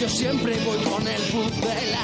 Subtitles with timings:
[0.00, 1.98] yo siempre voy con el puzzle.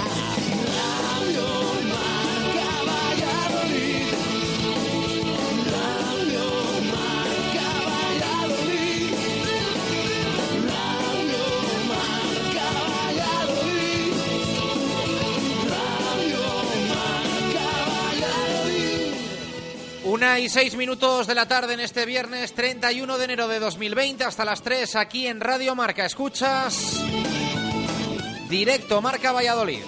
[20.05, 24.25] Una y seis minutos de la tarde en este viernes 31 de enero de 2020
[24.25, 26.05] hasta las 3 aquí en Radio Marca.
[26.05, 27.03] Escuchas
[28.49, 29.83] directo Marca Valladolid.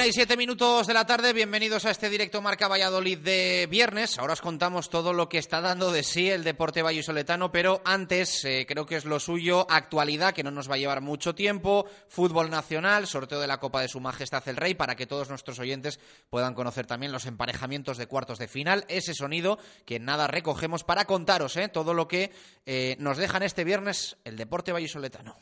[0.00, 4.18] Una y siete minutos de la tarde, bienvenidos a este directo Marca Valladolid de viernes.
[4.18, 8.42] Ahora os contamos todo lo que está dando de sí el deporte vallisoletano, pero antes
[8.46, 11.84] eh, creo que es lo suyo, actualidad, que no nos va a llevar mucho tiempo,
[12.08, 15.58] fútbol nacional, sorteo de la Copa de Su Majestad el Rey, para que todos nuestros
[15.58, 20.82] oyentes puedan conocer también los emparejamientos de cuartos de final, ese sonido que nada recogemos
[20.82, 22.32] para contaros eh, todo lo que
[22.64, 25.36] eh, nos dejan este viernes el deporte vallisoletano.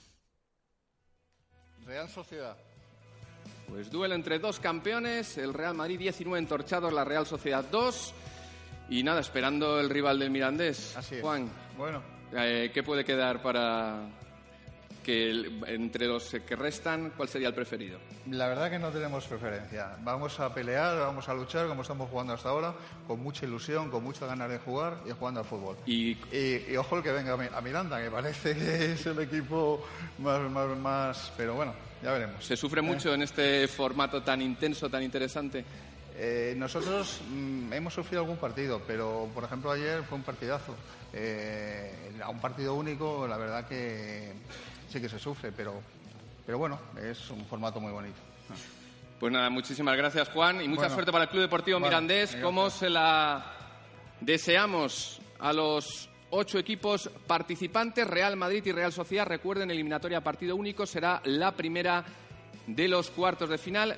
[1.86, 2.56] Real Sociedad.
[3.68, 8.14] Pues duelo entre dos campeones, el Real Madrid 19 entorchados, la Real Sociedad 2.
[8.90, 10.96] Y nada, esperando el rival del Mirandés.
[10.96, 11.20] Así es.
[11.20, 12.02] Juan, Bueno,
[12.34, 14.08] eh, ¿qué puede quedar para
[15.04, 15.30] que
[15.66, 17.98] entre los que restan, cuál sería el preferido?
[18.30, 19.96] la verdad que no tenemos preferencia.
[20.02, 22.74] Vamos a pelear, vamos a luchar como estamos jugando hasta ahora,
[23.06, 25.76] con mucha ilusión, con muchas ganas de jugar y jugando al fútbol.
[25.86, 29.82] Y Y, y ojo el que venga a Miranda, que parece que es el equipo
[30.18, 31.32] más, más, más...
[31.38, 32.44] Pero bueno, ya veremos.
[32.44, 35.64] se sufre mucho en este formato tan intenso, tan interesante.
[36.16, 40.74] Eh, nosotros mm, hemos sufrido algún partido, pero por ejemplo ayer fue un partidazo.
[41.12, 44.32] Eh, a un partido único, la verdad que
[44.90, 45.80] sí que se sufre, pero,
[46.44, 48.18] pero bueno, es un formato muy bonito.
[49.20, 50.94] Pues nada, muchísimas gracias Juan y mucha Bueno.
[50.94, 52.36] suerte para el Club Deportivo Mirandés.
[52.36, 53.44] Como se la
[54.20, 59.26] deseamos a los ocho equipos participantes, Real Madrid y Real Sociedad.
[59.26, 62.04] Recuerden, eliminatoria partido único será la primera
[62.66, 63.96] de los cuartos de final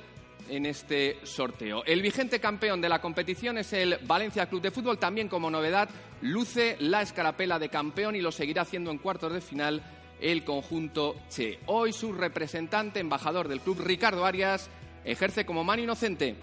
[0.49, 1.83] en este sorteo.
[1.85, 4.97] El vigente campeón de la competición es el Valencia Club de Fútbol.
[4.97, 5.89] También como novedad,
[6.21, 9.81] luce la escarapela de campeón y lo seguirá haciendo en cuartos de final
[10.19, 11.59] el conjunto Che.
[11.65, 14.69] Hoy su representante, embajador del club, Ricardo Arias,
[15.03, 16.35] ejerce como mano inocente.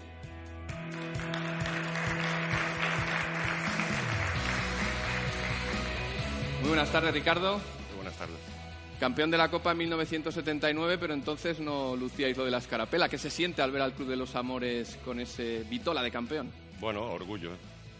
[6.69, 7.59] Muy buenas tardes, Ricardo.
[7.95, 8.35] Buenas tardes.
[8.99, 13.09] Campeón de la Copa en 1979, pero entonces no lucíais lo de la escarapela.
[13.09, 16.51] ¿Qué se siente al ver al Club de los Amores con ese vitola de campeón?
[16.79, 17.57] Bueno, orgullo, ¿eh?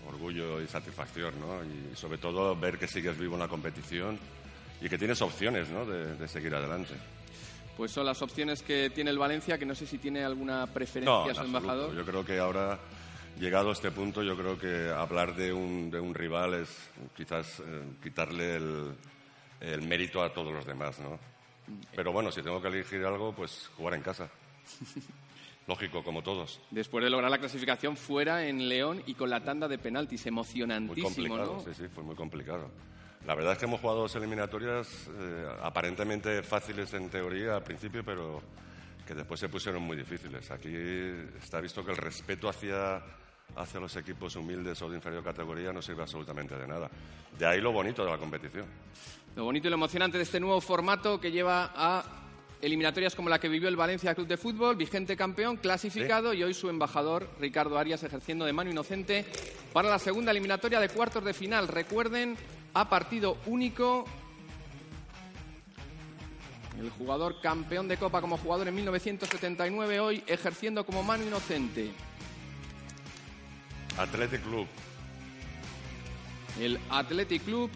[0.07, 1.63] orgullo y satisfacción, ¿no?
[1.63, 4.19] Y sobre todo ver que sigues vivo en la competición
[4.80, 5.84] y que tienes opciones, ¿no?
[5.88, 6.94] De, de seguir adelante.
[7.75, 11.12] Pues son las opciones que tiene el Valencia, que no sé si tiene alguna preferencia
[11.12, 11.57] No, en su absoluto.
[11.57, 11.96] embajador.
[11.96, 12.78] Yo creo que ahora,
[13.40, 17.60] llegado a este punto, yo creo que hablar de un, de un rival es quizás
[17.62, 18.94] eh, quitarle el,
[19.62, 21.18] el mérito a todos los demás, ¿no?
[21.96, 24.30] Pero bueno, si tengo que elegir algo, pues jugar en casa.
[25.68, 26.60] Lógico, como todos.
[26.72, 30.30] Después de lograr la clasificación fuera en León y con la tanda de penaltis, Muy
[30.30, 31.74] emocionantísimo, complicado, ¿no?
[31.74, 32.72] sí, sí, fue muy complicado.
[33.28, 38.04] La verdad es que hemos jugado dos eliminatorias eh, aparentemente fáciles en teoría al principio,
[38.04, 38.42] pero
[39.06, 40.50] que después se pusieron muy difíciles.
[40.50, 40.74] Aquí
[41.40, 43.04] está visto que el respeto hacia,
[43.56, 46.90] hacia los equipos humildes o de inferior categoría no sirve absolutamente de nada.
[47.38, 48.66] De ahí lo bonito de la competición.
[49.36, 52.04] Lo bonito y lo emocionante de este nuevo formato que lleva a
[52.62, 56.54] eliminatorias como la que vivió el Valencia Club de Fútbol, vigente campeón, clasificado y hoy
[56.54, 59.26] su embajador Ricardo Arias ejerciendo de mano inocente
[59.72, 61.68] para la segunda eliminatoria de cuartos de final.
[61.68, 62.36] Recuerden,
[62.74, 64.06] a partido único.
[66.80, 71.92] El jugador campeón de Copa como jugador en 1979, hoy ejerciendo como mano inocente.
[74.00, 74.66] Athletic Club,
[76.57, 77.69] El Athletic Club,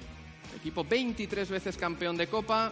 [0.55, 2.71] equipo 23 veces campeón de Copa,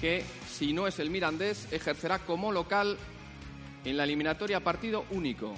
[0.00, 2.98] que si no es el Mirandés, ejercerá como local
[3.84, 5.54] en la eliminatoria partido único.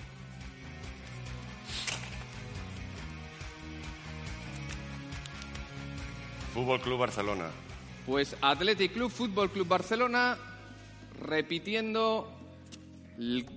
[6.52, 7.48] Fútbol Club Barcelona,
[8.04, 10.36] Pues Athletic Club, Fútbol Club Barcelona,
[11.22, 12.37] repitiendo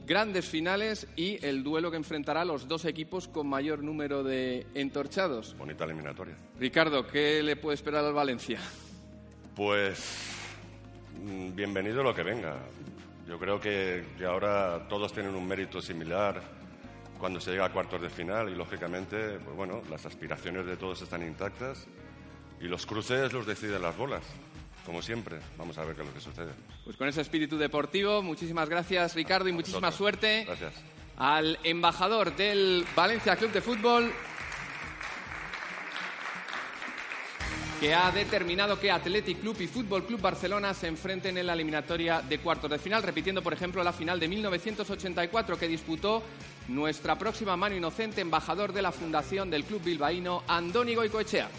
[0.06, 4.66] grandes finales y el duelo que enfrentará a los dos equipos con mayor número de
[4.74, 5.56] entorchados.
[5.58, 6.36] bonita eliminatoria.
[6.60, 8.60] Ricardo, ¿qué le puede esperar al Valencia?
[9.56, 10.34] Pues
[11.22, 12.58] mm, bienvenido lo que venga.
[13.28, 16.42] Yo creo que, que ahora todos tienen un mérito similar
[17.20, 21.04] cuando se llega a cuartos de final y lógicamente, pues bueno, las aspiraciones de todos
[21.04, 21.86] están intactas
[22.60, 24.24] y los cruces los deciden las bolas.
[24.86, 26.52] Como siempre, vamos a ver qué es lo que sucede.
[26.84, 29.98] Pues con ese espíritu deportivo, muchísimas gracias Ricardo y muchísima Vosotros.
[29.98, 30.74] suerte Gracias.
[31.18, 34.12] al embajador del Valencia Club de Fútbol
[37.80, 42.22] que ha determinado que Athletic Club y Fútbol Club Barcelona se enfrenten en la eliminatoria
[42.22, 46.22] de cuartos de final, repitiendo por ejemplo la final de 1984 que disputó
[46.68, 51.50] nuestra próxima mano inocente embajador de la fundación del club bilbaíno Andoni Goicoechea.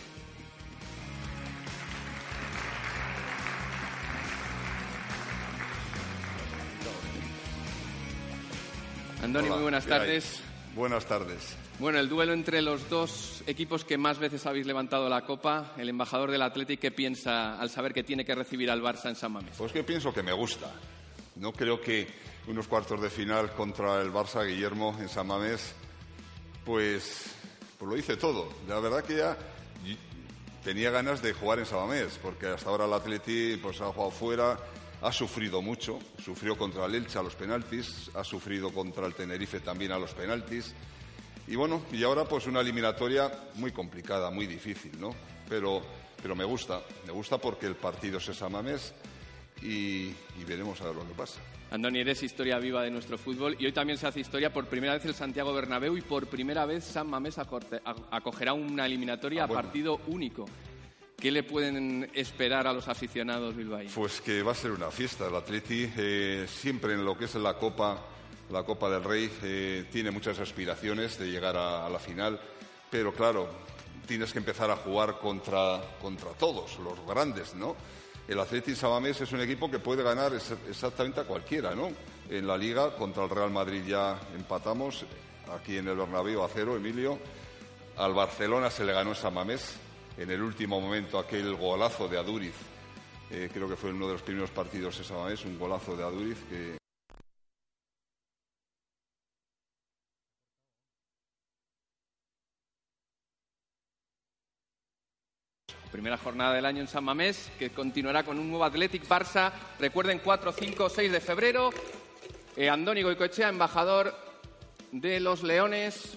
[9.23, 10.41] Andoni, Hola, muy buenas tardes.
[10.75, 11.57] Buenas tardes.
[11.79, 15.89] Bueno, el duelo entre los dos equipos que más veces habéis levantado la copa, el
[15.89, 19.33] embajador del Athletic, ¿qué piensa al saber que tiene que recibir al Barça en San
[19.33, 19.55] Mamés?
[19.57, 20.73] Pues que pienso que me gusta.
[21.37, 22.09] No creo que
[22.49, 25.73] unos cuartos de final contra el Barça Guillermo en San Mamés,
[26.65, 27.27] pues,
[27.79, 28.49] pues lo hice todo.
[28.69, 29.37] La verdad que ya
[30.65, 34.11] tenía ganas de jugar en San Mamés, porque hasta ahora el Atleti pues, ha jugado
[34.11, 34.59] fuera,
[35.03, 39.61] ha sufrido mucho, sufrió contra el Elche a los penaltis, ha sufrido contra el Tenerife
[39.61, 40.75] también a los penaltis.
[41.49, 45.15] Y bueno, y ahora pues una eliminatoria muy complicada, muy difícil, ¿no?
[45.49, 45.83] Pero,
[46.23, 48.95] pero me gusta, me gusta porque el partido es en San Mamés
[49.61, 51.41] y, y veremos a ver lo que pasa.
[51.73, 54.93] Andoni, eres historia viva de nuestro fútbol y hoy también se hace historia por primera
[54.93, 59.59] vez el Santiago Bernabéu y por primera vez San Mamés acogerá una eliminatoria Ah, bueno.
[59.59, 60.45] a partido único.
[61.23, 63.93] ¿Qué le pueden esperar a los aficionados bilbaínos?
[63.95, 65.29] Pues que va a ser una fiesta.
[65.29, 67.97] El Atleti eh, siempre en lo que es la Copa,
[68.51, 72.41] la Copa del Rey, eh, tiene muchas aspiraciones de llegar a, la final,
[72.91, 73.49] pero claro,
[74.05, 77.77] tienes que empezar a jugar contra, contra todos, los grandes, ¿no?
[78.27, 81.93] El Atleti Sabamés es un equipo que puede ganar ex- exactamente a cualquiera, ¿no?
[82.31, 85.05] En la Liga contra el Real Madrid ya empatamos,
[85.57, 87.17] aquí en el Bernabéu a cero, Emilio.
[87.97, 89.77] Al Barcelona se le ganó en San Mamés
[90.17, 92.55] en el último momento aquel golazo de Aduriz
[93.35, 96.37] eh, creo que fue uno de los primeros partidos esa vez, un golazo de Aduriz
[96.51, 96.77] que
[105.91, 109.53] Primera jornada del año en San Mamés, que continuará con un nuevo Athletic Barça.
[109.79, 111.71] Recuerden, 4, 5, 6 de febrero.
[112.57, 114.15] Eh, Andoni Goicoechea, embajador
[114.91, 116.17] de los Leones,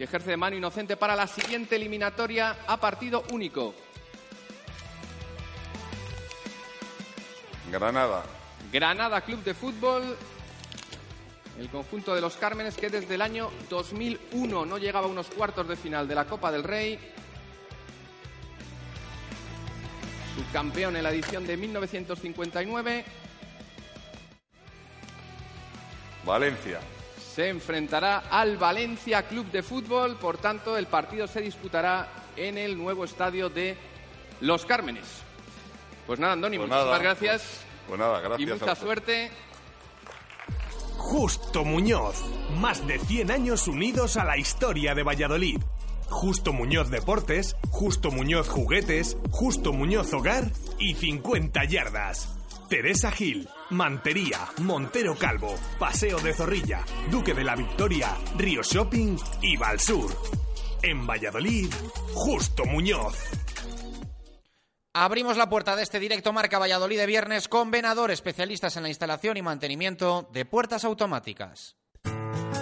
[0.00, 3.74] que ejerce de mano inocente para la siguiente eliminatoria a partido único.
[7.70, 8.22] Granada.
[8.72, 10.16] Granada Club de Fútbol,
[11.58, 15.68] el conjunto de los Cármenes que desde el año 2001 no llegaba a unos cuartos
[15.68, 16.98] de final de la Copa del Rey.
[20.34, 23.04] Subcampeón en la edición de 1959.
[26.24, 26.80] Valencia.
[27.34, 32.76] Se enfrentará al Valencia Club de Fútbol, por tanto el partido se disputará en el
[32.76, 33.76] nuevo estadio de
[34.40, 35.04] Los Cármenes.
[36.06, 38.48] Pues nada, Andoni, Pues muchísimas nada, gracias Pues nada, gracias.
[38.48, 39.30] y mucha suerte.
[40.96, 42.16] Justo Muñoz.
[42.58, 45.60] Más de 100 años unidos a la historia de Valladolid.
[46.08, 52.39] Justo Muñoz Deportes, Justo Muñoz Juguetes, Justo Muñoz Hogar y 50 Yardas.
[52.70, 59.56] Teresa Gil, Mantería, Montero Calvo, Paseo de Zorrilla, Duque de la Victoria, Río Shopping y
[59.56, 60.16] Valsur.
[60.80, 61.68] En Valladolid,
[62.14, 63.16] Justo Muñoz.
[64.94, 68.88] Abrimos la puerta de este directo Marca Valladolid de viernes con Venador, especialistas en la
[68.88, 71.79] instalación y mantenimiento de puertas automáticas.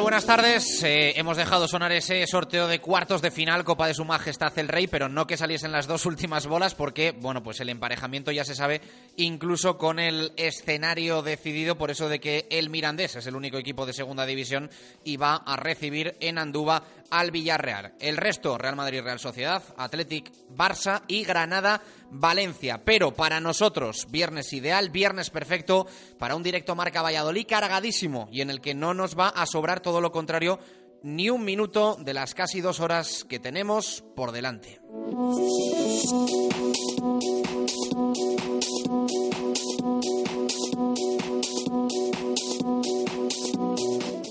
[0.00, 0.82] Buenas tardes.
[0.82, 4.68] Eh, hemos dejado sonar ese sorteo de cuartos de final Copa de Su Majestad el
[4.68, 8.44] Rey, pero no que saliesen las dos últimas bolas porque, bueno, pues el emparejamiento ya
[8.44, 8.80] se sabe
[9.16, 13.86] incluso con el escenario decidido por eso de que el Mirandés es el único equipo
[13.86, 14.70] de segunda división
[15.02, 17.94] y va a recibir en Andúba al Villarreal.
[18.00, 22.84] El resto, Real Madrid, Real Sociedad, Athletic, Barça y Granada, Valencia.
[22.84, 25.86] Pero para nosotros, viernes ideal, viernes perfecto
[26.18, 29.80] para un directo marca Valladolid cargadísimo y en el que no nos va a sobrar
[29.80, 30.58] todo lo contrario
[31.02, 34.80] ni un minuto de las casi dos horas que tenemos por delante.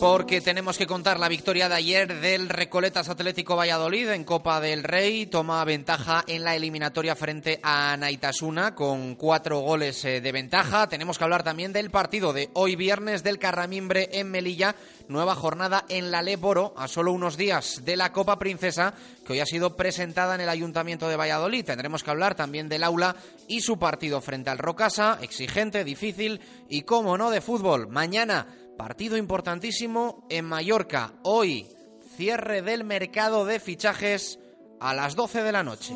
[0.05, 4.83] Porque tenemos que contar la victoria de ayer del Recoletas Atlético Valladolid en Copa del
[4.83, 5.25] Rey.
[5.25, 10.87] Toma ventaja en la eliminatoria frente a Naitasuna con cuatro goles eh, de ventaja.
[10.87, 14.75] Tenemos que hablar también del partido de hoy viernes del Carramimbre en Melilla.
[15.07, 18.93] Nueva jornada en la Leboro a solo unos días de la Copa Princesa
[19.25, 21.65] que hoy ha sido presentada en el Ayuntamiento de Valladolid.
[21.65, 23.15] Tendremos que hablar también del aula
[23.47, 27.87] y su partido frente al Rocasa, exigente, difícil y, como no, de fútbol.
[27.87, 28.45] Mañana
[28.77, 31.13] Partido importantísimo en Mallorca.
[31.23, 31.67] Hoy,
[32.17, 34.39] cierre del mercado de fichajes
[34.79, 35.93] a las 12 de la noche.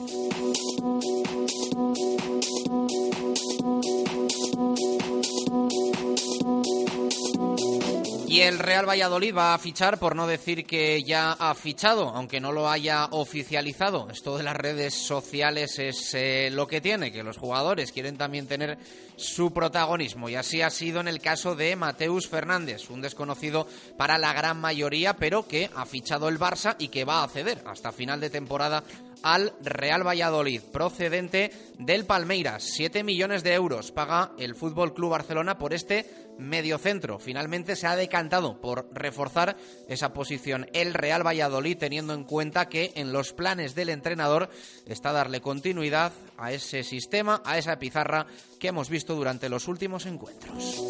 [8.40, 12.40] Y el Real Valladolid va a fichar, por no decir que ya ha fichado, aunque
[12.40, 14.08] no lo haya oficializado.
[14.10, 18.48] Esto de las redes sociales es eh, lo que tiene, que los jugadores quieren también
[18.48, 18.78] tener
[19.18, 20.30] su protagonismo.
[20.30, 23.68] Y así ha sido en el caso de Mateus Fernández, un desconocido
[23.98, 27.62] para la gran mayoría, pero que ha fichado el Barça y que va a ceder
[27.66, 28.86] hasta final de temporada
[29.24, 32.64] al Real Valladolid, procedente del Palmeiras.
[32.76, 37.20] 7 millones de euros paga el Fútbol Club Barcelona por este mediocentro.
[37.20, 39.58] Finalmente se ha decantado por reforzar
[39.88, 44.50] esa posición el Real Valladolid, teniendo en cuenta que en los planes del entrenador
[44.86, 48.26] está darle continuidad a ese sistema, a esa pizarra
[48.60, 50.82] que hemos visto durante los últimos encuentros.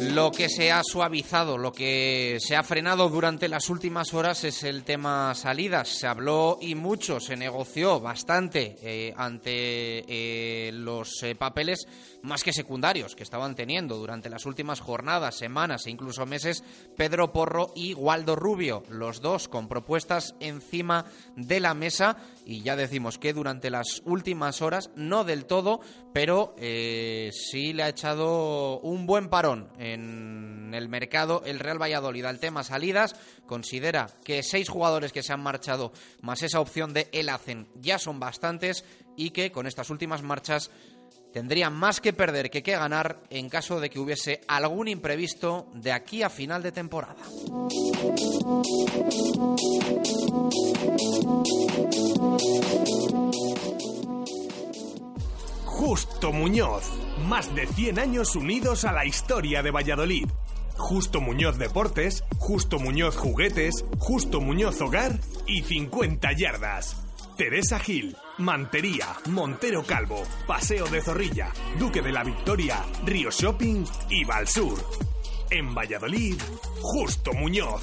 [0.00, 4.62] Lo que se ha suavizado, lo que se ha frenado durante las últimas horas es
[4.64, 5.88] el tema salidas.
[5.88, 9.50] Se habló y mucho, se negoció bastante eh, ante
[10.08, 11.86] eh, los eh, papeles
[12.22, 16.64] más que secundarios que estaban teniendo durante las últimas jornadas, semanas e incluso meses
[16.96, 22.76] Pedro Porro y Waldo Rubio, los dos con propuestas encima de la mesa y ya
[22.76, 25.80] decimos que durante las últimas horas, no del todo,
[26.12, 32.24] pero eh, sí le ha echado un buen parón en el mercado el Real Valladolid
[32.24, 33.14] al tema salidas.
[33.46, 37.98] Considera que seis jugadores que se han marchado más esa opción de El Hacen ya
[37.98, 38.84] son bastantes
[39.16, 40.70] y que con estas últimas marchas
[41.32, 45.92] tendría más que perder que que ganar en caso de que hubiese algún imprevisto de
[45.92, 47.22] aquí a final de temporada.
[55.64, 56.84] Justo Muñoz,
[57.26, 60.26] más de 100 años unidos a la historia de Valladolid.
[60.76, 67.09] Justo Muñoz Deportes, Justo Muñoz Juguetes, Justo Muñoz Hogar y 50 Yardas.
[67.40, 74.24] Teresa Gil, Mantería, Montero Calvo, Paseo de Zorrilla, Duque de la Victoria, Río Shopping y
[74.26, 74.78] Valsur.
[75.50, 76.38] En Valladolid,
[76.82, 77.82] Justo Muñoz.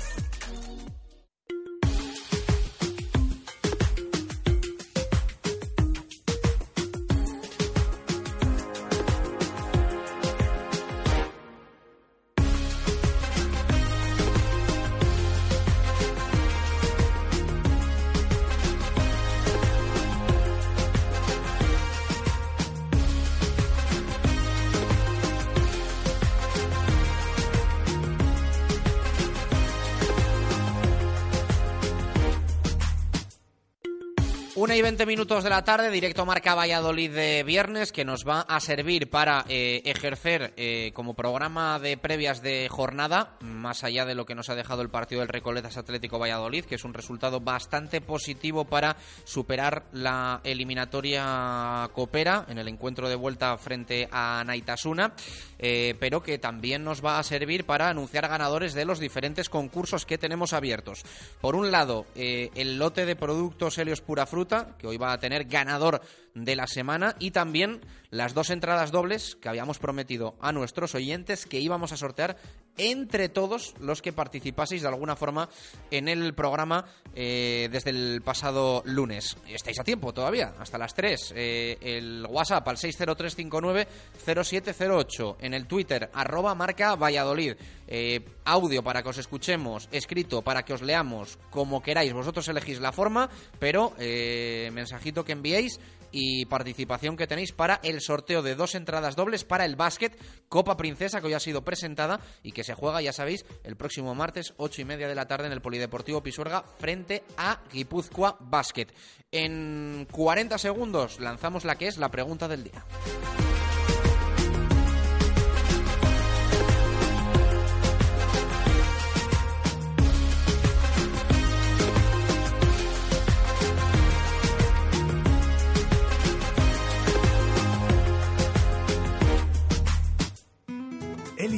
[34.97, 39.11] 20 minutos de la tarde, directo Marca Valladolid de viernes, que nos va a servir
[39.11, 44.33] para eh, ejercer eh, como programa de previas de jornada, más allá de lo que
[44.33, 48.65] nos ha dejado el partido del Recoletas Atlético Valladolid, que es un resultado bastante positivo
[48.65, 55.13] para superar la eliminatoria Coopera en el encuentro de vuelta frente a Naitasuna,
[55.59, 60.07] eh, pero que también nos va a servir para anunciar ganadores de los diferentes concursos
[60.07, 61.03] que tenemos abiertos.
[61.39, 65.45] Por un lado, el lote de productos Helios Pura Fruta, que hoy va a tener
[65.45, 66.01] ganador
[66.43, 71.45] de la semana y también las dos entradas dobles que habíamos prometido a nuestros oyentes
[71.45, 72.37] que íbamos a sortear
[72.77, 75.49] entre todos los que participaseis de alguna forma
[75.91, 79.35] en el programa eh, desde el pasado lunes.
[79.47, 81.33] Estáis a tiempo todavía, hasta las 3.
[81.35, 85.37] Eh, el WhatsApp al 603590708.
[85.39, 87.55] En el Twitter, arroba marca Valladolid.
[87.87, 92.13] Eh, audio para que os escuchemos, escrito para que os leamos como queráis.
[92.13, 93.27] Vosotros elegís la forma,
[93.59, 95.79] pero mensajito que enviéis
[96.19, 100.17] y participación que tenéis para el sorteo de dos entradas dobles para el básquet
[100.49, 104.15] Copa Princesa que hoy ha sido presentada y que se juega, ya sabéis, el próximo
[104.15, 108.87] martes, ocho y media de la tarde en el Polideportivo Pisuerga frente a Guipúzcoa Basket.
[109.31, 112.83] En 40 segundos lanzamos la que es la pregunta del día.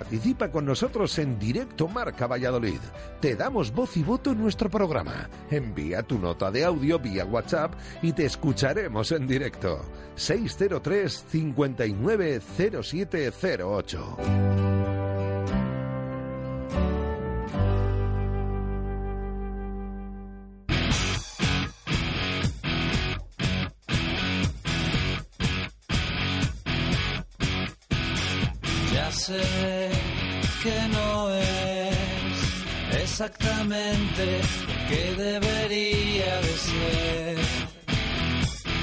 [0.00, 2.80] Participa con nosotros en directo Marca Valladolid.
[3.20, 5.28] Te damos voz y voto en nuestro programa.
[5.50, 9.84] Envía tu nota de audio vía WhatsApp y te escucharemos en directo.
[10.14, 14.16] 603 59 0708.
[28.94, 29.12] Ya
[33.20, 37.36] exactamente lo que debería de ser,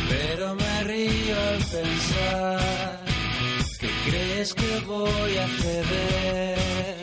[0.09, 2.99] pero me río al pensar
[3.79, 6.97] que crees que voy a ceder.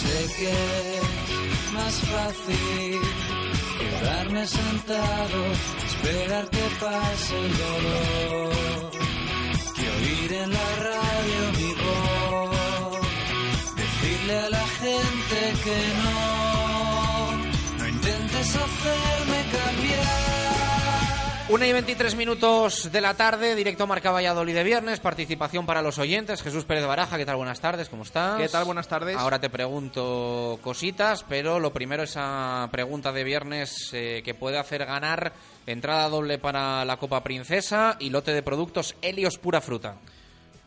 [0.00, 0.52] Sé que
[1.50, 3.00] es más fácil
[3.80, 5.40] quedarme sentado,
[5.88, 8.90] esperar que pase el dolor
[9.76, 12.01] que oír en la radio mi voz,
[14.34, 17.36] a la gente que no,
[17.78, 20.42] no intentes hacerme cambiar.
[21.48, 25.98] Una y 23 minutos de la tarde, directo Marca Valladolid de viernes, participación para los
[25.98, 26.40] oyentes.
[26.40, 27.36] Jesús Pérez Baraja, ¿qué tal?
[27.36, 28.40] Buenas tardes, ¿cómo estás?
[28.40, 28.64] ¿Qué tal?
[28.64, 29.18] Buenas tardes.
[29.18, 34.86] Ahora te pregunto cositas, pero lo primero esa pregunta de viernes eh, que puede hacer
[34.86, 35.34] ganar
[35.66, 39.96] entrada doble para la Copa Princesa y lote de productos Helios Pura Fruta.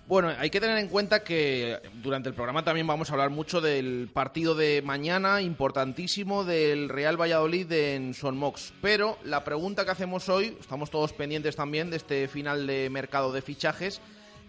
[0.08, 3.60] Bueno, hay que tener en cuenta que durante el programa también vamos a hablar mucho
[3.60, 8.72] del partido de mañana, importantísimo, del Real Valladolid en Son Mox.
[8.84, 13.32] Pero la pregunta que hacemos hoy, estamos todos pendientes también de este final de mercado
[13.32, 14.00] de fichajes,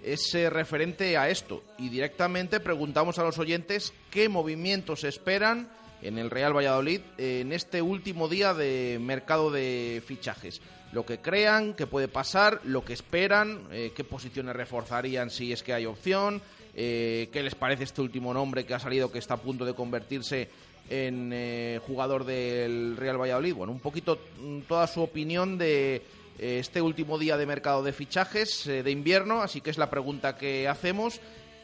[0.04, 1.64] es eh, referente a esto.
[1.78, 5.70] Y directamente preguntamos a los oyentes qué movimientos esperan
[6.02, 10.60] en el Real Valladolid en este último día de mercado de fichajes
[10.96, 15.62] lo que crean que puede pasar, lo que esperan, eh, qué posiciones reforzarían si es
[15.62, 16.40] que hay opción,
[16.74, 19.74] eh, qué les parece este último nombre que ha salido que está a punto de
[19.74, 20.48] convertirse
[20.88, 23.52] en eh, jugador del Real Valladolid.
[23.52, 27.92] Bueno, un poquito mm, toda su opinión de eh, este último día de mercado de
[27.92, 31.20] fichajes eh, de invierno, así que es la pregunta que hacemos.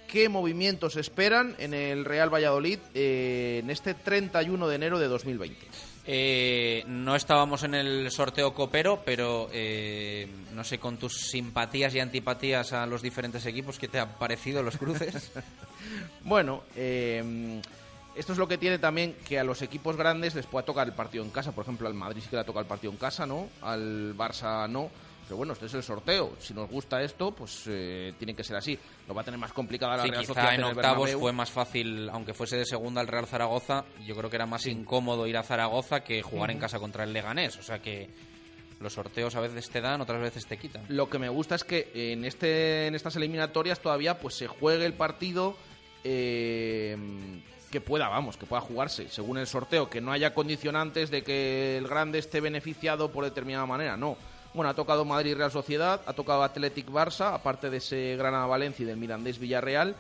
[0.09, 5.92] ¿Qué movimientos esperan en el Real Valladolid en este 31 de enero de 2020?
[6.05, 12.01] Eh, no estábamos en el sorteo copero, pero eh, no sé, con tus simpatías y
[12.01, 15.33] antipatías a los diferentes equipos, ¿qué te han parecido los cruces?
[16.25, 17.61] Bueno, eh,
[18.15, 20.93] esto es lo que tiene también que a los equipos grandes les pueda tocar el
[20.93, 21.53] partido en casa.
[21.53, 23.49] Por ejemplo, al Madrid sí que le toca el partido en casa, ¿no?
[23.63, 24.91] Al Barça no.
[25.25, 26.35] Pero bueno, este es el sorteo.
[26.39, 28.79] Si nos gusta esto, pues eh, tiene que ser así.
[29.09, 32.09] Lo va a tener más complicada la Sí, Real Sociedad en octavos fue más fácil,
[32.11, 35.43] aunque fuese de segunda el Real Zaragoza, yo creo que era más incómodo ir a
[35.43, 37.57] Zaragoza que jugar en casa contra el Leganés.
[37.59, 38.11] O sea que
[38.81, 40.85] los sorteos a veces te dan, otras veces te quitan.
[40.89, 44.85] Lo que me gusta es que en este en estas eliminatorias todavía pues se juegue
[44.85, 45.57] el partido
[46.05, 46.97] eh,
[47.71, 51.79] que pueda, vamos, que pueda jugarse según el sorteo, que no haya condicionantes de que
[51.79, 54.17] el grande esté beneficiado por determinada manera, no.
[54.55, 58.83] Bueno, ha tocado Madrid Real Sociedad, ha tocado Athletic Barça, aparte de ese Granada Valencia
[58.83, 59.95] y del Mirandés Villarreal.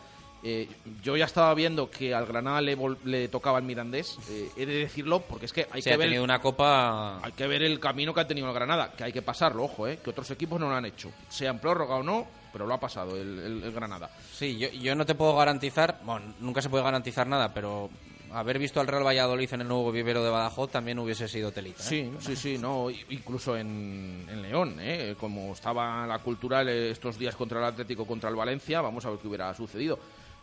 [0.44, 0.68] Eh,
[1.04, 4.74] yo ya estaba viendo que al Granada le, le tocaba el Mirandés, eh, he de
[4.74, 7.24] decirlo, porque es que hay Sí, que ha ver tenido una copa...
[7.24, 9.86] hay que ver el camino que ha tenido el Granada, que hay que pasarlo, ojo,
[9.86, 12.74] eh, que otros equipos no lo han hecho, sea en prórroga o no, pero lo
[12.74, 14.10] ha pasado el, el- el Granada.
[14.32, 17.88] Sí, yo, yo no te puedo garantizar, bueno, nunca se puede garantizar nada, pero
[18.32, 21.82] haber visto al Real Valladolid en el nuevo vivero de Badajoz también hubiese sido telita.
[21.82, 21.86] ¿eh?
[21.86, 25.14] Sí, sí, sí, no, incluso en, en León, ¿eh?
[25.18, 29.18] como estaba la cultural estos días contra el Atlético, contra el Valencia, vamos a ver
[29.18, 29.98] qué hubiera sucedido.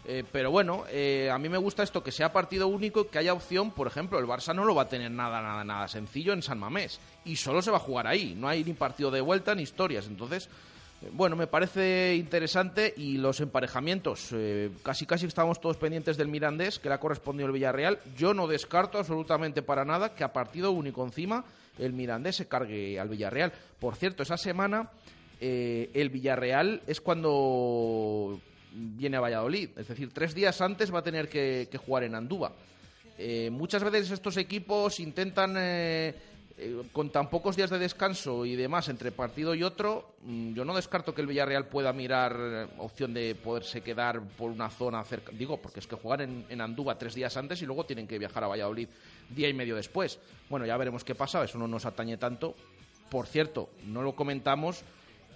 [0.05, 3.33] Eh, pero bueno, eh, a mí me gusta esto, que sea partido único, que haya
[3.33, 6.41] opción, por ejemplo, el Barça no lo va a tener nada, nada, nada sencillo en
[6.41, 9.53] San Mamés, y solo se va a jugar ahí, no hay ni partido de vuelta
[9.55, 10.49] ni historias, entonces...
[11.01, 16.27] eh, Bueno, me parece interesante y los emparejamientos, eh, casi casi estábamos todos pendientes del
[16.27, 17.99] Mirandés, que le ha correspondido el Villarreal.
[18.17, 21.45] Yo no descarto absolutamente para nada que a partido único encima
[21.77, 23.53] el Mirandés se cargue al Villarreal.
[23.79, 24.89] Por cierto, esa semana
[25.41, 28.39] eh, el Villarreal es cuando
[28.71, 32.53] viene a Valladolid, es decir, tres días antes va a tener que, jugar en Andúba.
[33.17, 35.55] Eh, muchas veces estos equipos intentan,
[36.61, 40.65] eh, con tan pocos días de descanso y demás entre partido y otro, mm, yo
[40.65, 45.01] no descarto que el Villarreal pueda mirar eh, opción de poderse quedar por una zona
[45.05, 45.31] cerca.
[45.31, 48.19] Digo, porque es que jugar en, en Andúba tres días antes y luego tienen que
[48.19, 48.89] viajar a Valladolid
[49.29, 50.19] día y medio después.
[50.49, 52.55] Bueno, ya veremos qué pasa, eso no nos atañe tanto.
[53.09, 54.83] Por cierto, no lo comentamos.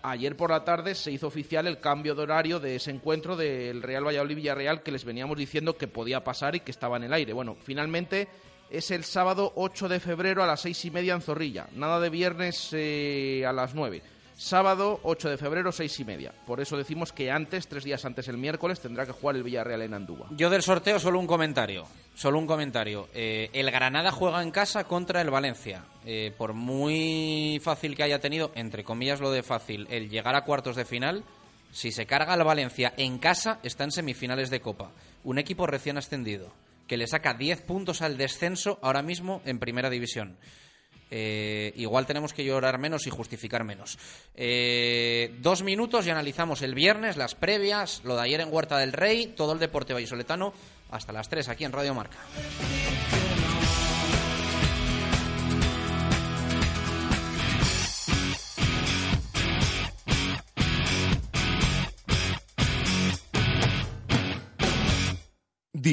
[0.05, 3.81] Ayer por la tarde se hizo oficial el cambio de horario de ese encuentro del
[3.81, 7.13] Real Valladolid Villarreal que les veníamos diciendo que podía pasar y que estaba en el
[7.13, 7.31] aire.
[7.31, 8.27] Bueno, finalmente
[8.73, 11.67] es el sábado 8 de febrero a las seis y media en Zorrilla.
[11.75, 14.01] Nada de viernes eh, a las 9.
[14.35, 16.33] Sábado 8 de febrero, seis y media.
[16.47, 19.83] Por eso decimos que antes, tres días antes, el miércoles, tendrá que jugar el Villarreal
[19.83, 20.25] en Andúba.
[20.31, 21.85] Yo del sorteo solo un comentario.
[22.15, 23.09] Solo un comentario.
[23.13, 25.83] Eh, el Granada juega en casa contra el Valencia.
[26.03, 30.43] Eh, por muy fácil que haya tenido, entre comillas lo de fácil, el llegar a
[30.45, 31.23] cuartos de final,
[31.71, 34.91] si se carga al Valencia en casa, está en semifinales de Copa.
[35.23, 36.51] Un equipo recién ascendido,
[36.93, 40.37] que le saca 10 puntos al descenso ahora mismo en Primera División.
[41.09, 43.97] Eh, igual tenemos que llorar menos y justificar menos.
[44.35, 48.93] Eh, dos minutos y analizamos el viernes, las previas, lo de ayer en Huerta del
[48.93, 50.53] Rey, todo el deporte vallisoletano,
[50.91, 52.19] hasta las 3 aquí en Radio Marca.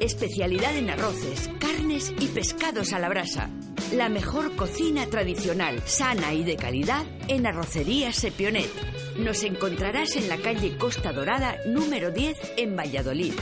[0.00, 3.50] Especialidad en arroces, carnes y pescados a la brasa.
[3.92, 8.70] La mejor cocina tradicional, sana y de calidad en Arrocería Sepionet.
[9.18, 13.32] Nos encontrarás en la calle Costa Dorada número 10 en Valladolid.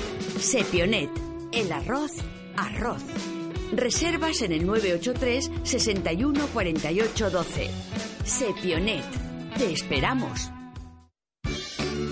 [0.41, 1.11] Sepionet,
[1.53, 2.13] el arroz,
[2.57, 3.03] arroz.
[3.73, 7.71] Reservas en el 983 61 48 12.
[8.25, 9.05] Sepionet,
[9.59, 10.56] te esperamos.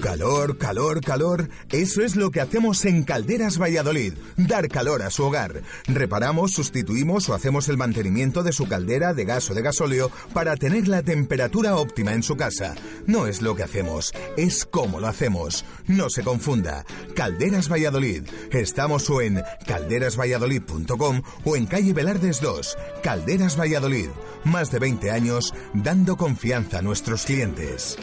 [0.05, 1.49] Calor, calor, calor.
[1.73, 4.13] Eso es lo que hacemos en Calderas Valladolid.
[4.37, 5.63] Dar calor a su hogar.
[5.87, 10.57] Reparamos, sustituimos o hacemos el mantenimiento de su caldera de gas o de gasóleo para
[10.57, 12.75] tener la temperatura óptima en su casa.
[13.07, 15.65] No es lo que hacemos, es cómo lo hacemos.
[15.87, 16.85] No se confunda.
[17.17, 18.25] Calderas Valladolid.
[18.53, 22.77] Estamos o en calderasvalladolid.com o en calle Velardes 2.
[23.03, 24.11] Calderas Valladolid.
[24.45, 27.97] Más de 20 años dando confianza a nuestros clientes.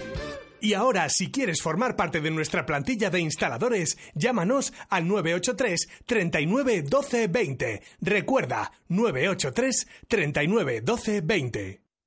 [0.64, 6.84] Y ahora, si quieres formar parte de nuestra plantilla de instaladores, llámanos al 983 39
[6.84, 7.82] 12 20.
[8.00, 11.81] Recuerda, 983 39 12 20.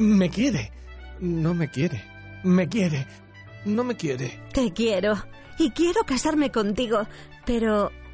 [0.00, 0.72] ¿Me quiere?
[1.20, 2.02] No me quiere.
[2.42, 3.06] ¿Me quiere?
[3.66, 4.40] No me quiere.
[4.50, 5.22] Te quiero.
[5.58, 7.06] Y quiero casarme contigo.
[7.44, 7.92] Pero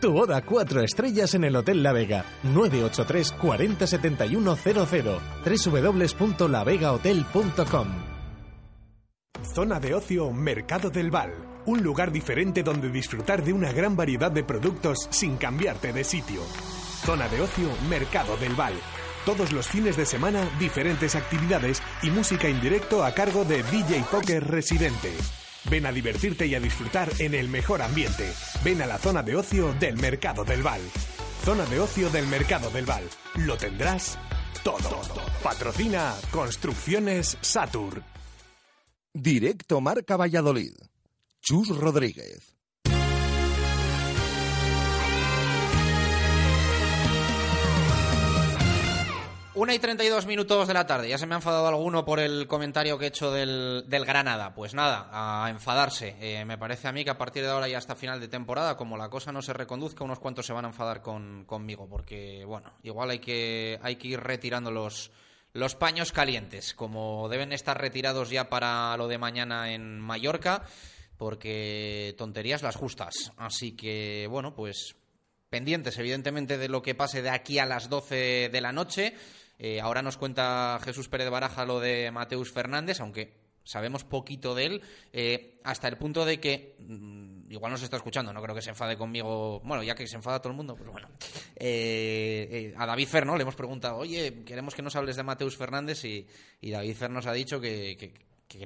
[0.00, 2.24] Tu boda cuatro estrellas en el Hotel La Vega.
[2.42, 5.20] 983 40 71 00.
[5.44, 7.88] www.lavegahotel.com
[9.54, 11.32] Zona de ocio Mercado del Val.
[11.64, 16.42] Un lugar diferente donde disfrutar de una gran variedad de productos sin cambiarte de sitio.
[17.04, 18.74] Zona de ocio Mercado del Val.
[19.24, 24.04] Todos los fines de semana, diferentes actividades y música en directo a cargo de DJ
[24.10, 25.14] Poker Residente.
[25.70, 28.32] Ven a divertirte y a disfrutar en el mejor ambiente.
[28.64, 30.80] Ven a la zona de ocio del Mercado del Val.
[31.44, 33.04] Zona de ocio del Mercado del Val.
[33.36, 34.18] Lo tendrás
[34.64, 35.00] todo.
[35.42, 38.02] Patrocina Construcciones Satur.
[39.12, 40.72] Directo Marca Valladolid.
[41.40, 42.55] Chus Rodríguez.
[49.56, 51.08] Una y 32 minutos de la tarde.
[51.08, 54.52] Ya se me ha enfadado alguno por el comentario que he hecho del, del Granada.
[54.52, 56.14] Pues nada, a enfadarse.
[56.20, 58.76] Eh, me parece a mí que a partir de ahora y hasta final de temporada,
[58.76, 61.88] como la cosa no se reconduzca, unos cuantos se van a enfadar con, conmigo.
[61.88, 65.10] Porque, bueno, igual hay que, hay que ir retirando los,
[65.54, 70.64] los paños calientes, como deben estar retirados ya para lo de mañana en Mallorca,
[71.16, 73.32] porque tonterías las justas.
[73.38, 74.96] Así que, bueno, pues
[75.48, 79.14] pendientes, evidentemente, de lo que pase de aquí a las 12 de la noche.
[79.58, 84.66] Eh, ahora nos cuenta Jesús Pérez Baraja lo de Mateus Fernández, aunque sabemos poquito de
[84.66, 88.62] él, eh, hasta el punto de que, mm, igual nos está escuchando, no creo que
[88.62, 91.08] se enfade conmigo, bueno, ya que se enfada todo el mundo, pues bueno,
[91.56, 93.36] eh, a David Fer, ¿no?
[93.36, 96.26] Le hemos preguntado, oye, queremos que nos hables de Mateus Fernández y,
[96.60, 98.14] y David Fer nos ha dicho que,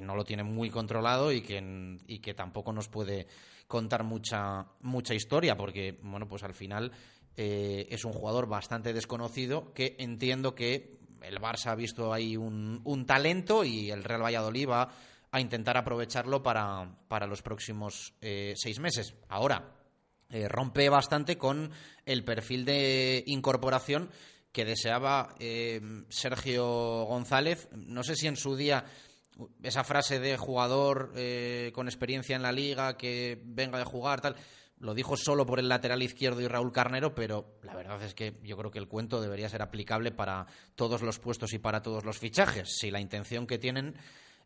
[0.01, 3.27] no lo tiene muy controlado y que, y que tampoco nos puede
[3.67, 6.91] contar mucha, mucha historia, porque, bueno, pues al final
[7.37, 13.05] eh, es un jugador bastante desconocido que entiendo que el Barça ha visto ahí un,
[13.05, 14.89] talento y el Real Valladolid va
[15.31, 19.15] a intentar aprovecharlo para, para los próximos eh, seis meses.
[19.29, 19.75] Ahora,
[20.29, 21.71] eh, rompe bastante con
[22.05, 24.09] el perfil de incorporación
[24.51, 27.69] que deseaba eh, Sergio González.
[27.71, 28.83] No sé si en su día
[29.63, 31.13] esa frase de jugador
[31.73, 34.35] con experiencia en la liga que venga de jugar, tal
[34.81, 38.33] lo dijo solo por el lateral izquierdo y Raúl Carnero, pero la verdad es que
[38.43, 42.03] yo creo que el cuento debería ser aplicable para todos los puestos y para todos
[42.03, 42.77] los fichajes.
[42.79, 43.95] Si la intención que tienen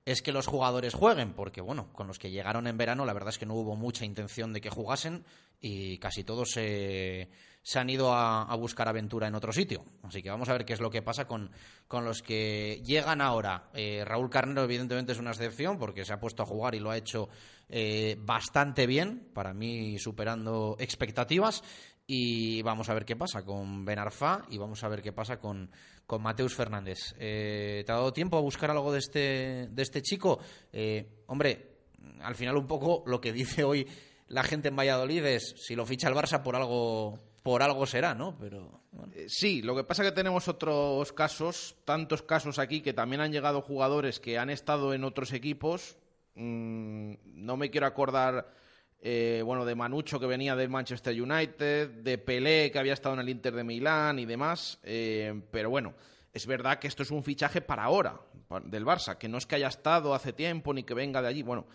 [0.03, 3.29] es que los jugadores jueguen, porque bueno, con los que llegaron en verano la verdad
[3.29, 5.23] es que no hubo mucha intención de que jugasen
[5.61, 7.29] y casi todos se,
[7.65, 9.83] se han ido a, buscar aventura en otro sitio.
[10.03, 11.49] Así que vamos a ver qué es lo que pasa con,
[11.87, 13.71] con los que llegan ahora.
[13.73, 16.91] Eh, Raúl Carnero evidentemente es una excepción porque se ha puesto a jugar y lo
[16.91, 17.27] ha hecho
[17.67, 21.63] eh, bastante bien, para mí superando expectativas.
[22.05, 25.39] Y vamos a ver qué pasa con Ben Arfa y vamos a ver qué pasa
[25.39, 25.71] con,
[26.05, 27.15] con Mateus Fernández.
[27.17, 30.37] Eh, ¿Te ha dado tiempo a buscar algo de este, de este chico?
[30.71, 31.79] Eh, hombre,
[32.21, 33.87] al final un poco lo que dice hoy
[34.27, 38.15] la gente en Valladolid es si lo ficha el Barça por algo por algo será,
[38.15, 38.35] ¿no?
[38.39, 38.81] Pero
[39.13, 43.21] eh, sí, lo que pasa es que tenemos otros casos, tantos casos aquí que también
[43.21, 45.95] han llegado jugadores que han estado en otros equipos.
[46.33, 48.51] Mm, no me quiero acordar
[48.99, 53.21] eh, bueno, de Manucho que venía del Manchester United, de Pelé que había estado en
[53.21, 55.93] el Inter de Milán y demás, eh, pero bueno,
[56.33, 58.19] es verdad que esto es un fichaje para ahora
[58.63, 61.43] del Barça, que no es que haya estado hace tiempo ni que venga de allí,
[61.43, 61.67] bueno,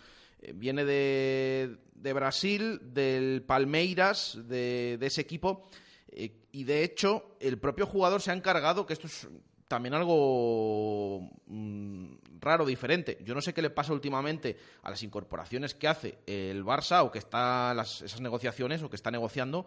[0.53, 5.69] viene de, de, Brasil, del Palmeiras, de, ese equipo,
[6.13, 9.27] y de hecho el propio jugador se ha encargado, que esto es
[9.71, 13.17] también algo mmm, raro, diferente.
[13.23, 17.11] Yo no sé qué le pasa últimamente a las incorporaciones que hace el Barça o
[17.11, 19.65] que está las, esas negociaciones o que está negociando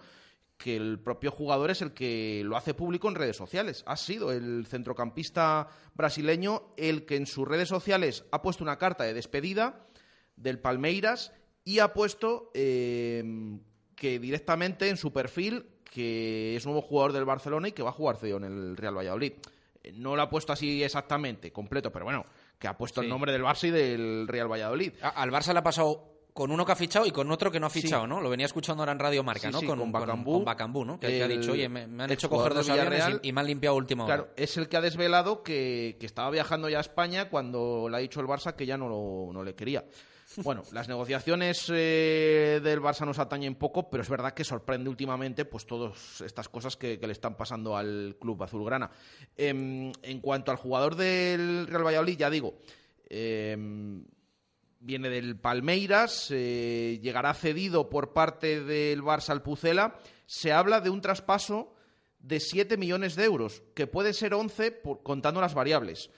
[0.58, 3.82] que el propio jugador es el que lo hace público en redes sociales.
[3.86, 9.04] Ha sido el centrocampista brasileño el que en sus redes sociales ha puesto una carta
[9.04, 9.86] de despedida
[10.36, 11.32] del Palmeiras
[11.64, 13.22] y ha puesto eh,
[13.94, 17.92] que directamente en su perfil que es nuevo jugador del Barcelona y que va a
[17.92, 19.32] jugar CEO en el Real Valladolid
[19.92, 22.24] no lo ha puesto así exactamente, completo, pero bueno,
[22.58, 23.06] que ha puesto sí.
[23.06, 24.92] el nombre del Barça y del Real Valladolid.
[25.02, 27.60] A, al Barça le ha pasado con uno que ha fichado y con otro que
[27.60, 28.08] no ha fichado, sí.
[28.08, 28.20] ¿no?
[28.20, 29.60] Lo venía escuchando ahora en Radio Marca, sí, ¿no?
[29.60, 30.32] Con, con Bacambú.
[30.32, 30.98] Con, Bacambú, ¿no?
[30.98, 33.40] Que, el, ha dicho, oye, me, me han hecho coger dos aviones y, y, me
[33.40, 36.80] han limpiado último Claro, es el que ha desvelado que, que, estaba viajando ya a
[36.80, 39.84] España cuando le ha dicho el Barça que ya no, lo, no le quería.
[40.42, 45.44] Bueno, las negociaciones eh, del Barça nos atañen poco, pero es verdad que sorprende últimamente
[45.44, 48.90] pues todas estas cosas que, le están pasando al club azulgrana.
[49.36, 52.58] Em, en cuanto al jugador del Real Valladolid, ya digo,
[53.08, 54.04] em,
[54.80, 59.98] viene del Palmeiras, eh, llegará cedido por parte del Barça al Pucela.
[60.26, 61.74] Se habla de un traspaso
[62.18, 66.10] de 7 millones de euros, que puede ser 11 por, contando las variables,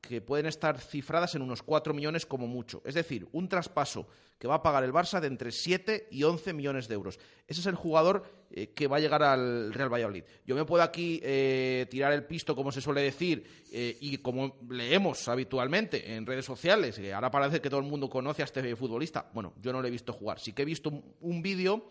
[0.00, 2.82] que pueden estar cifradas en unos 4 millones como mucho.
[2.84, 4.06] Es decir, un traspaso
[4.38, 7.18] que va a pagar el Barça de entre 7 y 11 millones de euros.
[7.46, 10.24] Ese es el jugador eh, que va a llegar al Real Valladolid.
[10.46, 14.56] Yo me puedo aquí eh, tirar el pisto, como se suele decir, eh, y como
[14.70, 19.28] leemos habitualmente en redes sociales, ahora parece que todo el mundo conoce a este futbolista.
[19.34, 20.38] Bueno, yo no lo he visto jugar.
[20.38, 21.90] Sí que he visto un, vídeo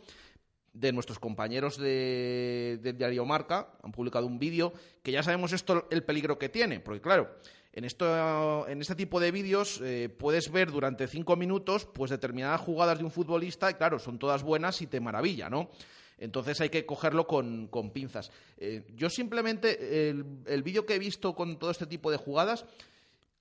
[0.72, 5.88] de nuestros compañeros de, del diario Marca, han publicado un vídeo que ya sabemos esto
[5.90, 7.36] el peligro que tiene, porque claro,
[7.78, 12.60] en, esto, en este tipo de vídeos eh, puedes ver durante cinco minutos pues determinadas
[12.60, 15.70] jugadas de un futbolista y claro, son todas buenas y te maravilla, ¿no?
[16.18, 18.32] Entonces hay que cogerlo con, con pinzas.
[18.58, 22.66] Eh, yo simplemente, el, el vídeo que he visto con todo este tipo de jugadas,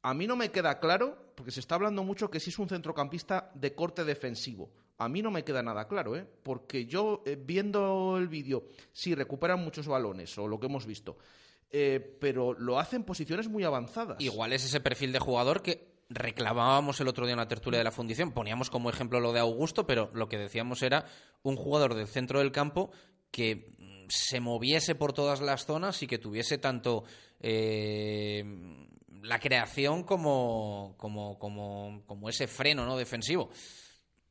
[0.02, 2.68] a mí no me queda claro, porque se está hablando mucho que si es un
[2.68, 4.70] centrocampista de corte defensivo.
[4.98, 6.26] A mí no me queda nada claro, ¿eh?
[6.42, 11.16] porque yo eh, viendo el vídeo, sí recuperan muchos balones o lo que hemos visto,
[11.70, 14.20] eh, pero lo hacen en posiciones muy avanzadas.
[14.20, 17.84] Igual es ese perfil de jugador que reclamábamos el otro día en la tertulia de
[17.84, 18.32] la fundición.
[18.32, 21.04] Poníamos como ejemplo lo de Augusto, pero lo que decíamos era
[21.42, 22.90] un jugador del centro del campo
[23.30, 27.04] que mm, se moviese por todas las zonas y que tuviese tanto
[27.40, 28.44] eh,
[29.22, 32.96] la creación como, como, como, como ese freno ¿no?
[32.96, 33.50] defensivo.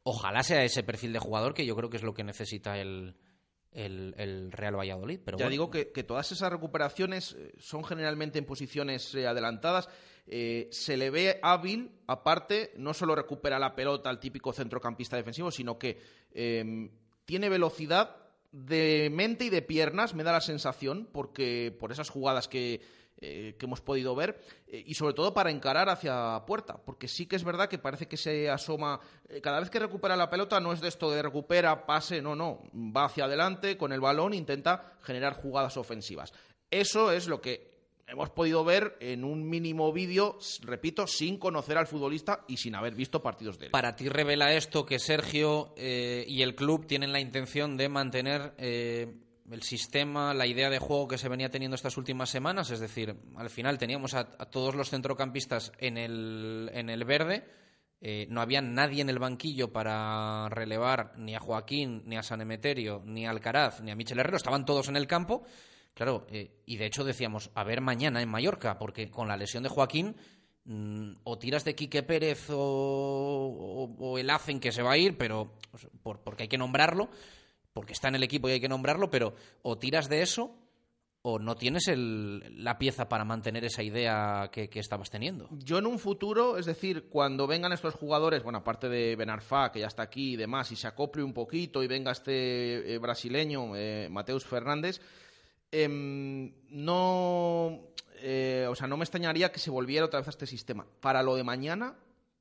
[0.04, 3.16] Ojalá sea ese perfil de jugador que yo creo que es lo que necesita el,
[3.76, 5.20] el, el Real Valladolid.
[5.24, 5.52] Pero ya bueno.
[5.52, 9.90] digo que, que, todas esas recuperaciones eh, son generalmente en posiciones eh, adelantadas.
[10.28, 15.52] Eh, se le ve hábil, aparte, no solo recupera la pelota al típico centrocampista defensivo,
[15.52, 16.00] sino que
[16.32, 16.90] eh,
[17.26, 18.16] tiene velocidad
[18.52, 22.82] de mente y de piernas, me da la sensación, porque por esas jugadas que,
[23.22, 27.28] eh, que hemos podido ver eh, y sobre todo para encarar hacia puerta, porque sí
[27.28, 29.00] que es verdad que parece que se asoma,
[29.30, 32.36] eh, cada vez que recupera la pelota no es de esto de recupera, pase, no,
[32.36, 36.34] no, va hacia adelante con el balón, intenta generar jugadas ofensivas.
[36.70, 37.72] Eso es lo que
[38.06, 42.96] hemos podido ver en un mínimo vídeo, repito, sin conocer al futbolista y sin haber
[42.96, 43.72] visto partidos de él.
[43.72, 48.54] Para ti revela esto que Sergio y el club tienen la intención de mantener
[49.52, 53.16] el sistema, la idea de juego que se venía teniendo estas últimas semanas, es decir,
[53.36, 57.46] al final teníamos a, todos los centrocampistas en el, en el verde,
[58.02, 62.42] eh, no había nadie en el banquillo para relevar ni a Joaquín, ni a San
[62.42, 65.44] Emeterio, ni a Alcaraz, ni a Michel Herrero, estaban todos en el campo.
[65.94, 69.64] Claro, eh, y de hecho decíamos, a ver mañana en Mallorca, porque con la lesión
[69.64, 70.16] de Joaquín,
[70.66, 75.18] mmm, o tiras de Quique Pérez o, o, el Hacen que se va a ir,
[75.18, 75.54] pero
[76.04, 77.10] por, porque hay que nombrarlo,
[77.76, 80.56] porque está en el equipo y hay que nombrarlo, pero o tiras de eso
[81.22, 85.50] o no tienes la pieza para mantener esa idea que, que, estabas teniendo.
[85.52, 89.80] Yo en un futuro, es decir, cuando vengan estos jugadores, bueno, aparte de Benarfa, que
[89.80, 93.76] ya está aquí y demás, y se acople un poquito y venga este eh, brasileño,
[93.76, 95.02] eh, Mateus Fernández,
[95.72, 95.90] eh,
[96.70, 97.82] no,
[98.20, 100.88] eh, o sea, no me extrañaría que se volviera otra vez a este sistema.
[101.02, 101.96] Para lo de mañana,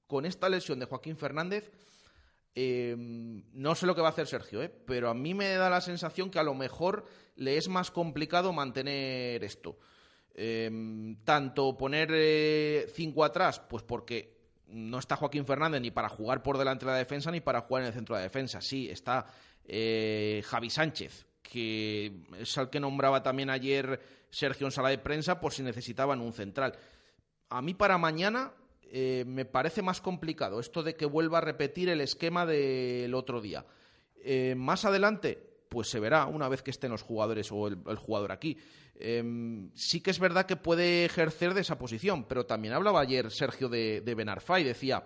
[0.07, 1.71] con esta lesión de Joaquín Fernández,
[2.55, 4.69] eh, no sé lo que va a hacer Sergio, ¿eh?
[4.69, 7.05] pero a mí me da la sensación que a lo mejor
[7.37, 9.79] le es más complicado mantener esto.
[10.37, 10.69] Eh,
[11.25, 14.35] tanto poner eh, cinco atrás, pues porque
[14.67, 17.83] no está Joaquín Fernández ni para jugar por delante de la defensa ni para jugar
[17.83, 18.61] en el centro de la defensa.
[18.61, 19.27] Sí, está
[19.65, 25.41] eh, Javi Sánchez, que es al que nombraba también ayer Sergio en sala de prensa
[25.41, 26.75] por si necesitaban un central.
[27.49, 28.53] A mí para mañana
[28.97, 33.41] eh, me parece más complicado esto de que vuelva a repetir el esquema del otro
[33.41, 33.67] día.
[34.23, 38.31] Eh, más adelante, pues se verá una vez que estén los jugadores o el, jugador
[38.31, 38.57] aquí.
[38.95, 43.33] Eh, sí que es verdad que puede ejercer de esa posición, pero también hablaba ayer
[43.33, 45.05] Sergio de, de Benarfa y decía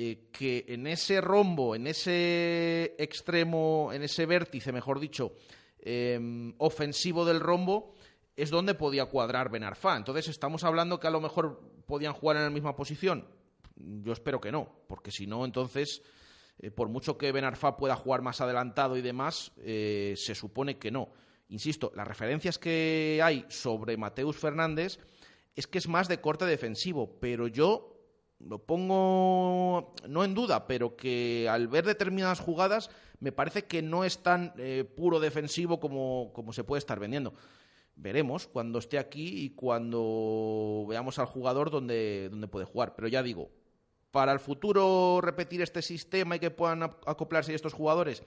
[0.00, 5.32] eh, que en ese rombo, en ese extremo, en ese vértice, mejor dicho,
[5.80, 7.96] eh, ofensivo del rombo,
[8.36, 9.96] es donde podía cuadrar Benarfa.
[9.96, 13.26] Entonces estamos hablando que a lo mejor podían jugar en la misma posición.
[13.74, 16.02] Yo espero que no, porque si no, entonces,
[16.60, 20.92] eh, por mucho que Benarfa pueda jugar más adelantado y demás, eh, se supone que
[20.92, 21.08] no.
[21.48, 24.98] Insisto, las referencias que hay sobre Mateus Fernández
[25.56, 27.94] es que es más de corte defensivo, pero yo
[28.38, 34.04] lo pongo no en duda, pero que al ver determinadas jugadas me parece que no
[34.04, 37.34] es tan eh, puro defensivo como, como se puede estar vendiendo
[37.98, 42.94] veremos cuando esté aquí y cuando veamos al jugador donde, donde puede jugar.
[42.94, 43.50] Pero ya digo,
[44.10, 48.22] para el futuro repetir este sistema y que puedan acoplarse estos jugadores.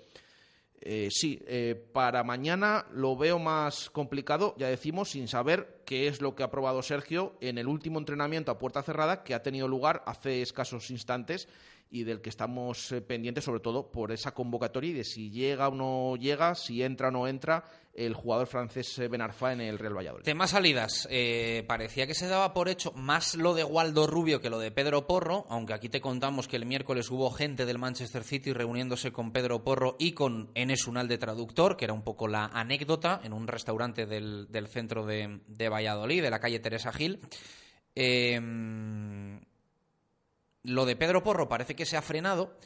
[0.83, 6.21] Eh, sí, eh, para mañana lo veo más complicado, ya decimos, sin saber qué es
[6.21, 9.67] lo que ha probado Sergio en el último entrenamiento a puerta cerrada que ha tenido
[9.67, 11.47] lugar hace escasos instantes
[11.91, 15.67] y del que estamos eh, pendientes sobre todo por esa convocatoria y de si llega
[15.67, 19.59] o no llega, si entra o no entra el jugador francés eh, Ben Arfa en
[19.59, 20.23] el Real Valladolid.
[20.23, 21.05] Tema salidas.
[21.11, 24.71] Eh, parecía que se daba por hecho más lo de Waldo Rubio que lo de
[24.71, 29.11] Pedro Porro, aunque aquí te contamos que el miércoles hubo gente del Manchester City reuniéndose
[29.11, 33.19] con Pedro Porro y con Enes Unal de traductor, que era un poco la anécdota
[33.21, 37.19] en un restaurante del, centro de, de, Valladolid, de la calle Teresa Gil.
[37.93, 38.39] Eh,
[40.63, 42.57] lo de Pedro Porro parece que se ha frenado.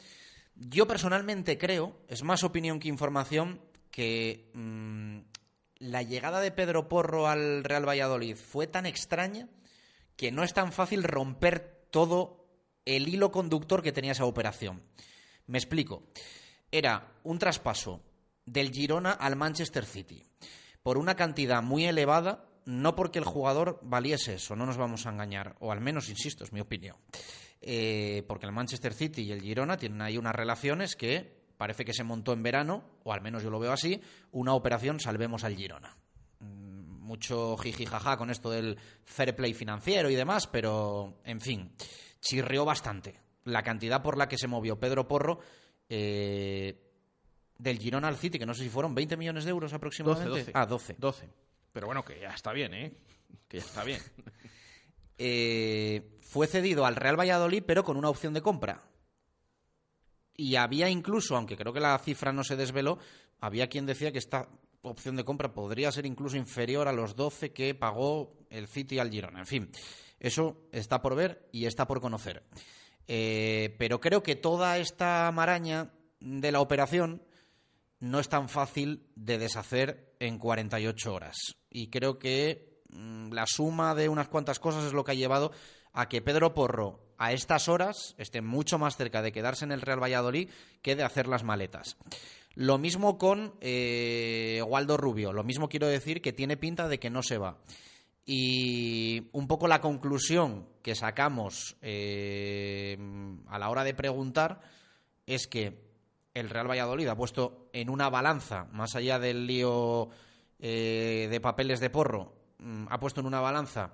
[0.54, 5.18] Yo personalmente creo, es más opinión que información, que mm,
[5.78, 9.48] la llegada de Pedro Porro al Real Valladolid fue tan extraña
[10.16, 12.46] que no es tan fácil romper todo
[12.84, 14.82] el hilo conductor que tenía esa operación.
[15.46, 16.04] Me explico.
[16.70, 18.02] Era un traspaso
[18.44, 20.24] del Girona al Manchester City
[20.82, 25.10] por una cantidad muy elevada, no porque el jugador valiese eso, no nos vamos a
[25.10, 26.96] engañar, o al menos, insisto, es mi opinión.
[27.60, 31.94] Eh, porque el Manchester City y el Girona tienen ahí unas relaciones que parece que
[31.94, 34.00] se montó en verano, o al menos yo lo veo así,
[34.32, 35.96] una operación Salvemos al Girona.
[36.40, 41.72] Mm, mucho jiji jaja con esto del fair play financiero y demás, pero en fin,
[42.20, 43.20] chirrió bastante.
[43.44, 45.38] La cantidad por la que se movió Pedro Porro
[45.88, 46.82] eh,
[47.58, 50.30] del Girona al City, que no sé si fueron 20 millones de euros aproximadamente.
[50.30, 50.52] 12, 12.
[50.54, 50.96] Ah, 12.
[50.98, 51.30] 12.
[51.72, 52.92] Pero bueno, que ya está bien, ¿eh?
[53.48, 54.00] Que ya está bien.
[55.18, 58.82] Eh, fue cedido al Real Valladolid, pero con una opción de compra.
[60.34, 62.98] Y había incluso, aunque creo que la cifra no se desveló,
[63.40, 64.48] había quien decía que esta
[64.82, 69.10] opción de compra podría ser incluso inferior a los 12 que pagó el City al
[69.10, 69.40] Girona.
[69.40, 69.70] En fin,
[70.20, 72.42] eso está por ver y está por conocer.
[73.08, 77.22] Eh, pero creo que toda esta maraña de la operación
[78.00, 81.36] no es tan fácil de deshacer en 48 horas.
[81.70, 85.52] Y creo que la suma de unas cuantas cosas es lo que ha llevado
[85.92, 89.80] a que Pedro Porro a estas horas esté mucho más cerca de quedarse en el
[89.80, 90.50] Real Valladolid
[90.82, 91.96] que de hacer las maletas.
[92.54, 97.10] Lo mismo con eh, Waldo Rubio, lo mismo quiero decir que tiene pinta de que
[97.10, 97.58] no se va.
[98.24, 102.98] Y un poco la conclusión que sacamos eh,
[103.46, 104.60] a la hora de preguntar
[105.26, 105.86] es que
[106.34, 110.10] el Real Valladolid ha puesto en una balanza, más allá del lío
[110.58, 112.35] eh, de papeles de porro, Mm,
[112.88, 113.92] ha puesto en una balanza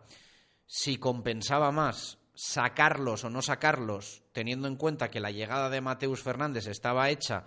[0.66, 6.22] si compensaba más sacarlos o no sacarlos, teniendo en cuenta que la llegada de Mateus
[6.22, 7.44] Fernández estaba hecha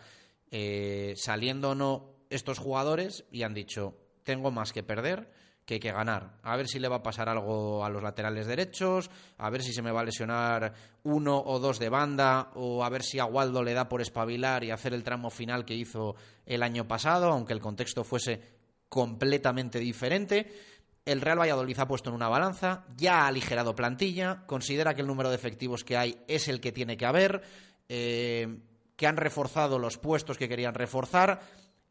[0.52, 5.32] eh, saliendo o no estos jugadores, y han dicho, tengo más que perder
[5.66, 6.38] que que ganar.
[6.44, 9.74] A ver si le va a pasar algo a los laterales derechos, a ver si
[9.74, 13.26] se me va a lesionar uno o dos de banda, o a ver si a
[13.26, 17.32] Waldo le da por espabilar y hacer el tramo final que hizo el año pasado,
[17.32, 18.42] aunque el contexto fuese
[18.88, 20.75] completamente diferente.
[21.06, 25.08] El Real Valladolid ha puesto en una balanza, ya ha aligerado plantilla, considera que el
[25.08, 27.44] número de efectivos que hay es el que tiene que haber,
[27.88, 28.58] eh,
[28.96, 31.42] que han reforzado los puestos que querían reforzar,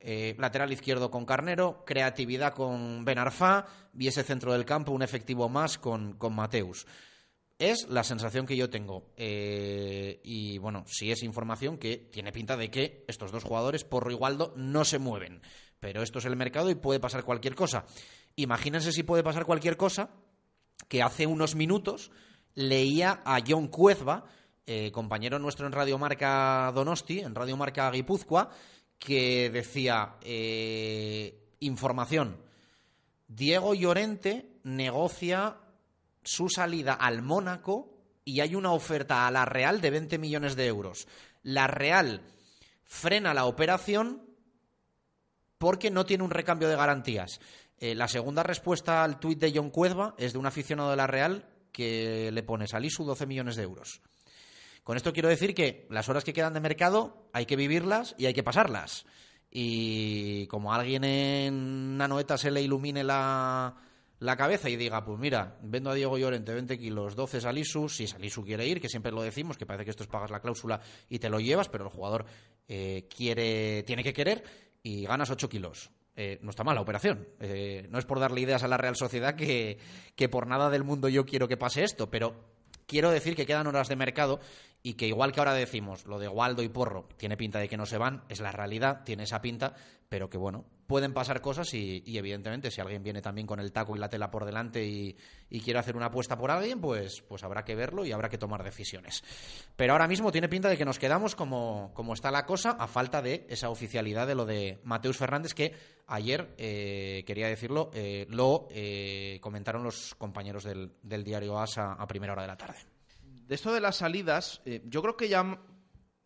[0.01, 5.49] eh, lateral izquierdo con Carnero, creatividad con Benarfá y ese centro del campo un efectivo
[5.49, 6.85] más con, con Mateus.
[7.57, 9.12] Es la sensación que yo tengo.
[9.17, 14.11] Eh, y bueno, sí es información que tiene pinta de que estos dos jugadores, Porro
[14.11, 15.41] y Waldo, no se mueven.
[15.79, 17.85] Pero esto es el mercado y puede pasar cualquier cosa.
[18.37, 20.11] Imagínense si puede pasar cualquier cosa
[20.89, 22.11] que hace unos minutos
[22.55, 24.24] leía a John Cuezba,
[24.66, 28.51] eh, compañero nuestro en Radio Marca Donosti, en Radio Marca Guipúzcoa,
[28.99, 32.39] que decía eh, información.
[33.28, 35.57] Diego Llorente negocia
[36.22, 40.66] su salida al Mónaco y hay una oferta a la Real de 20 millones de
[40.66, 41.07] euros.
[41.43, 42.22] La Real
[42.85, 44.22] frena la operación
[45.59, 47.41] porque no tiene un recambio de garantías.
[47.79, 51.07] Eh, la segunda respuesta al tuit de John Cuezba es de un aficionado de la
[51.07, 54.01] Real que le pone Salisu 12 millones de euros.
[54.85, 58.27] Con esto quiero decir que las horas que quedan de mercado hay que vivirlas y
[58.27, 59.07] hay que pasarlas.
[59.51, 63.75] Y como a alguien en Nanoeta se le ilumine la,
[64.18, 68.07] la cabeza y diga, pues mira, vendo a Diego Llorente 20 kilos, 12 Salisu, si
[68.07, 70.81] Salisu quiere ir, que siempre lo decimos, que parece que esto es pagas la cláusula
[71.09, 72.27] y te lo llevas, pero el jugador
[72.68, 74.45] eh, quiere, tiene que querer
[74.83, 75.91] y ganas 8 kilos.
[76.17, 77.29] Eh, no está mal la operación.
[77.41, 79.79] Eh, no es por darle ideas a la Real Sociedad que,
[80.15, 82.35] que por nada del mundo yo quiero que pase esto, pero
[82.87, 84.41] quiero decir que quedan horas de mercado
[84.83, 87.77] y que igual que ahora decimos lo de Waldo y Porro tiene pinta de que
[87.77, 89.75] no se van, es la realidad, tiene esa pinta,
[90.09, 93.97] pero que bueno, pueden pasar cosas y, evidentemente si alguien viene también con el taco
[93.97, 95.16] y la tela por delante y,
[95.51, 98.39] y, quiere hacer una apuesta por alguien, pues, pues habrá que verlo y habrá que
[98.39, 99.22] tomar decisiones.
[99.76, 102.87] Pero ahora mismo tiene pinta de que nos quedamos como, como está la cosa, a
[102.87, 105.74] falta de esa oficialidad de lo de Mateus Fernández, que
[106.07, 112.07] ayer, eh, quería decirlo, eh, lo eh, comentaron los compañeros del, del diario ASA a
[112.07, 112.78] primera hora de la tarde.
[113.22, 115.61] De esto de las salidas, yo creo que ya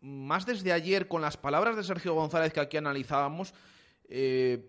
[0.01, 3.53] más desde ayer, con las palabras de Sergio González que aquí analizábamos,
[4.09, 4.65] eh,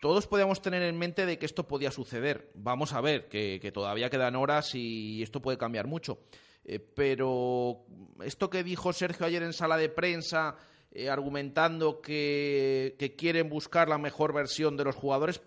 [0.00, 2.50] todos podíamos tener en mente de que esto podía suceder.
[2.54, 6.18] Vamos a ver, que, todavía quedan horas y esto puede cambiar mucho.
[6.64, 7.84] Eh, pero
[8.24, 10.56] esto que dijo Sergio ayer en sala de prensa,
[10.90, 15.42] eh, argumentando que, quieren buscar la mejor versión de los jugadores,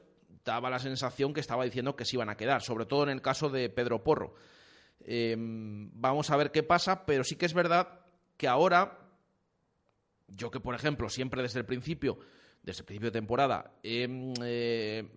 [0.45, 3.21] daba la sensación que estaba diciendo que se iban a quedar, sobre todo en el
[3.21, 4.35] caso de Pedro Porro.
[5.05, 8.01] vamos a ver qué pasa, pero sí que es verdad
[8.37, 8.99] que ahora,
[10.27, 12.19] yo que por ejemplo siempre desde el principio
[12.63, 13.73] desde el principio de temporada.
[13.83, 14.07] Eh,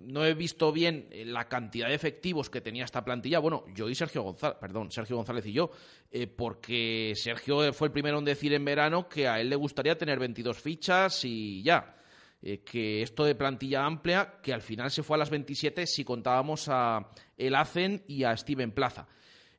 [0.01, 3.39] no he visto bien la cantidad de efectivos que tenía esta plantilla.
[3.39, 5.71] Bueno, yo y Sergio González, perdón, Sergio González y yo,
[6.11, 9.97] eh, porque Sergio fue el primero en decir en verano que a él le gustaría
[9.97, 11.95] tener 22 fichas y ya.
[12.43, 16.05] Eh, que esto de plantilla amplia, que al final se fue a las 27 si
[16.05, 19.07] contábamos a El Hacen y a Steven Plaza.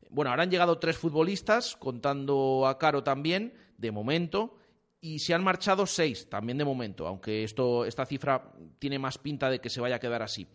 [0.10, 4.58] Bueno, ahora han llegado tres futbolistas, contando a Caro también, de momento
[5.00, 9.50] y se han marchado seis, también de momento, aunque esto, esta cifra tiene más pinta
[9.50, 10.48] de que se vaya a quedar así.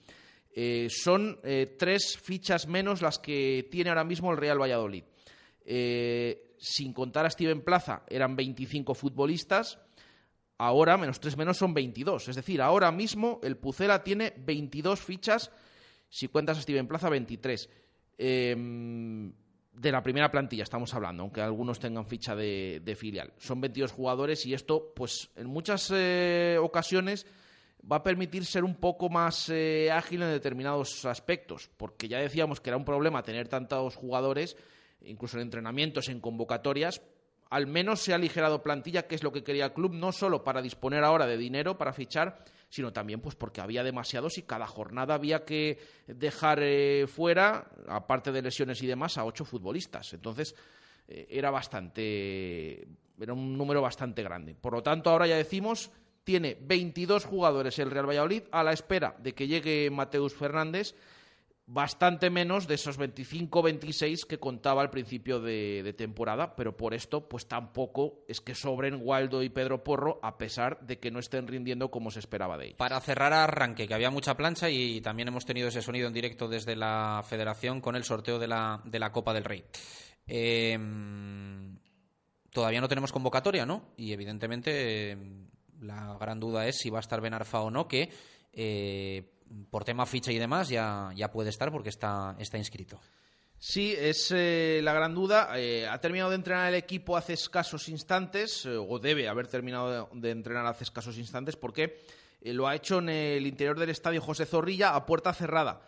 [0.55, 5.05] Eh, son eh, tres fichas menos las que tiene ahora mismo el Real Valladolid.
[5.64, 9.78] Eh, sin contar a Steven Plaza, eran 25 futbolistas.
[10.59, 12.28] Ahora, menos tres menos, son 22.
[12.28, 15.51] Es decir, ahora mismo el Pucela tiene 22 fichas.
[16.09, 17.68] Si cuentas a Steven Plaza, 23
[19.73, 23.33] de la primera plantilla estamos hablando, aunque algunos tengan ficha de, filial.
[23.39, 27.27] Son 22 jugadores y esto, pues en muchas eh, ocasiones
[27.91, 32.61] va a permitir ser un poco más eh, ágil en determinados aspectos, porque ya decíamos
[32.61, 34.57] que era un problema tener tantos jugadores,
[35.01, 37.03] incluso en entrenamientos, en convocatorias,
[37.53, 40.42] al menos se ha aligerado plantilla, que es lo que quería el club, no solo
[40.42, 44.66] para disponer ahora de dinero para fichar, sino también pues porque había demasiados y cada
[44.66, 50.14] jornada había que dejar eh, fuera, aparte de lesiones y demás, a ocho futbolistas.
[50.14, 50.55] Entonces
[51.07, 52.88] eh, era bastante,
[53.20, 54.55] era un número bastante grande.
[54.55, 55.90] Por lo tanto, ahora ya decimos,
[56.24, 60.94] tiene 22 jugadores el Real Valladolid a la espera de que llegue Mateus Fernández
[61.66, 67.46] bastante menos de esos 25-26 que contaba al principio de, temporada, pero por esto pues
[67.46, 71.90] tampoco es que sobren Waldo y Pedro Porro a pesar de que no estén rindiendo
[71.90, 72.76] como se esperaba de ellos.
[72.78, 76.48] Para cerrar arranque, que había mucha plancha y también hemos tenido ese sonido en directo
[76.48, 79.64] desde la federación con el sorteo de la, de la Copa del Rey.
[80.26, 81.78] Em,
[82.50, 83.92] todavía no tenemos convocatoria, ¿no?
[83.96, 85.48] Y evidentemente em,
[85.80, 88.10] la gran duda es si va a estar Benarfa o no, que...
[88.52, 89.32] Eh,
[89.70, 93.00] por tema ficha y demás ya, ya puede estar porque está, está inscrito.
[93.64, 95.50] Sí, es eh, la gran duda.
[95.55, 100.09] Eh, ha terminado de entrenar el equipo hace escasos instantes, eh, o debe haber terminado
[100.12, 102.00] de, entrenar hace escasos instantes, porque
[102.40, 105.82] lo ha hecho en el interior del estadio José Zorrilla a puerta cerrada.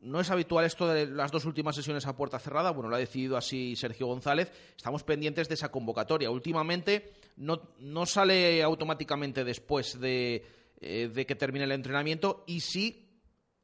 [0.00, 2.98] No es habitual esto de las dos últimas sesiones a puerta cerrada, bueno, lo ha
[2.98, 4.50] decidido así Sergio González.
[4.74, 6.30] Estamos pendientes de esa convocatoria.
[6.30, 13.06] Últimamente no, no sale automáticamente después de, eh, de que termine el entrenamiento y sí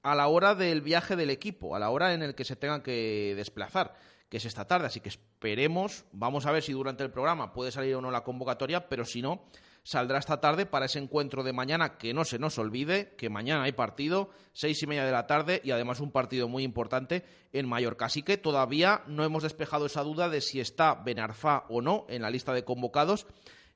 [0.02, 2.82] a la hora del viaje del equipo, a la hora en el que se tengan
[2.82, 3.94] que desplazar,
[4.28, 4.86] que es esta tarde.
[4.86, 8.22] Así que esperemos, vamos a ver si durante el programa puede salir o no la
[8.22, 9.44] convocatoria, pero si no,
[9.82, 13.64] saldrá esta tarde para ese encuentro de mañana, que no se nos olvide, que mañana
[13.64, 17.68] hay partido, seis y media de la tarde, y además un partido muy importante en
[17.68, 18.06] Mallorca.
[18.06, 22.22] Así que todavía no hemos despejado esa duda de si está Benarfa o no en
[22.22, 23.26] la lista de convocados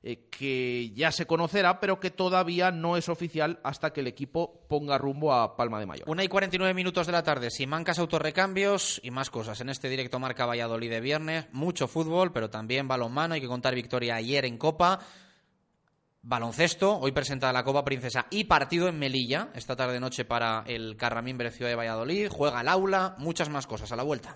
[0.03, 4.65] eh, que ya se conocerá, pero que todavía no es oficial hasta que el equipo
[4.67, 6.09] ponga rumbo a Palma de Mayor.
[6.09, 9.61] Una y 49 minutos de la tarde, Simancas autorrecambios y más cosas.
[9.61, 13.35] En este directo marca Valladolid de viernes, mucho fútbol, pero también balonmano.
[13.35, 14.99] Hay que contar victoria ayer en Copa.
[16.23, 21.37] Baloncesto, hoy presenta la Copa Princesa y partido en Melilla, esta tarde-noche para el Carramín
[21.51, 22.27] Ciudad de Valladolid.
[22.29, 24.35] Juega el aula, muchas más cosas a la vuelta.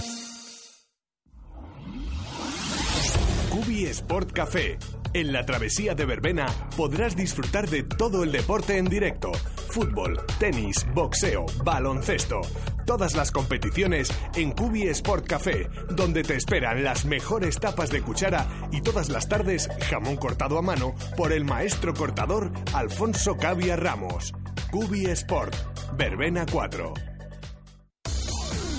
[3.91, 4.77] Sport Café.
[5.13, 9.31] En la travesía de Verbena podrás disfrutar de todo el deporte en directo
[9.71, 12.41] fútbol, tenis, boxeo, baloncesto.
[12.85, 18.47] Todas las competiciones en Cubi Sport Café, donde te esperan las mejores tapas de cuchara
[18.71, 24.33] y todas las tardes jamón cortado a mano por el maestro cortador Alfonso Cavia Ramos.
[24.71, 25.55] Cubi Sport,
[25.97, 27.10] Verbena 4.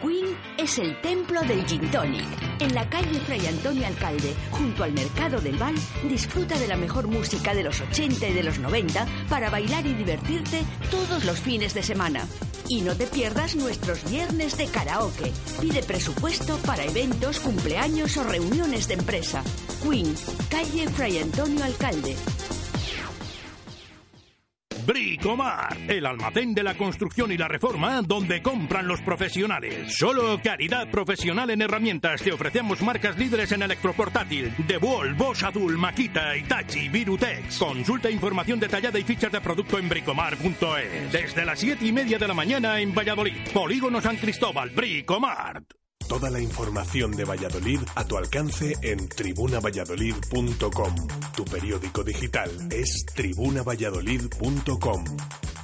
[0.00, 2.26] Queen es el templo del Gin Tonic.
[2.60, 5.74] En la calle Fray Antonio Alcalde, junto al Mercado del Val,
[6.08, 9.94] disfruta de la mejor música de los 80 y de los 90 para bailar y
[9.94, 12.26] divertirte todos los fines de semana.
[12.68, 15.32] Y no te pierdas nuestros viernes de karaoke.
[15.60, 19.42] Pide presupuesto para eventos, cumpleaños o reuniones de empresa.
[19.82, 20.14] Queen,
[20.50, 22.16] calle Fray Antonio Alcalde.
[24.90, 29.94] Bricomar, el almacén de la construcción y la reforma donde compran los profesionales.
[29.96, 32.20] Solo calidad profesional en herramientas.
[32.20, 34.52] Te ofrecemos marcas líderes en electroportátil.
[34.66, 37.56] De Wall, Bosch Azul, Makita, Itachi, Virutex.
[37.58, 41.12] Consulta información detallada y fichas de producto en bricomar.es.
[41.12, 43.48] Desde las 7 y media de la mañana en Valladolid.
[43.54, 45.62] Polígono San Cristóbal, Bricomar.
[46.10, 50.94] Toda la información de Valladolid a tu alcance en tribunavalladolid.com.
[51.36, 55.04] Tu periódico digital es tribunavalladolid.com.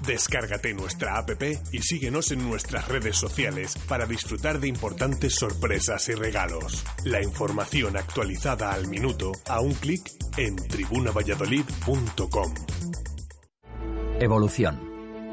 [0.06, 1.42] Descárgate nuestra app
[1.72, 6.84] y síguenos en nuestras redes sociales para disfrutar de importantes sorpresas y regalos.
[7.02, 12.54] La información actualizada al minuto a un clic en tribunavalladolid.com.
[14.20, 14.78] Evolución.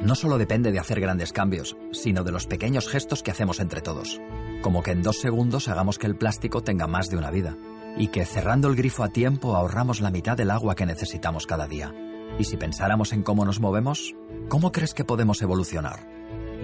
[0.01, 3.81] No solo depende de hacer grandes cambios, sino de los pequeños gestos que hacemos entre
[3.81, 4.19] todos.
[4.63, 7.57] Como que en dos segundos hagamos que el plástico tenga más de una vida.
[7.97, 11.67] Y que cerrando el grifo a tiempo ahorramos la mitad del agua que necesitamos cada
[11.67, 11.93] día.
[12.39, 14.15] Y si pensáramos en cómo nos movemos,
[14.47, 16.07] ¿cómo crees que podemos evolucionar?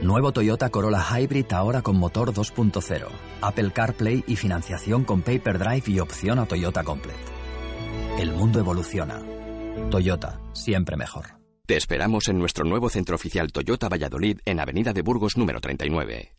[0.02, 3.06] Nuevo Toyota Corolla Hybrid ahora con motor 2.0,
[3.41, 7.20] Apple CarPlay y financiación con Paper Drive y opción a Toyota Complete.
[8.18, 9.22] El mundo evoluciona.
[9.91, 11.38] Toyota, siempre mejor.
[11.66, 16.39] Te esperamos en nuestro nuevo centro oficial Toyota Valladolid en Avenida de Burgos número 39.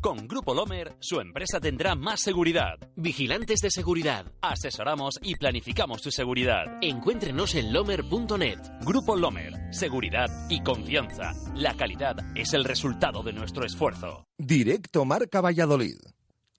[0.00, 2.78] Con Grupo Lomer, su empresa tendrá más seguridad.
[2.96, 4.32] Vigilantes de seguridad.
[4.40, 6.64] Asesoramos y planificamos tu seguridad.
[6.80, 8.58] Encuéntrenos en lomer.net.
[8.80, 9.52] Grupo Lomer.
[9.72, 11.32] Seguridad y confianza.
[11.54, 14.24] La calidad es el resultado de nuestro esfuerzo.
[14.38, 15.98] Directo Marca Valladolid.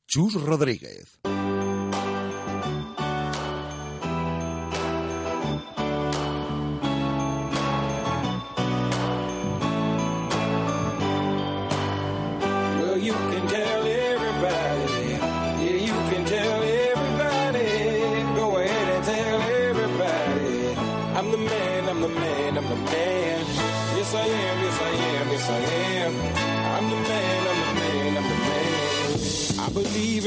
[0.06, 1.20] Chus Rodríguez.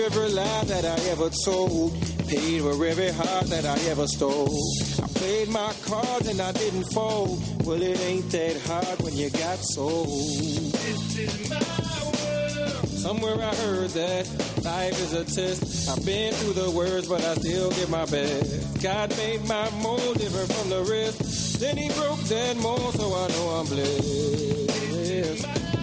[0.05, 1.93] Every lie that I ever told.
[2.29, 4.59] Paid for every heart that I ever stole.
[5.03, 7.41] I played my cards and I didn't fold.
[7.65, 10.07] Well, it ain't that hard when you got sold.
[10.07, 11.61] This is my
[13.05, 14.27] Somewhere I heard that
[14.65, 15.91] life is a test.
[15.91, 18.83] I've been through the worst, but I still give my best.
[18.83, 21.61] God made my mold different from the rest.
[21.61, 25.74] Then he broke that mold, so I know I'm blessed.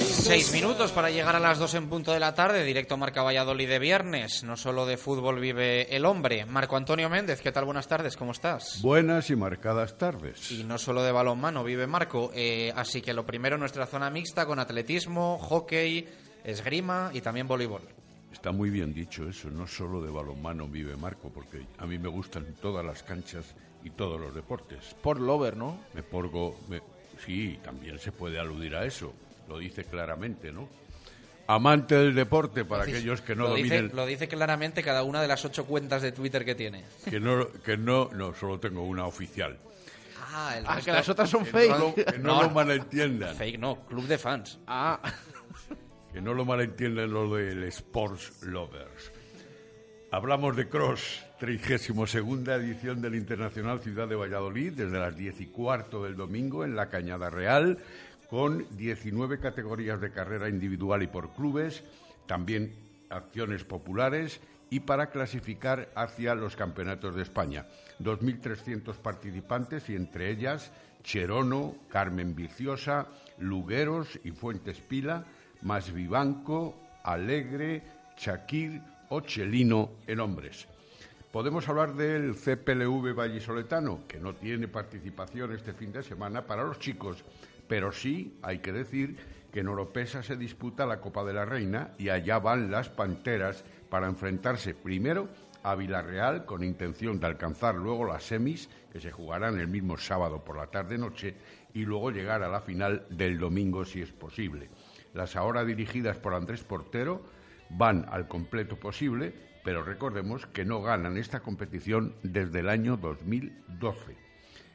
[0.00, 3.68] Seis minutos para llegar a las dos en punto de la tarde, directo Marca Valladolid
[3.68, 4.44] de viernes.
[4.44, 6.46] No solo de fútbol vive el hombre.
[6.46, 7.64] Marco Antonio Méndez, ¿qué tal?
[7.64, 8.80] Buenas tardes, ¿cómo estás?
[8.80, 10.52] Buenas y marcadas tardes.
[10.52, 12.30] Y no solo de balonmano vive Marco.
[12.32, 16.06] Eh, así que lo primero, nuestra zona mixta con atletismo, hockey,
[16.44, 17.82] esgrima y también voleibol.
[18.32, 22.08] Está muy bien dicho eso, no solo de balonmano vive Marco, porque a mí me
[22.08, 23.52] gustan todas las canchas
[23.82, 24.94] y todos los deportes.
[25.02, 25.80] Por lover, ¿no?
[25.92, 26.80] Me porgo, me-
[27.24, 29.12] sí, también se puede aludir a eso,
[29.48, 30.68] lo dice claramente, ¿no?
[31.46, 35.02] Amante del deporte, para dice- aquellos que no lo dice, dominen, lo dice claramente cada
[35.02, 36.84] una de las ocho cuentas de Twitter que tiene.
[37.08, 39.58] que no, que no, no, solo tengo una oficial.
[40.32, 41.72] Ah, el Ah, resto- que las otras son fake.
[41.72, 43.34] resto- Que no, lo malentiendan.
[43.34, 44.58] Fake no, club de fans.
[44.68, 45.00] Ah.
[46.12, 49.10] Que no lo malentiendan lo del Sports Lovers.
[50.12, 56.04] Hablamos de Cross, 32 edición del Internacional Ciudad de Valladolid, desde las 10 y cuarto
[56.04, 57.78] del domingo en la Cañada Real,
[58.28, 61.82] con 19 categorías de carrera individual y por clubes,
[62.26, 62.74] también
[63.08, 67.66] acciones populares y para clasificar hacia los campeonatos de España.
[68.00, 70.70] 2.300 participantes y entre ellas
[71.02, 73.06] Cherono, Carmen Viciosa,
[73.38, 75.24] Lugueros y Fuentes Pila,
[75.62, 77.82] más Vivanco, Alegre,
[78.18, 80.68] Shakir o Chelino en hombres.
[81.32, 86.80] Podemos hablar del CPLV Vallisoletano, que no tiene participación este fin de semana para los
[86.80, 87.24] chicos,
[87.68, 89.16] pero sí hay que decir
[89.52, 93.64] que en Oropesa se disputa la Copa de la Reina y allá van las Panteras
[93.88, 95.28] para enfrentarse primero
[95.62, 100.42] a Villarreal con intención de alcanzar luego las semis, que se jugarán el mismo sábado
[100.42, 101.36] por la tarde-noche,
[101.72, 104.68] y luego llegar a la final del domingo si es posible.
[105.14, 107.22] Las ahora dirigidas por Andrés Portero
[107.70, 109.32] van al completo posible,
[109.64, 114.16] pero recordemos que no ganan esta competición desde el año 2012.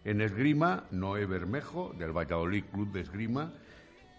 [0.04, 3.54] En esgrima, Noé Bermejo, del Valladolid Club de Esgrima,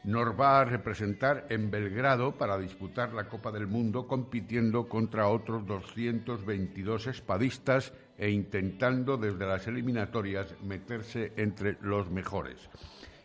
[0.06, 5.66] nos va a representar en Belgrado para disputar la Copa del Mundo compitiendo contra otros
[5.66, 12.70] 222 espadistas e intentando desde las eliminatorias meterse entre los mejores.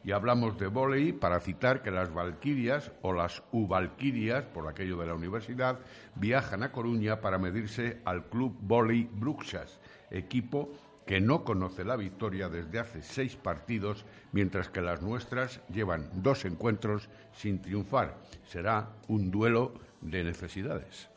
[0.04, 5.08] Y hablamos de vóley para citar que las Valquirias o las Uvalquirias, por aquello de
[5.08, 5.80] la universidad,
[6.16, 9.80] viajan a Coruña para medirse al Club Vóley Bruxas,
[10.10, 10.72] equipo
[11.06, 16.45] que no conoce la victoria desde hace seis partidos, mientras que las nuestras llevan dos
[16.45, 18.18] encuentros sin triunfar.
[18.45, 21.10] Será un duelo de necesidades.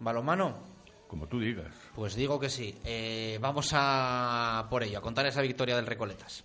[0.00, 0.58] ¿Balomano?
[1.06, 1.72] Como tú digas.
[1.94, 2.76] Pues digo que sí.
[2.84, 6.44] Eh, vamos a por ello, a contar esa victoria del Recoletas.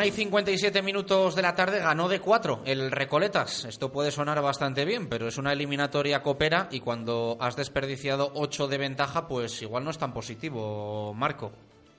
[0.00, 3.66] Una y 57 minutos de la tarde ganó de 4 el Recoletas.
[3.66, 8.66] Esto puede sonar bastante bien, pero es una eliminatoria copera y cuando has desperdiciado 8
[8.68, 11.52] de ventaja, pues igual no es tan positivo, Marco.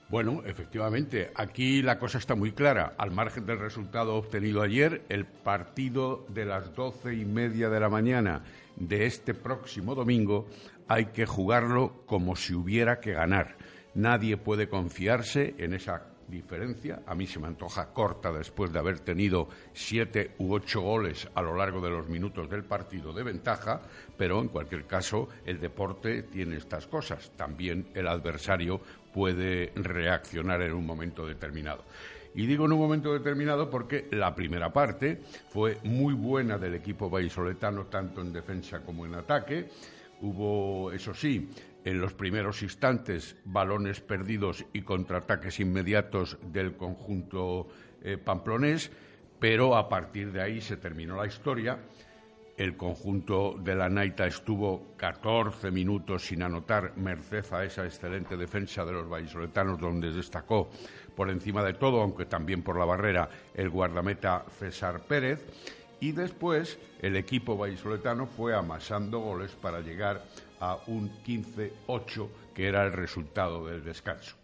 [0.10, 2.96] Bueno, efectivamente, aquí la cosa está muy clara.
[2.98, 7.90] Al margen del resultado obtenido ayer, el partido de las doce y media de la
[7.90, 8.44] mañana
[8.78, 10.48] de este próximo domingo
[10.88, 13.58] hay que jugarlo como si hubiera que ganar.
[13.94, 17.04] Nadie puede confiarse en esa diferencia.
[17.06, 21.42] A mí se me antoja corta después de haber tenido siete u ocho goles a
[21.42, 23.82] lo largo de los minutos del partido de ventaja,
[24.18, 27.32] pero en cualquier caso el deporte tiene estas cosas.
[27.36, 28.82] También el adversario
[29.14, 31.84] puede reaccionar en un momento determinado.
[32.34, 37.10] Y digo en un momento determinado porque la primera parte fue muy buena del equipo
[37.10, 39.70] vallisoletano, tanto en defensa como en ataque.
[40.22, 41.50] Hubo, eso sí,
[41.84, 47.68] en los primeros instantes balones perdidos y contraataques inmediatos del conjunto
[48.04, 48.92] eh, pamplonés,
[49.40, 51.80] pero a partir de ahí se terminó la historia.
[52.58, 58.86] El conjunto de la Naita estuvo 14 minutos sin anotar, merced a esa excelente defensa
[58.86, 60.70] de los vallisoletanos, donde destacó
[61.16, 65.44] por encima de todo, aunque también por la barrera, el guardameta César Pérez.
[66.00, 70.22] Y después el equipo vallisoletano fue amasando goles para llegar
[70.62, 74.38] a un 15-8, que era el resultado del descanso.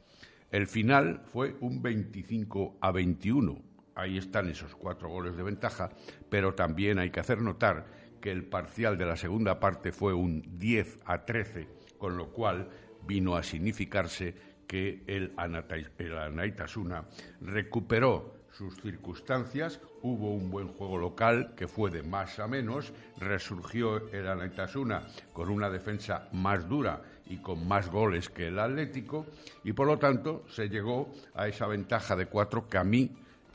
[0.51, 3.61] El final fue un 25 a 21.
[3.95, 5.89] Ahí están esos cuatro goles de ventaja,
[6.29, 7.85] pero también hay que hacer notar
[8.19, 12.69] que el parcial de la segunda parte fue un 10 a 13, con lo cual
[13.05, 14.35] vino a significarse
[14.67, 17.05] que el, Anaitasuna
[17.41, 24.09] recuperó sus circunstancias, hubo un buen juego local que fue de más a menos, resurgió
[24.11, 25.03] el Anaitasuna
[25.33, 29.25] con una defensa más dura y con más goles que el Atlético
[29.65, 33.11] y por lo tanto se llegó a esa ventaja de cuatro que a mí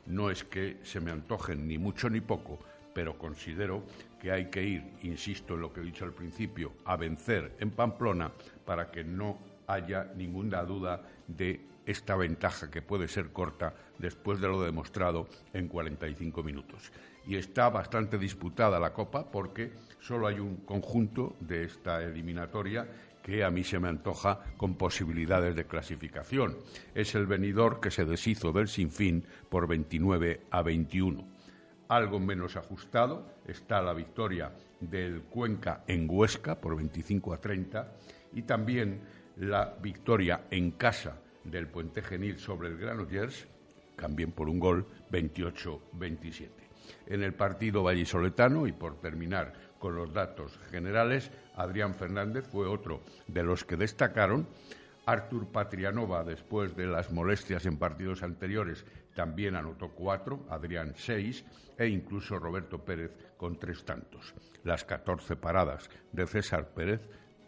[0.06, 2.58] no es que se me antojen ni mucho ni poco,
[2.92, 3.84] pero considero
[4.20, 7.70] que hay que ir, insisto en lo que he dicho al principio, a vencer en
[7.70, 8.30] Pamplona
[8.66, 14.48] para que no haya ninguna duda de esta ventaja que puede ser corta después de
[14.48, 16.92] lo demostrado en 45 minutos.
[17.26, 22.88] Y está bastante disputada la Copa porque solo hay un conjunto de esta eliminatoria
[23.22, 26.58] que a mí se me antoja con posibilidades de clasificación.
[26.94, 31.24] Es el venidor que se deshizo del sinfín por 29 a 21.
[31.88, 37.92] Algo menos ajustado está la victoria del Cuenca en Huesca por 25 a 30
[38.32, 39.02] y también
[39.36, 43.46] la victoria en casa del Puente Genil sobre el Granollers,
[43.96, 46.48] también por un gol 28-27.
[47.06, 53.02] En el partido vallisoletano, y por terminar con los datos generales, Adrián Fernández fue otro
[53.26, 54.46] de los que destacaron.
[55.04, 61.44] Artur Patrianova, después de las molestias en partidos anteriores, también anotó cuatro, Adrián seis,
[61.76, 64.34] e incluso Roberto Pérez con tres tantos.
[64.62, 67.00] Las catorce paradas de César Pérez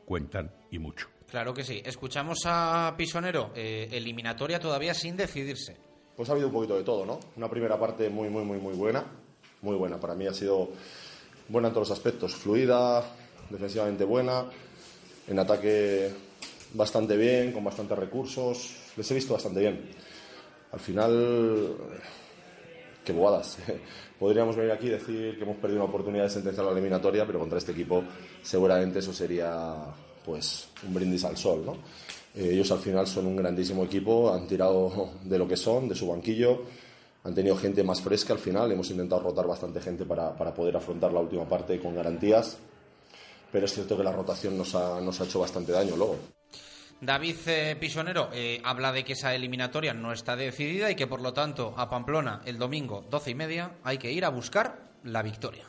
[0.04, 1.13] cuentan y mucho.
[1.34, 1.82] Claro que sí.
[1.84, 5.76] Escuchamos a Pisonero, eh, eliminatoria todavía sin decidirse.
[6.16, 7.18] Pues ha habido un poquito de todo, ¿no?
[7.34, 9.04] Una primera parte muy, muy, muy, muy buena.
[9.60, 9.98] Muy buena.
[9.98, 10.68] Para mí ha sido
[11.48, 12.36] buena en todos los aspectos.
[12.36, 13.02] Fluida,
[13.50, 14.44] defensivamente buena,
[15.26, 16.12] en ataque
[16.72, 18.76] bastante bien, con bastantes recursos.
[18.96, 19.90] Les he visto bastante bien.
[20.70, 21.76] Al final,
[23.04, 23.58] qué bobadas.
[24.20, 27.40] Podríamos venir aquí y decir que hemos perdido una oportunidad de sentenciar la eliminatoria, pero
[27.40, 28.04] contra este equipo
[28.40, 29.92] seguramente eso sería
[30.24, 31.76] pues un brindis al sol, ¿no?
[32.34, 35.94] Eh, ellos al final son un grandísimo equipo, han tirado de lo que son, de
[35.94, 36.62] su banquillo,
[37.22, 40.76] han tenido gente más fresca al final, hemos intentado rotar bastante gente para, para poder
[40.76, 42.58] afrontar la última parte con garantías,
[43.52, 46.18] pero es cierto que la rotación nos ha, nos ha hecho bastante daño luego.
[47.00, 51.20] David eh, Pisonero eh, habla de que esa eliminatoria no está decidida y que por
[51.20, 55.22] lo tanto a Pamplona el domingo 12 y media hay que ir a buscar la
[55.22, 55.64] victoria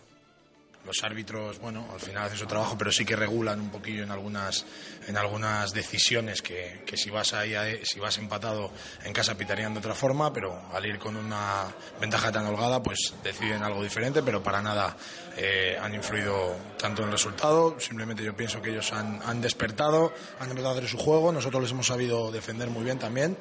[0.85, 4.11] los árbitros, bueno, al final hacen su trabajo, pero sí que regulan un poquillo en
[4.11, 4.65] algunas,
[5.07, 8.71] en algunas decisiones que, que si vas ahí, si vas empatado
[9.03, 11.65] en casa pitarían de otra forma, pero al ir con una
[11.99, 14.95] ventaja tan holgada, pues deciden algo diferente, pero para nada
[15.37, 17.79] eh, han influido tanto en el resultado.
[17.79, 21.63] Simplemente yo pienso que ellos han, han despertado, han empezado a hacer su juego, nosotros
[21.63, 23.37] les hemos sabido defender muy bien también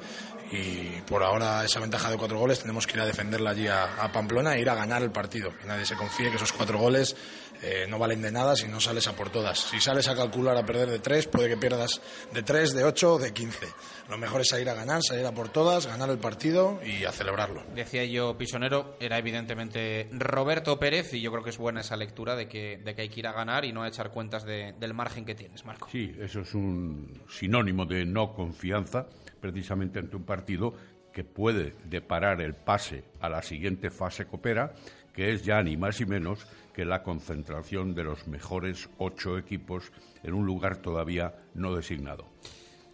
[0.51, 4.11] y por ahora esa ventaja de cuatro goles tenemos que ir a defenderla allí a,
[4.11, 5.55] Pamplona e ir a ganar el partido.
[5.57, 7.15] Que nadie se confíe que esos cuatro goles
[7.61, 9.59] eh, no valen de nada si no sales a por todas.
[9.59, 12.01] Si sales a calcular a perder de tres, puede que pierdas
[12.33, 13.67] de tres, de ocho o de quince.
[14.09, 17.11] Lo mejor es ir a ganar, salir a por todas, ganar el partido y a
[17.11, 17.63] celebrarlo.
[17.73, 22.35] Decía yo, Pisonero, era evidentemente Roberto Pérez y yo creo que es buena esa lectura
[22.35, 24.93] de que, de que hay que ir a ganar y no a echar cuentas del
[24.93, 25.87] margen que tienes, Marco.
[25.91, 29.07] Sí, eso es un sinónimo de no confianza
[29.45, 30.73] precisamente ante un partido
[31.13, 34.73] que puede deparar el pase a la siguiente fase coopera,
[35.13, 39.91] que es ya ni más ni menos que la concentración de los mejores ocho equipos
[40.23, 42.25] en un lugar todavía no designado.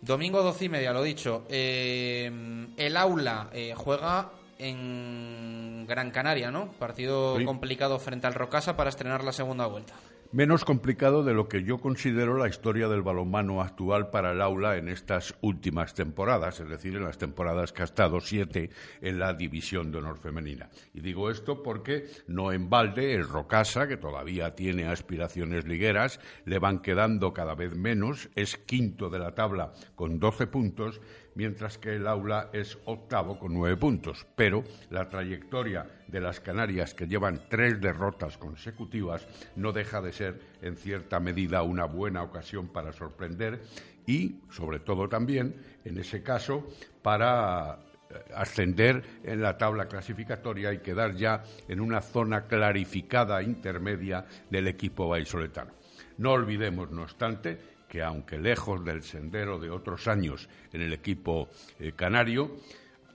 [0.01, 1.45] Domingo doce y media, lo dicho.
[1.49, 2.29] Eh,
[2.75, 6.71] el aula eh, juega en Gran Canaria, ¿no?
[6.73, 9.93] Partido complicado frente al Rocasa para estrenar la segunda vuelta
[10.32, 14.77] menos complicado de lo que yo considero la historia del balonmano actual para el aula
[14.77, 18.69] en estas últimas temporadas, es decir, en las temporadas que ha estado siete
[19.01, 20.69] en la división de honor femenina.
[20.93, 26.59] Y digo esto porque no en balde el Rocasa, que todavía tiene aspiraciones ligueras, le
[26.59, 31.01] van quedando cada vez menos, es quinto de la tabla con doce puntos
[31.36, 34.25] mientras que el aula es octavo con nueve puntos.
[34.36, 40.20] Pero la trayectoria de las Canarias, que llevan tres derrotas consecutivas, no deja de ser,
[40.61, 43.61] en cierta medida, una buena ocasión para sorprender
[44.05, 45.55] y, sobre todo también,
[45.86, 46.67] en ese caso,
[47.01, 54.26] para eh, ascender en la tabla clasificatoria y quedar ya en una zona clarificada intermedia
[54.49, 55.72] del equipo vallisoletano.
[56.17, 61.49] No olvidemos, no obstante, que aunque lejos del sendero de otros años en el equipo
[61.80, 62.55] eh, canario,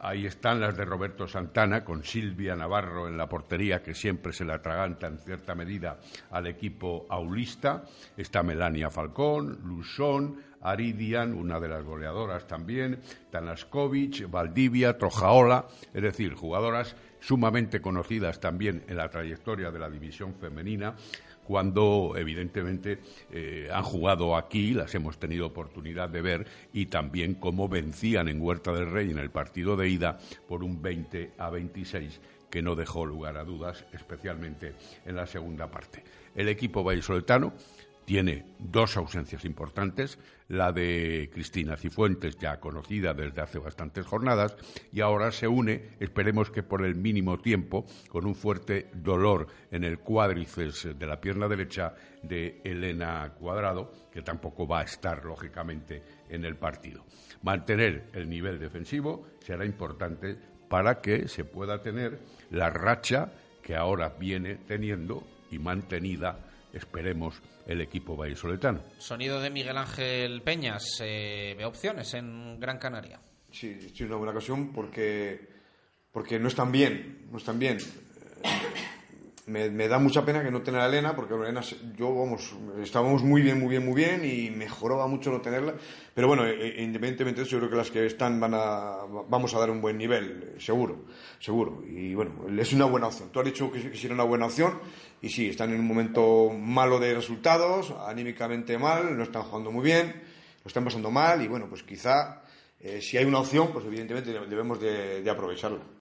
[0.00, 4.44] ahí están las de Roberto Santana, con Silvia Navarro en la portería, que siempre se
[4.44, 5.98] le atraganta en cierta medida
[6.30, 7.84] al equipo aulista.
[8.16, 16.34] Está Melania Falcón, Lusón, Aridian, una de las goleadoras también, Tanaskovic, Valdivia, Trojaola, es decir,
[16.34, 20.94] jugadoras sumamente conocidas también en la trayectoria de la división femenina
[21.46, 22.98] cuando evidentemente
[23.30, 28.40] eh, han jugado aquí, las hemos tenido oportunidad de ver, y también cómo vencían en
[28.40, 30.18] Huerta del Rey en el partido de ida
[30.48, 32.20] por un 20 a 26
[32.50, 34.74] que no dejó lugar a dudas, especialmente
[35.04, 36.02] en la segunda parte.
[36.34, 37.52] El equipo vallisoletano
[38.06, 44.56] tiene dos ausencias importantes, la de Cristina Cifuentes, ya conocida desde hace bastantes jornadas,
[44.92, 49.82] y ahora se une, esperemos que por el mínimo tiempo, con un fuerte dolor en
[49.82, 56.02] el cuádriceps de la pierna derecha de Elena Cuadrado, que tampoco va a estar, lógicamente,
[56.28, 57.04] en el partido.
[57.42, 60.38] Mantener el nivel defensivo será importante
[60.68, 63.32] para que se pueda tener la racha
[63.62, 66.38] que ahora viene teniendo y mantenida
[66.76, 68.80] esperemos, el equipo vallisoletano.
[68.98, 70.84] Sonido de Miguel Ángel Peñas.
[71.00, 73.20] Eh, ¿Ve opciones en Gran Canaria?
[73.50, 75.48] Sí, sí, una buena ocasión porque,
[76.12, 77.78] porque no están bien, no están bien.
[79.46, 81.60] Me, da mucha pena que no tener a Elena, porque Elena,
[81.96, 85.74] yo, vamos, estábamos muy bien, muy bien, muy bien y mejoraba mucho no tenerla.
[86.12, 88.96] Pero bueno, eh, independientemente de eso, yo creo que las que están van a,
[89.28, 91.04] vamos a dar un buen nivel, seguro,
[91.38, 91.84] seguro.
[91.86, 93.30] Y bueno, es una buena opción.
[93.30, 94.80] Tú has dicho que, que una buena opción
[95.22, 99.84] y sí, están en un momento malo de resultados, anímicamente mal, no están jugando muy
[99.84, 100.22] bien,
[100.64, 102.42] lo están pasando mal y bueno, pues quizá
[102.80, 105.95] eh, si hay una opción, pues evidentemente debemos de, aprovecharla.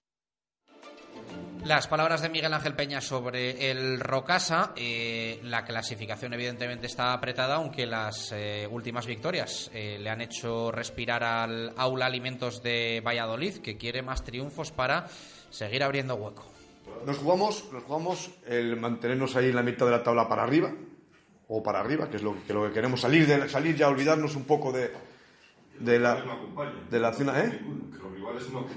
[1.66, 7.56] Las palabras de Miguel Ángel Peña sobre el Rocasa, eh, la clasificación evidentemente está apretada,
[7.56, 13.76] aunque las eh, últimas victorias le han hecho respirar al Aula Alimentos de Valladolid, que
[13.76, 15.08] quiere más triunfos para
[15.50, 16.46] seguir abriendo hueco.
[17.04, 20.70] Nos jugamos, nos jugamos el mantenernos ahí en la mitad de la tabla para arriba,
[21.48, 24.36] o para arriba, que es lo que, lo que queremos, salir, de, salir ya, olvidarnos
[24.36, 24.92] un poco de,
[25.80, 26.24] de la,
[26.88, 27.60] de la zona, ¿eh?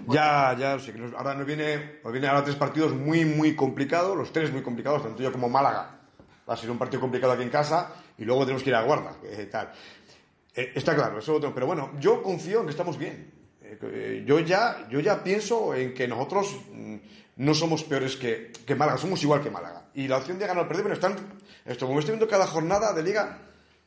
[0.08, 0.78] Ya, ya,
[1.18, 5.04] ahora nos viene, nos viene ahora tres partidos muy, muy complicados, los tres muy complicados,
[5.04, 6.00] tanto yo como Málaga.
[6.48, 8.84] Va a ser un partido complicado aquí en casa y luego tenemos que ir a
[8.84, 9.16] guarda,
[9.52, 9.72] tal.
[10.56, 13.32] Eh, está claro, eso otro, pero bueno, yo confío en que estamos bien.
[13.62, 16.96] Eh, yo ya, yo ya pienso en que nosotros mm,
[17.38, 19.86] no somos peores que, que Málaga, somos igual que Málaga.
[19.94, 21.16] Y la opción de ganar o perder, pero están,
[21.66, 23.38] esto, como estoy viendo cada jornada de liga,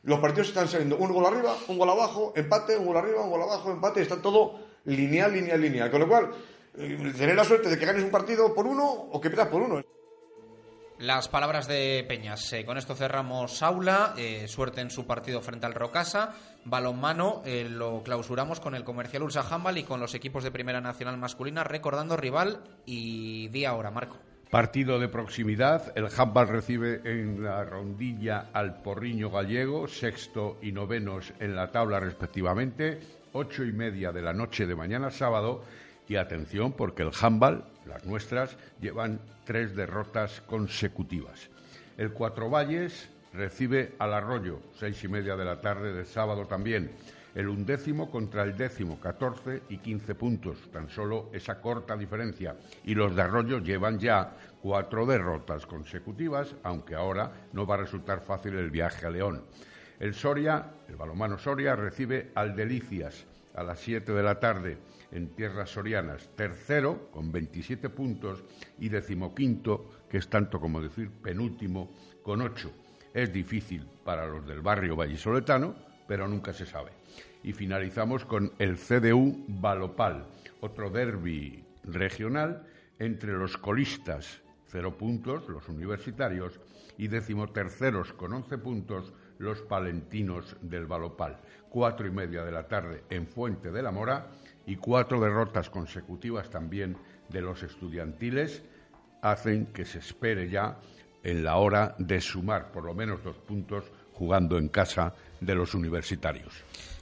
[0.03, 3.29] los partidos están saliendo un gol arriba, un gol abajo, empate, un gol arriba, un
[3.29, 5.91] gol abajo, empate, está todo lineal, lineal, lineal.
[5.91, 6.29] Con lo cual,
[6.77, 9.61] eh, tener la suerte de que ganes un partido por uno o que pierdas por
[9.61, 9.81] uno.
[10.99, 12.53] Las palabras de Peñas.
[12.53, 14.13] Eh, con esto cerramos aula.
[14.17, 16.35] Eh, suerte en su partido frente al Rocasa.
[16.65, 21.17] Balonmano lo clausuramos con el comercial Ursa Hambal y con los equipos de Primera Nacional
[21.17, 24.17] Masculina, recordando rival y día ahora, Marco.
[24.53, 25.91] Partido de proximidad.
[25.97, 31.99] El handball recibe en la rondilla al Porriño Gallego, sexto y novenos en la tabla
[31.99, 32.99] respectivamente,
[33.33, 35.63] ocho y media de la noche de mañana sábado.
[36.07, 41.49] Y atención, porque el handball, las nuestras, llevan tres derrotas consecutivas.
[41.97, 46.91] El Cuatro Valles recibe al Arroyo, seis y media de la tarde del sábado también
[47.35, 52.55] el undécimo contra el décimo, 14 y 15 puntos, tan solo esa corta diferencia.
[52.83, 58.21] Y los de Arroyo llevan ya cuatro derrotas consecutivas, aunque ahora no va a resultar
[58.21, 59.43] fácil el viaje a León.
[59.99, 63.25] El Soria, el balomano Soria, recibe al Delicias
[63.55, 64.77] a las 7 de la tarde
[65.11, 68.43] en tierras sorianas, tercero con 27 puntos
[68.79, 71.91] y decimoquinto, que es tanto como decir penúltimo,
[72.23, 72.71] con 8.
[73.13, 75.75] Es difícil para los del barrio vallisoletano,
[76.07, 76.91] pero nunca se sabe
[77.43, 80.25] y finalizamos con el CDU Balopal,
[80.61, 82.65] otro derby regional
[82.99, 86.59] entre los colistas, cero puntos, los universitarios,
[86.97, 89.13] y decimoterceros con once puntos,
[89.43, 91.37] los palentinos del Balopal.
[91.69, 94.27] Cuatro y media de la tarde en Fuente de la Mora
[94.65, 96.97] y cuatro derrotas consecutivas también
[97.29, 98.63] de los estudiantiles
[99.21, 100.77] hacen que se espere ya
[101.23, 105.73] en la hora de sumar por lo menos dos puntos jugando en casa de los
[105.73, 106.53] universitarios.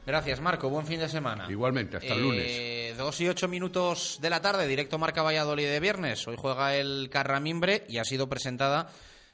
[0.06, 0.70] Gracias, Marco.
[0.70, 1.46] Buen fin de semana.
[1.50, 2.46] Igualmente, hasta el lunes.
[2.48, 6.28] Eh, dos y ocho minutos de la tarde, directo Marca Valladolid de viernes.
[6.28, 8.90] Hoy juega el Carramimbre y ha sido presentada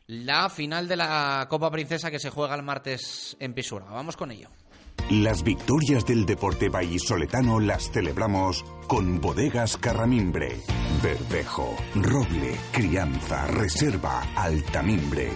[0.08, 3.86] la final de la Copa Princesa que se juega el martes en Pisura.
[3.86, 4.50] Vamos con ello.
[5.10, 10.62] Las victorias del deporte vallisoletano las celebramos con bodegas Carramimbre.
[11.04, 15.32] Verdejo, roble, crianza, reserva, altamimbre.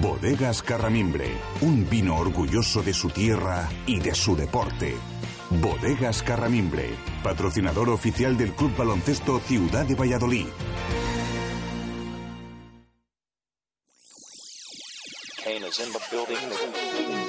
[0.00, 4.94] Bodegas Carramimbre, un vino orgulloso de su tierra y de su deporte.
[5.50, 6.90] Bodegas Carramimbre,
[7.24, 10.46] patrocinador oficial del Club Baloncesto Ciudad de Valladolid.
[15.50, 17.19] Is in the building.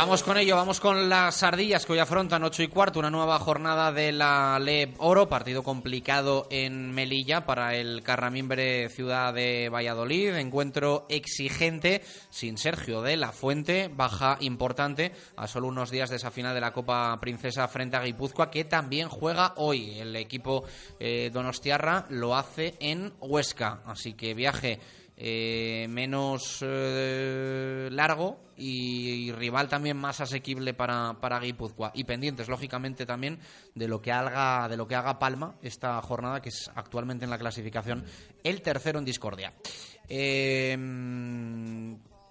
[0.00, 3.38] Vamos con ello, vamos con las ardillas que hoy afrontan 8 y cuarto, una nueva
[3.38, 10.36] jornada de la LEB Oro, partido complicado en Melilla para el Carramimbre Ciudad de Valladolid,
[10.36, 16.30] encuentro exigente sin Sergio de la Fuente, baja importante a solo unos días de esa
[16.30, 19.98] final de la Copa Princesa frente a Guipúzcoa que también juega hoy.
[19.98, 20.64] El equipo
[20.98, 24.80] eh, Donostiarra lo hace en Huesca, así que viaje
[25.22, 31.92] eh, menos eh, largo y, rival también más asequible para, para Guipúzcoa.
[31.94, 33.38] Y pendientes lógicamente también
[33.74, 37.30] de lo que haga de lo que haga Palma esta jornada que es actualmente en
[37.30, 38.02] la clasificación
[38.42, 39.52] el tercero en discordia.
[40.08, 40.74] Eh,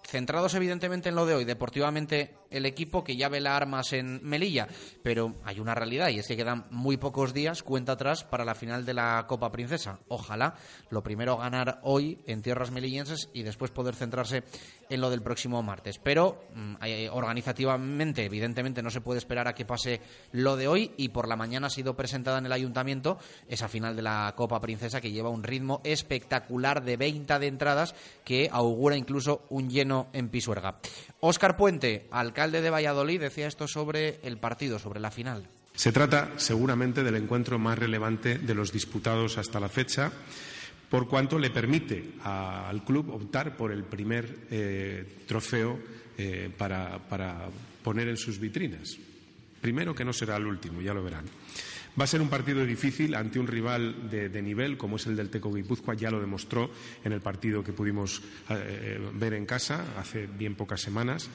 [0.09, 4.19] centrados evidentemente en lo de hoy, deportivamente el equipo que ya ve las armas en
[4.23, 4.67] Melilla,
[5.03, 8.55] pero hay una realidad y es que quedan muy pocos días, cuenta atrás, para la
[8.55, 9.99] final de la Copa Princesa.
[10.07, 10.55] Ojalá
[10.89, 14.43] lo primero ganar hoy en tierras melillenses y después poder centrarse
[14.89, 15.99] en lo del próximo martes.
[15.99, 20.91] Pero mm, eh, organizativamente, evidentemente, no se puede esperar a que pase lo de hoy
[20.97, 23.17] y por la mañana ha sido presentada en el ayuntamiento
[23.47, 27.95] esa final de la Copa Princesa que lleva un ritmo espectacular de 20 de entradas
[28.23, 30.79] que augura incluso un lleno en Pisuerga.
[31.19, 35.47] Óscar Puente, alcalde de Valladolid, decía esto sobre el partido, sobre la final.
[35.73, 40.11] Se trata seguramente del encuentro más relevante de los disputados hasta la fecha
[40.89, 45.79] por cuanto le permite al club optar por el primer eh, trofeo
[46.17, 46.99] eh, para,
[47.83, 48.97] poner en sus vitrinas.
[49.61, 51.25] Primero que no será el último, ya lo verán.
[51.99, 55.29] Va a ser un partido difícil ante un rival de, nivel como es el del
[55.29, 56.71] Teco Guipúzcoa, ya lo demostró
[57.03, 61.29] en el partido que pudimos eh, ver en casa hace bien pocas semanas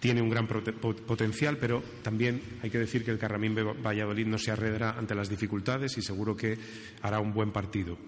[0.00, 4.50] tiene un gran potencial, pero también hay que decir que el Carramín Valladolid no se
[4.50, 6.58] arredrará ante las dificultades y seguro que
[7.02, 7.98] hará un buen partido.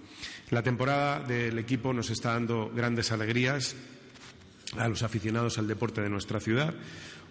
[0.52, 3.74] La temporada del equipo nos está dando grandes alegrías
[4.76, 6.74] a los aficionados al deporte de nuestra ciudad.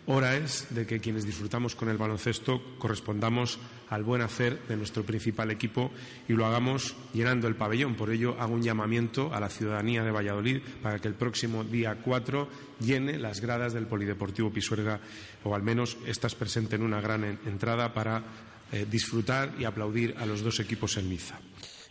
[0.08, 3.60] Hora es de que quienes disfrutamos con el baloncesto correspondamos
[3.90, 5.92] al buen hacer de nuestro principal equipo
[6.28, 7.94] y lo hagamos llenando el pabellón.
[7.94, 12.00] Por ello, hago un llamamiento a la ciudadanía de Valladolid para que el próximo día
[12.04, 12.50] 4
[12.80, 15.00] llene las gradas del Polideportivo Pisuerga
[15.44, 18.24] o al menos estas presenten una gran entrada para
[18.72, 21.40] eh, disfrutar y aplaudir a los dos equipos en Niza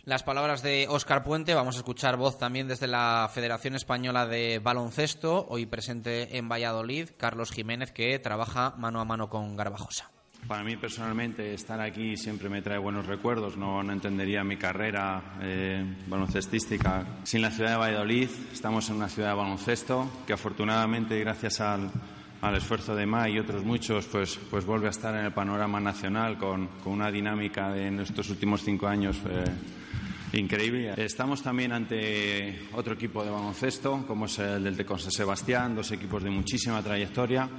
[0.05, 1.53] las palabras de Óscar Puente.
[1.53, 7.09] Vamos a escuchar voz también desde la Federación Española de Baloncesto, hoy presente en Valladolid,
[7.17, 10.09] Carlos Jiménez, que trabaja mano a mano con Garbajosa.
[10.47, 13.57] Para mí personalmente estar aquí siempre me trae buenos recuerdos.
[13.57, 18.29] No, entendería mi carrera eh, baloncestística sin la ciudad de Valladolid.
[18.51, 21.91] Estamos en una ciudad de baloncesto que afortunadamente gracias al,
[22.55, 26.39] esfuerzo de MA y otros muchos, pues, pues vuelve a estar en el panorama nacional
[26.39, 29.17] con, una dinámica de en estos últimos cinco años.
[29.29, 29.45] Eh,
[30.33, 30.93] Increíble.
[30.97, 36.23] Estamos también ante otro equipo de baloncesto, como es el del Tecon Sebastián, dos equipos
[36.23, 37.49] de muchísima trayectoria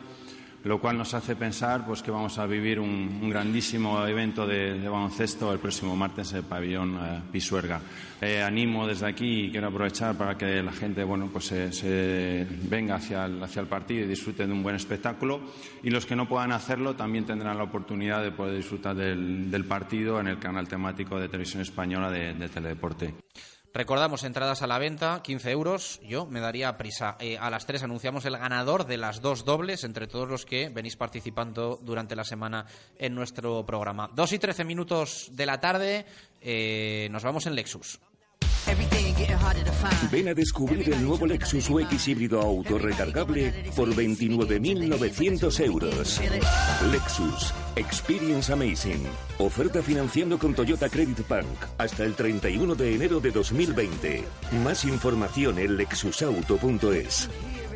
[0.65, 5.53] lo cual nos hace pensar pues, que vamos a vivir un, grandísimo evento de, baloncesto
[5.53, 7.81] el próximo martes en el pabellón eh, Pisuerga.
[8.21, 12.97] Eh, animo desde aquí y quiero aprovechar para que la gente bueno, pues, se, venga
[12.97, 15.41] hacia el, hacia el, partido y disfrute de un buen espectáculo
[15.83, 20.21] y los que no puedan hacerlo también tendrán la oportunidad de poder disfrutar del, partido
[20.21, 23.15] en el canal temático de Televisión Española de, de Teledeporte.
[23.75, 26.01] Recordamos entradas a la venta, 15 euros.
[26.03, 27.17] Yo me daría prisa.
[27.19, 30.69] Eh, a las 3 anunciamos el ganador de las dos dobles entre todos los que
[30.69, 32.67] venís participando durante la semana
[32.99, 34.11] en nuestro programa.
[34.15, 36.05] 2 y 13 minutos de la tarde.
[36.43, 37.99] Eh, nos vamos en Lexus.
[40.11, 46.21] Ven a descubrir el nuevo Lexus UX híbrido auto recargable por 29.900 euros.
[46.91, 49.03] Lexus Experience Amazing.
[49.39, 51.47] Oferta financiando con Toyota Credit Bank
[51.79, 54.25] hasta el 31 de enero de 2020.
[54.65, 57.31] Más información en lexusauto.es.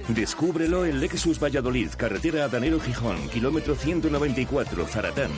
[0.08, 5.30] Descúbrelo en Lexus Valladolid, carretera Adanero Gijón, kilómetro 194, Zaratán.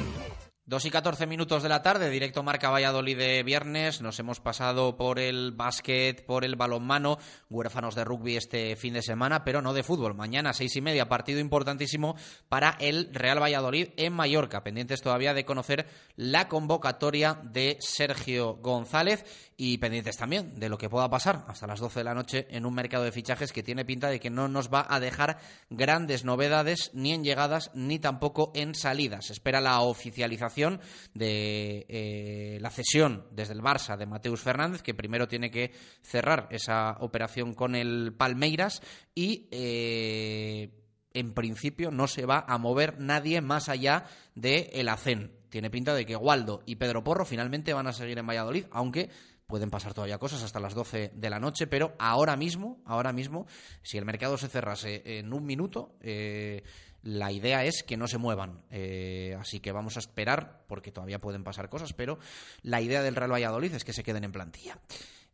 [0.68, 4.02] Dos y catorce minutos de la tarde, directo Marca Valladolid de viernes.
[4.02, 7.16] Nos hemos pasado por el básquet, por el balonmano,
[7.48, 10.14] huérfanos de rugby este fin de semana, pero no de fútbol.
[10.14, 12.16] Mañana, seis y media, partido importantísimo
[12.50, 14.62] para el Real Valladolid en Mallorca.
[14.62, 20.88] Pendientes todavía de conocer la convocatoria de Sergio González y pendientes también de lo que
[20.88, 23.84] pueda pasar hasta las 12 de la noche en un mercado de fichajes que tiene
[23.84, 25.38] pinta de que no nos va a dejar
[25.68, 29.30] grandes novedades ni en llegadas ni tampoco en salidas.
[29.30, 30.80] Espera la oficialización
[31.12, 36.46] de eh, la cesión desde el Barça de Mateus Fernández, que primero tiene que cerrar
[36.52, 38.80] esa operación con el Palmeiras
[39.12, 40.70] y eh,
[41.14, 44.04] en principio no se va a mover nadie más allá
[44.36, 45.32] de el ACEN.
[45.48, 49.10] Tiene pinta de que Waldo y Pedro Porro finalmente van a seguir en Valladolid, aunque
[49.48, 53.46] pueden pasar todavía cosas hasta las 12 de la noche, pero ahora mismo, ahora mismo,
[53.82, 56.62] si el mercado se cerrase en un minuto, eh,
[57.02, 58.60] la idea es que no se muevan.
[58.70, 62.18] Eh, así que vamos a esperar, porque todavía pueden pasar cosas, pero
[62.60, 64.78] la idea del Real Valladolid es que se queden en plantilla.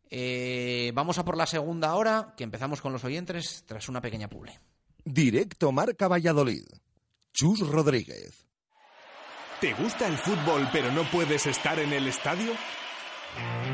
[0.09, 4.29] Eh, vamos a por la segunda hora, que empezamos con los oyentes tras una pequeña
[4.29, 4.61] pule.
[5.05, 6.65] Directo Marca Valladolid.
[7.33, 8.47] Chus Rodríguez.
[9.61, 12.53] ¿Te gusta el fútbol pero no puedes estar en el estadio?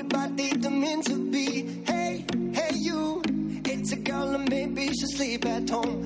[0.00, 1.66] About dating mean to be.
[1.84, 3.20] Hey, hey, you,
[3.64, 5.97] it's a girl and maybe she'll sleep at home,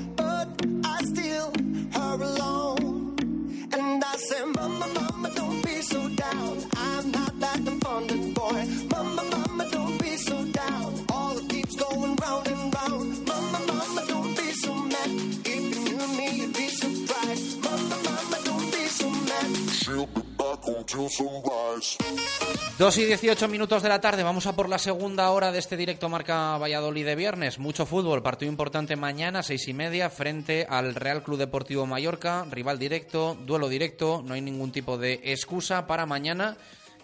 [22.82, 25.76] 2 y 18 minutos de la tarde, vamos a por la segunda hora de este
[25.76, 27.60] directo Marca Valladolid de viernes.
[27.60, 32.80] Mucho fútbol, partido importante mañana, seis y media, frente al Real Club Deportivo Mallorca, rival
[32.80, 36.56] directo, duelo directo, no hay ningún tipo de excusa para mañana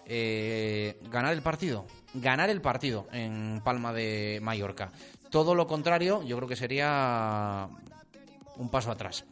[0.05, 1.87] eh, ganar el partido.
[2.13, 4.91] Ganar el partido en Palma de Mallorca.
[5.31, 7.69] Todo lo contrario, yo creo que sería
[8.57, 9.25] un paso atrás.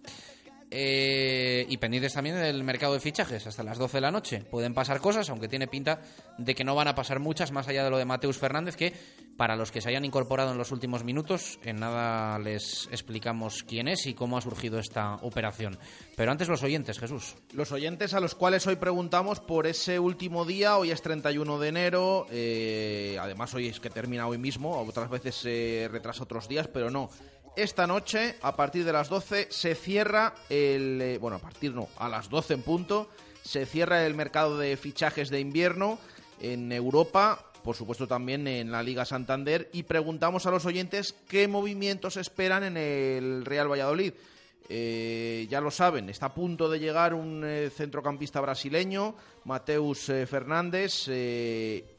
[0.71, 4.41] Eh, y pendientes también del mercado de fichajes hasta las 12 de la noche.
[4.51, 6.01] Pueden pasar cosas, aunque tiene pinta
[6.39, 8.93] de que no van a pasar muchas, más allá de lo de Mateus Fernández, que
[9.37, 13.87] para los que se hayan incorporado en los últimos minutos, en nada les explicamos quién
[13.87, 15.79] es y cómo ha surgido esta operación.
[16.17, 17.37] Pero antes los oyentes, Jesús.
[17.53, 21.69] Los oyentes a los cuales hoy preguntamos por ese último día, hoy es 31 de
[21.69, 26.69] enero, eh, además hoy es que termina hoy mismo, otras veces se retrasa otros días,
[26.69, 27.11] pero no.
[27.57, 31.01] Esta noche, a partir de las 12, se cierra el...
[31.01, 33.09] eh, bueno, a partir no, a las 12 en punto,
[33.43, 35.99] se cierra el mercado de fichajes de invierno
[36.39, 41.49] en Europa, por supuesto también en la Liga Santander, y preguntamos a los oyentes qué
[41.49, 44.13] movimientos esperan en el Real Valladolid.
[44.69, 51.09] Eh, ya lo saben, está a punto de llegar un eh, centrocampista brasileño, Mateus Fernández,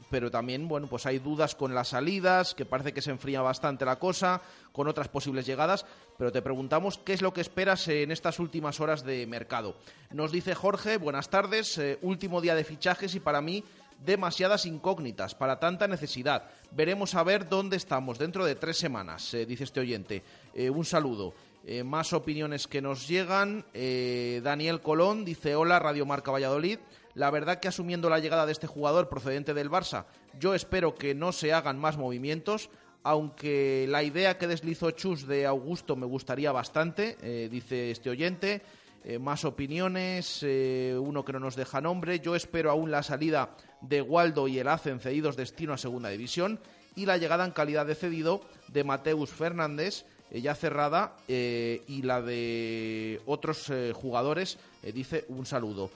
[0.10, 3.86] pero también, bueno, pues hay dudas con las salidas, que parece que se enfría bastante
[3.86, 5.86] la cosa, con otras posibles llegadas,
[6.18, 9.76] pero te preguntamos qué es lo que esperas en estas últimas horas de mercado.
[10.12, 13.64] Nos dice Jorge, buenas tardes, eh, último día de fichajes y para mí
[14.06, 16.50] demasiadas incógnitas para tanta necesidad.
[16.72, 20.24] Veremos a ver dónde estamos dentro de tres semanas, eh, dice este oyente.
[20.54, 21.34] Eh, un saludo.
[21.66, 23.66] Eh, más opiniones que nos llegan.
[23.74, 26.80] Daniel Colón dice, hola, Radio Marca Valladolid.
[27.18, 30.06] La verdad que asumiendo la llegada de este jugador procedente del Barça,
[30.40, 32.70] yo espero que no se hagan más movimientos,
[33.02, 38.62] aunque la idea que deslizó Chus de Augusto me gustaría bastante, eh, dice este oyente.
[39.04, 42.20] Eh, más opiniones, eh, uno que no nos deja nombre.
[42.20, 43.50] Yo espero aún la salida
[43.82, 46.60] de Waldo y el Hacen cedidos destino a Segunda División
[46.96, 53.22] y la llegada en calidad de cedido de Mateus Fernández, ya cerrada, y la de
[53.26, 55.90] otros jugadores, dice un saludo.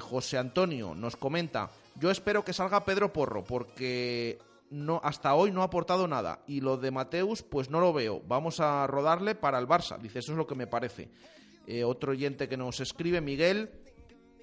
[0.00, 4.38] José Antonio nos comenta, yo espero que salga Pedro Porro, porque
[4.70, 6.40] no, hasta hoy no ha aportado nada.
[6.46, 8.20] Y lo de Mateus, pues no lo veo.
[8.26, 9.98] Vamos a rodarle para el Barça.
[9.98, 11.08] Dice, eso es lo que me parece.
[11.66, 13.70] Eh, otro oyente que nos escribe, Miguel,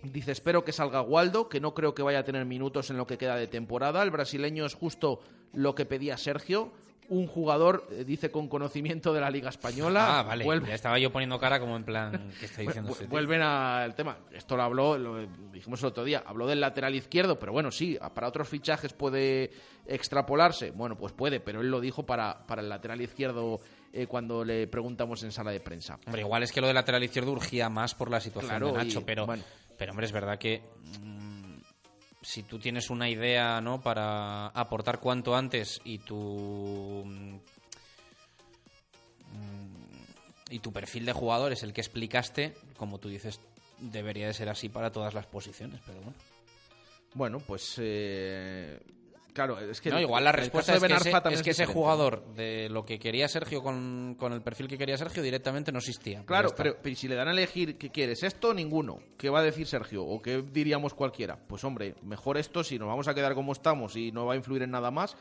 [0.04, 3.08] dice, espero que salga Waldo, que no creo que vaya a tener minutos en lo
[3.08, 4.04] que queda de temporada.
[4.04, 5.22] El brasileño es justo
[5.54, 6.72] lo que pedía Sergio
[7.12, 10.20] un jugador, eh, dice, con conocimiento de la Liga Española.
[10.20, 10.46] Ah, vale.
[10.66, 14.18] Ya estaba yo poniendo cara como en plan, ¿qué está diciendo este Vuelven al tema.
[14.32, 18.00] Esto lo habló, lo dijimos el otro día, habló del lateral izquierdo, pero bueno, sí,
[18.14, 19.52] para otros fichajes puede
[19.86, 20.72] extrapolarse.
[20.72, 23.60] Bueno, pues puede, pero él lo dijo para, para el lateral izquierdo
[23.92, 26.00] eh, cuando le preguntamos en sala de prensa.
[26.06, 29.06] Hombre, igual es que lo del lateral izquierdo urgía más por la situación de Nacho,
[29.06, 29.28] pero,
[29.82, 30.62] pero hombre, es verdad que
[32.22, 33.82] si tú tienes una idea ¿no?
[33.82, 37.40] para aportar cuanto antes y tu mm,
[40.52, 43.42] y tu perfil de jugador es el que explicaste, como tú dices,
[43.80, 46.18] debería de ser así para todas las posiciones, pero bueno.
[47.16, 48.80] Bueno, pues eh,
[49.34, 49.90] Claro, es que.
[49.90, 53.28] No, igual la respuesta es, que ese, es que ese jugador, de lo que quería
[53.28, 56.18] Sergio con, el perfil que quería Sergio, directamente no existía.
[56.18, 59.00] Pues claro, pero, si le dan a elegir qué quieres, esto, ninguno.
[59.18, 60.04] ¿Qué va a decir Sergio?
[60.04, 61.38] ¿O qué diríamos cualquiera?
[61.48, 64.38] Pues hombre, mejor esto si nos vamos a quedar como estamos y no va a
[64.38, 65.16] influir en nada más.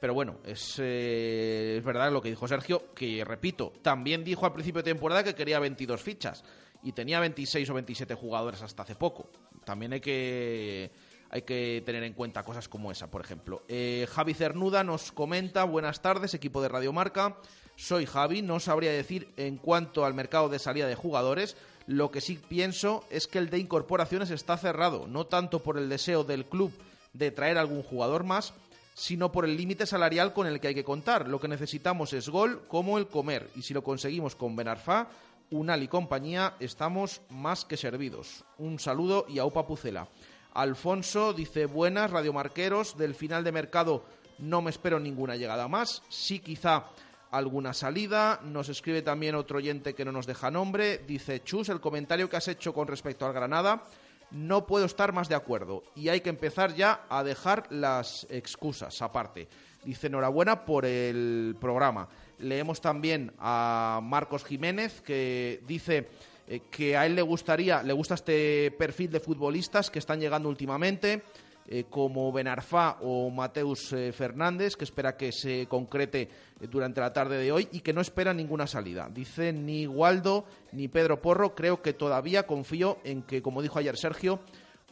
[0.00, 4.52] Pero bueno, es, eh, es verdad lo que dijo Sergio, que repito, también dijo al
[4.52, 6.44] principio de temporada que quería 22 fichas
[6.84, 9.28] y tenía 26 o 27 jugadores hasta hace poco.
[9.64, 10.92] También hay que
[11.30, 13.62] hay que tener en cuenta cosas como esa, por ejemplo.
[13.68, 17.36] Eh, Javi Cernuda nos comenta, buenas tardes, equipo de Radio Marca.
[17.76, 21.56] Soy Javi, no sabría decir en cuanto al mercado de salida de jugadores.
[21.86, 25.88] Lo que sí pienso es que el de incorporaciones está cerrado, no tanto por el
[25.88, 26.72] deseo del club
[27.12, 28.52] de traer algún jugador más,
[28.94, 31.28] sino por el límite salarial con el que hay que contar.
[31.28, 35.08] Lo que necesitamos es gol como el comer, y si lo conseguimos con Benarfa,
[35.50, 38.44] Unal y compañía, estamos más que servidos.
[38.58, 40.08] Un saludo y aupa Pucela.
[40.58, 44.04] Alfonso dice, buenas, radiomarqueros, del final de mercado
[44.38, 46.86] no me espero ninguna llegada más, sí quizá
[47.30, 48.40] alguna salida.
[48.42, 52.38] Nos escribe también otro oyente que no nos deja nombre, dice, Chus, el comentario que
[52.38, 53.84] has hecho con respecto al Granada,
[54.32, 59.00] no puedo estar más de acuerdo y hay que empezar ya a dejar las excusas
[59.00, 59.46] aparte.
[59.84, 62.08] Dice, enhorabuena por el programa.
[62.40, 66.08] Leemos también a Marcos Jiménez que dice
[66.50, 70.48] eh, que a él le gustaría, le gusta este perfil de futbolistas que están llegando
[70.48, 71.22] últimamente,
[71.66, 76.30] eh, como Benarfá o Mateus eh, Fernández, que espera que se concrete
[76.70, 79.10] durante la tarde de hoy y que no espera ninguna salida.
[79.12, 83.98] Dice ni Waldo ni Pedro Porro, creo que todavía confío en que, como dijo ayer
[83.98, 84.40] Sergio,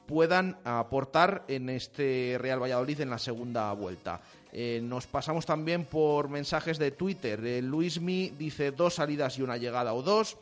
[0.05, 4.20] puedan aportar en este Real Valladolid en la segunda vuelta.
[4.83, 7.62] nos pasamos también por mensajes de Twitter.
[7.65, 10.37] Luismi dice dos salidas y una llegada o dos.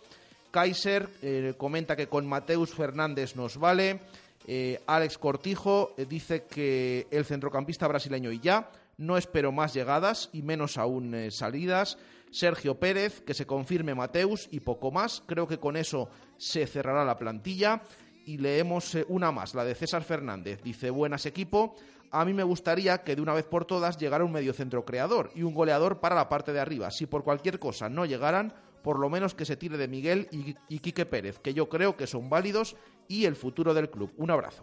[0.55, 3.99] Kaiser eh, comenta que con Mateus Fernández nos vale.
[4.47, 8.71] Eh, Alex Cortijo eh, dice que el centrocampista brasileño y ya.
[8.97, 11.99] No espero más llegadas y menos aún salidas.
[12.31, 15.25] Sergio Pérez, que se confirme Mateus y poco más.
[15.27, 17.83] Creo que con eso se cerrará la plantilla.
[18.25, 20.63] Y leemos una más, la de César Fernández.
[20.63, 21.75] Dice, buenas equipo.
[22.13, 25.43] A mí me gustaría que de una vez por todas llegara un mediocentro creador y
[25.43, 26.93] un goleador para la parte de arriba.
[26.93, 28.55] Si por cualquier cosa no llegaran,
[28.85, 32.07] por lo menos que se tire de Miguel y, Quique Pérez, que yo creo que
[32.07, 32.77] son válidos
[33.09, 34.13] y el futuro del club.
[34.19, 34.63] Un abrazo.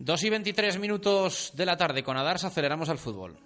[0.00, 3.38] 2 y 23 minutos de la tarde con Adars aceleramos al fútbol.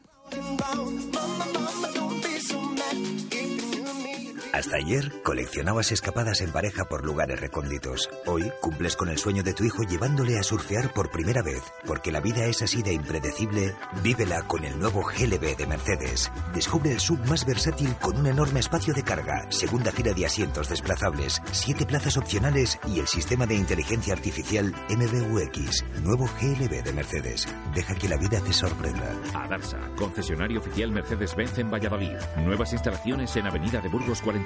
[4.56, 8.08] Hasta ayer coleccionabas escapadas en pareja por lugares recónditos.
[8.24, 11.62] Hoy cumples con el sueño de tu hijo llevándole a surfear por primera vez.
[11.86, 16.32] Porque la vida es así de impredecible, vívela con el nuevo GLB de Mercedes.
[16.54, 20.70] Descubre el sub más versátil con un enorme espacio de carga, segunda fila de asientos
[20.70, 25.84] desplazables, siete plazas opcionales y el sistema de inteligencia artificial MBUX.
[26.02, 27.46] Nuevo GLB de Mercedes.
[27.74, 29.20] Deja que la vida te sorprenda.
[29.34, 32.16] Adarsa, concesionario oficial Mercedes-Benz en Valladolid.
[32.38, 34.45] Nuevas instalaciones en Avenida de Burgos 40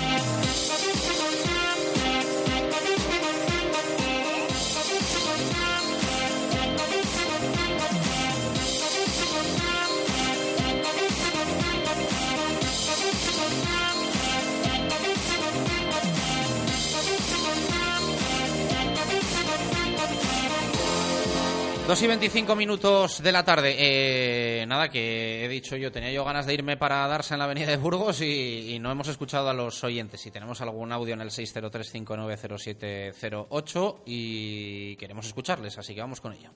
[21.91, 23.75] 2 y 25 minutos de la tarde.
[23.77, 27.43] Eh, nada, que he dicho yo, tenía yo ganas de irme para darse en la
[27.43, 30.21] avenida de Burgos y, no hemos escuchado a los oyentes.
[30.21, 36.51] Si tenemos algún audio en el 603590708 y queremos escucharles, así que vamos con ello.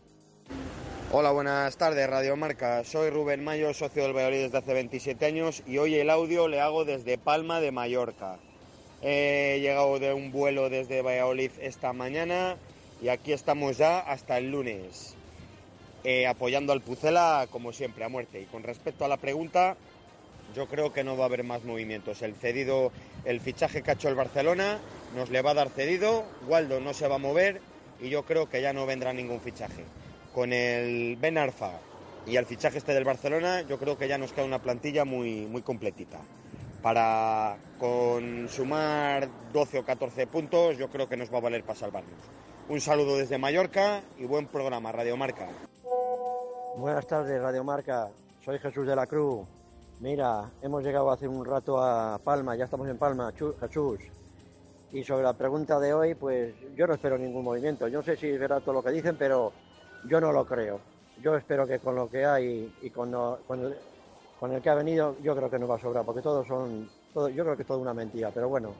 [1.12, 2.86] Hola, buenas tardes, Radio Marca.
[2.86, 6.62] Soy Rubén Mayo, socio del Valladolid desde hace 27 años y hoy el audio le
[6.62, 8.40] hago desde Palma de Mallorca.
[9.02, 12.56] He llegado de un vuelo desde Valladolid esta mañana
[13.02, 15.15] y aquí estamos ya hasta el lunes,
[16.06, 18.40] eh, apoyando al Pucela como siempre a muerte.
[18.40, 19.76] Y con respecto a la pregunta,
[20.56, 22.22] yo creo que no va a haber más movimientos.
[22.22, 22.91] El cedido,
[23.26, 24.80] el fichaje que ha hecho el Barcelona
[25.15, 27.60] nos le va a dar cedido, Waldo no se va a mover
[27.99, 29.84] y yo creo que ya no vendrá ningún fichaje.
[30.32, 31.72] Con el Ben Arfa
[32.27, 35.48] y el fichaje este del Barcelona, yo creo que ya nos queda una plantilla muy,
[35.48, 36.19] muy completita.
[36.84, 41.80] Para con sumar 12 o 14 puntos, yo creo que nos va a valer para
[41.80, 42.19] salvarnos.
[42.69, 45.48] Un saludo desde Mallorca y buen programa, Radio Marca.
[46.77, 48.10] Buenas tardes, Radio Marca.
[48.43, 49.47] Soy Jesús de la Cruz.
[50.02, 54.02] Mira, hemos llegado hace un rato a Palma, ya estamos en Palma, Jesús.
[54.91, 57.88] Y sobre la pregunta de hoy, pues yo no espero ningún movimiento.
[57.88, 59.53] Yo no sé si es todo lo que dicen, pero
[60.10, 60.81] yo no lo creo.
[61.22, 63.14] Yo espero que con lo que hay y con
[64.52, 67.30] el que ha venido, yo creo que no va a sobrar, porque todos son, todo,
[67.30, 68.73] yo creo que es toda una mentira, pero bueno.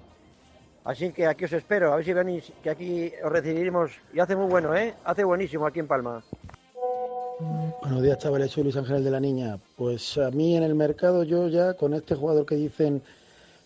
[0.84, 3.91] Así que aquí os espero, a ver si venís, que aquí os recibiremos.
[4.13, 4.93] Y hace muy bueno, ¿eh?
[5.05, 6.22] Hace buenísimo aquí en Palma.
[7.38, 8.52] Buenos días, chavales.
[8.52, 9.60] Soy Luis Ángel de la Niña.
[9.76, 13.02] Pues a mí en el mercado, yo ya con este jugador que dicen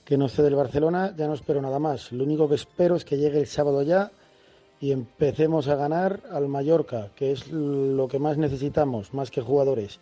[0.03, 2.11] que no sé del Barcelona, ya no espero nada más.
[2.11, 4.11] Lo único que espero es que llegue el sábado ya
[4.81, 9.99] y empecemos a ganar al Mallorca, que es lo que más necesitamos, más que jugadores.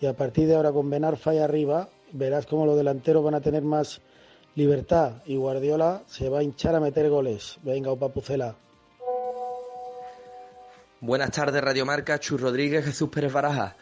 [0.00, 3.42] Y a partir de ahora con Benarfa ahí arriba, verás cómo los delanteros van a
[3.42, 4.00] tener más
[4.54, 7.58] libertad y Guardiola se va a hinchar a meter goles.
[7.62, 8.56] Venga, Opa Pucela.
[11.02, 13.74] Buenas tardes, Radio Marca, Chus Rodríguez, Jesús Pérez Baraja,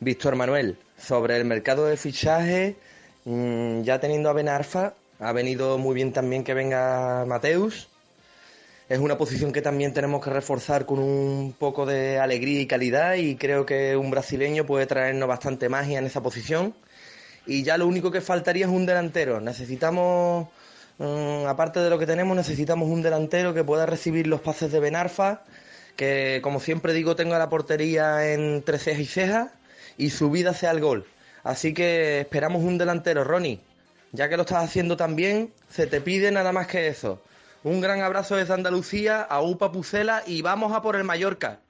[0.00, 0.78] Víctor Manuel.
[0.96, 2.76] Sobre el mercado de fichaje,
[3.26, 7.88] mm, ya teniendo a Benarfa, ha venido muy bien también que venga Mateus.
[8.88, 13.16] Es una posición que también tenemos que reforzar con un poco de alegría y calidad
[13.16, 16.74] y creo que un brasileño puede traernos bastante magia en esa posición.
[17.44, 19.42] Y ya lo único que faltaría es un delantero.
[19.42, 20.48] Necesitamos,
[20.96, 24.80] mm, aparte de lo que tenemos, necesitamos un delantero que pueda recibir los pases de
[24.80, 25.42] Benarfa,
[25.96, 29.52] que como siempre digo tenga la portería entre ceja y ceja
[29.96, 31.06] y su vida sea el gol.
[31.44, 33.60] Así que esperamos un delantero, Ronnie.
[34.12, 37.22] Ya que lo estás haciendo tan bien, se te pide nada más que eso.
[37.64, 41.60] Un gran abrazo desde Andalucía, a UPA Pucela y vamos a por el Mallorca.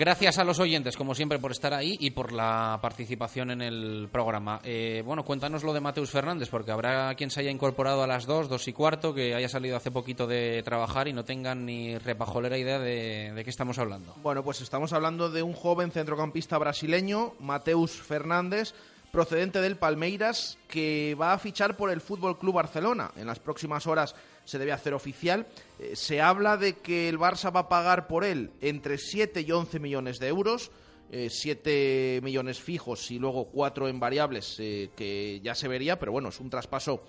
[0.00, 4.08] Gracias a los oyentes, como siempre, por estar ahí y por la participación en el
[4.10, 4.58] programa.
[4.64, 8.24] Eh, bueno, cuéntanos lo de Mateus Fernández, porque habrá quien se haya incorporado a las
[8.24, 11.98] dos, dos y cuarto, que haya salido hace poquito de trabajar y no tengan ni
[11.98, 14.14] repajolera idea de, de qué estamos hablando.
[14.22, 18.72] Bueno, pues estamos hablando de un joven centrocampista brasileño, Mateus Fernández,
[19.10, 23.12] procedente del Palmeiras, que va a fichar por el Fútbol Club Barcelona.
[23.16, 24.14] En las próximas horas
[24.44, 25.46] se debe hacer oficial.
[25.78, 29.52] Eh, se habla de que el Barça va a pagar por él entre 7 y
[29.52, 30.70] 11 millones de euros.
[31.12, 36.28] 7 millones fijos y luego 4 en variables, eh, que ya se vería, pero bueno,
[36.28, 37.02] es un traspaso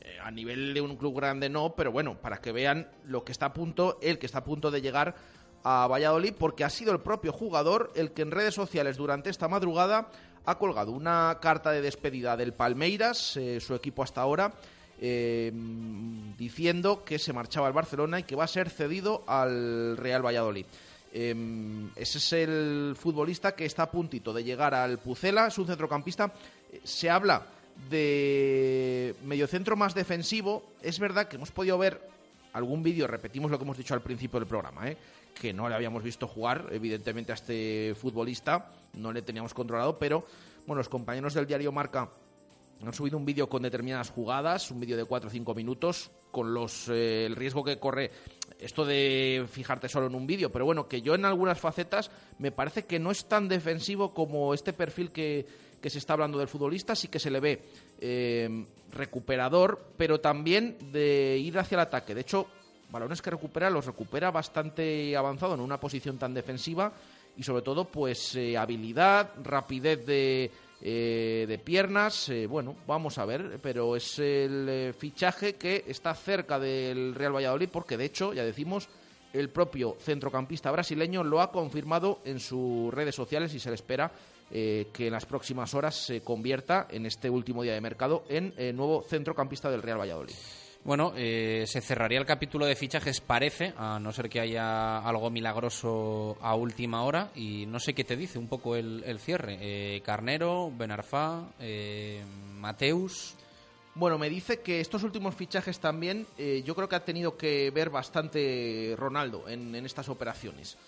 [0.00, 3.32] eh, a nivel de un club grande no, pero bueno, para que vean lo que
[3.32, 5.16] está a punto, el que está a punto de llegar
[5.64, 9.48] a Valladolid, porque ha sido el propio jugador el que en redes sociales durante esta
[9.48, 10.10] madrugada
[10.48, 14.54] ha colgado una carta de despedida del Palmeiras, eh, su equipo hasta ahora,
[14.98, 15.52] eh,
[16.38, 20.64] diciendo que se marchaba al Barcelona y que va a ser cedido al Real Valladolid.
[21.12, 21.34] Eh,
[21.96, 26.32] ese es el futbolista que está a puntito de llegar al Pucela, es un centrocampista.
[26.82, 27.42] Se habla
[27.90, 30.72] de mediocentro más defensivo.
[30.80, 32.00] Es verdad que hemos podido ver
[32.54, 34.96] algún vídeo, repetimos lo que hemos dicho al principio del programa, ¿eh?
[35.38, 40.24] Que no le habíamos visto jugar, evidentemente, a este futbolista, no le teníamos controlado, pero
[40.66, 42.10] bueno, los compañeros del diario Marca
[42.84, 46.54] han subido un vídeo con determinadas jugadas, un vídeo de 4 o 5 minutos, con
[46.54, 48.10] los eh, el riesgo que corre
[48.58, 52.52] esto de fijarte solo en un vídeo, pero bueno, que yo en algunas facetas me
[52.52, 55.46] parece que no es tan defensivo como este perfil que,
[55.80, 57.62] que se está hablando del futbolista, sí que se le ve
[58.00, 62.14] eh, recuperador, pero también de ir hacia el ataque.
[62.14, 62.48] De hecho,
[62.90, 66.92] balones que recupera los recupera bastante avanzado en una posición tan defensiva
[67.36, 70.50] y sobre todo pues eh, habilidad, rapidez de,
[70.82, 76.58] eh, de piernas, eh, bueno, vamos a ver, pero es el fichaje que está cerca
[76.58, 78.88] del Real Valladolid porque de hecho, ya decimos,
[79.32, 84.10] el propio centrocampista brasileño lo ha confirmado en sus redes sociales y se le espera
[84.50, 88.72] que en las próximas horas se convierta en este último día de mercado en eh,
[88.72, 90.34] nuevo centrocampista del Real Valladolid.
[90.88, 95.28] Bueno, eh, se cerraría el capítulo de fichajes, parece, a no ser que haya algo
[95.28, 97.30] milagroso a última hora.
[97.34, 99.58] Y no sé qué te dice un poco el, cierre.
[99.60, 102.24] Eh, Carnero, Benarfá, eh,
[102.54, 103.34] Mateus.
[103.96, 107.70] Bueno, me dice que estos últimos fichajes también, eh, yo creo que ha tenido que
[107.70, 110.78] ver bastante Ronaldo en, estas operaciones.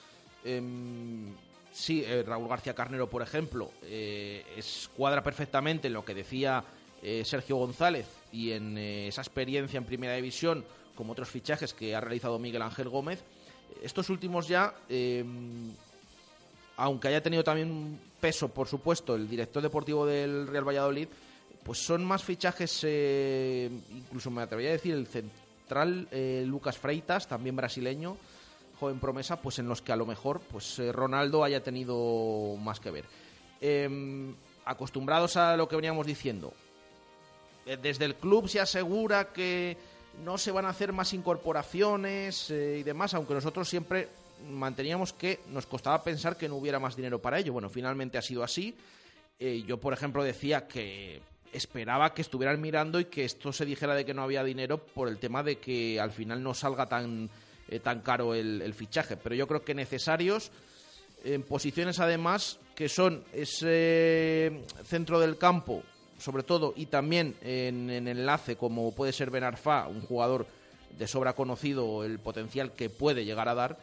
[0.46, 1.26] Em,
[1.72, 3.70] sí, eh, Raúl García Carnero, por ejemplo,
[4.56, 6.64] escuadra perfectamente en lo que decía
[7.22, 12.00] Sergio González y en eh, esa experiencia en Primera División, como otros fichajes que ha
[12.00, 13.22] realizado Miguel Ángel Gómez.
[13.82, 15.72] Estos últimos ya, em,
[16.76, 21.08] aunque haya tenido también peso, por supuesto, el director deportivo del Real Valladolid,
[21.64, 27.28] pues son más fichajes, eh, incluso me atrevería a decir el central eh, Lucas Freitas,
[27.28, 28.16] también brasileño,
[28.78, 32.90] joven promesa, pues en los que a lo mejor pues Ronaldo haya tenido más que
[32.90, 33.04] ver.
[33.60, 34.34] Em,
[34.64, 36.54] acostumbrados a lo que veníamos diciendo,
[37.64, 39.76] desde el club se asegura que
[40.24, 44.08] no se van a hacer más incorporaciones eh, y demás, aunque nosotros siempre
[44.48, 47.52] manteníamos que nos costaba pensar que no hubiera más dinero para ello.
[47.52, 48.74] Bueno, finalmente ha sido así.
[49.38, 51.20] Eh, yo, por ejemplo, decía que
[51.52, 55.08] esperaba que estuvieran mirando y que esto se dijera de que no había dinero por
[55.08, 57.28] el tema de que al final no salga tan,
[57.68, 59.16] eh, tan caro el, el fichaje.
[59.16, 60.52] Pero yo creo que necesarios
[61.24, 65.82] en posiciones además que son ese centro del campo,
[66.20, 70.46] sobre todo, y también en, en enlace como puede ser Ben Arfa, un jugador
[70.96, 73.78] de sobra conocido, el potencial que puede llegar a dar,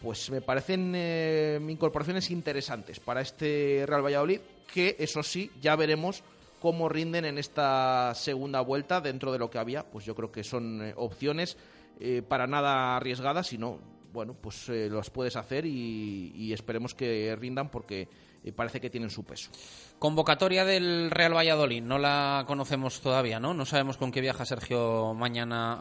[0.00, 4.40] pues me parecen eh, incorporaciones interesantes para este Real Valladolid,
[4.72, 6.22] que eso sí, ya veremos
[6.60, 10.44] cómo rinden en esta segunda vuelta dentro de lo que había, pues yo creo que
[10.44, 11.56] son eh, opciones
[12.00, 13.78] eh, para nada arriesgadas, sino
[14.12, 18.08] bueno, pues las puedes hacer y, y esperemos que rindan porque
[18.44, 19.50] eh, parece que tienen su peso.
[19.98, 23.54] Convocatoria del Real Valladolid, no la conocemos todavía, ¿no?
[23.54, 25.78] No sabemos con qué viaja Sergio mañana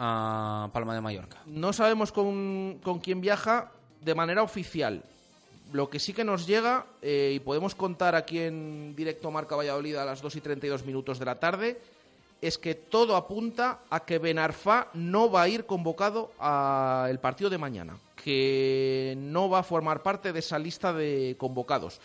[0.63, 1.41] a Palma de Mallorca.
[1.45, 3.71] No sabemos con, con quién viaja
[4.01, 5.03] de manera oficial.
[5.73, 9.95] Lo que sí que nos llega, eh, y podemos contar aquí en directo Marca Valladolid
[9.95, 11.81] a las 2 y 32 minutos de la tarde,
[12.41, 17.57] es que todo apunta a que Benarfá no va a ir convocado al partido de
[17.57, 21.99] mañana, que no va a formar parte de esa lista de convocados.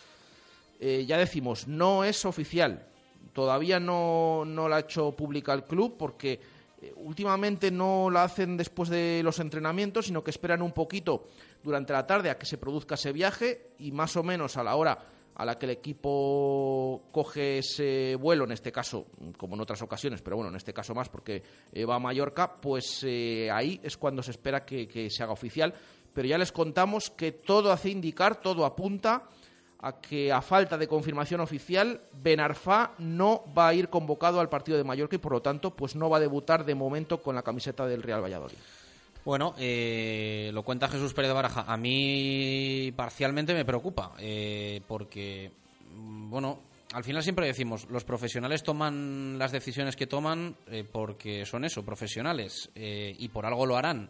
[0.79, 2.87] Eh, ya decimos, no es oficial,
[3.33, 6.39] todavía no, no la ha hecho pública el club porque
[6.81, 11.27] eh, últimamente no la hacen después de los entrenamientos, sino que esperan un poquito
[11.61, 14.77] durante la tarde a que se produzca ese viaje y más o menos a la
[14.77, 14.97] hora
[15.35, 19.07] a la que el equipo coge ese vuelo, en este caso,
[19.37, 21.43] como en otras ocasiones, pero bueno, en este caso más porque
[21.73, 23.05] eh, va a Mallorca, pues
[23.51, 25.73] ahí es cuando se espera que se haga oficial.
[26.13, 29.29] Pero ya les contamos que todo hace indicar, todo apunta
[29.81, 34.77] a que a falta de confirmación oficial, Benarfá no va a ir convocado al partido
[34.77, 37.43] de Mallorca y por lo tanto pues no va a debutar de momento con la
[37.43, 38.57] camiseta del Real Valladolid.
[39.23, 41.65] Bueno, eh, lo cuenta Jesús Pérez de Baraja.
[41.67, 45.51] A mí parcialmente me preocupa, eh, porque,
[45.93, 46.59] mm, bueno,
[46.93, 51.83] al final siempre decimos, los profesionales toman las decisiones que toman eh, porque son eso,
[51.83, 54.09] profesionales, eh, y por algo lo harán.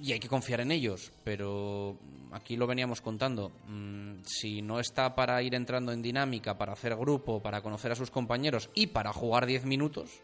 [0.00, 1.98] Y hay que confiar en ellos, pero
[2.32, 3.50] aquí lo veníamos contando.
[3.68, 7.96] Mm, si no está para ir entrando en dinámica, para hacer grupo, para conocer a
[7.96, 10.22] sus compañeros y para jugar 10 minutos,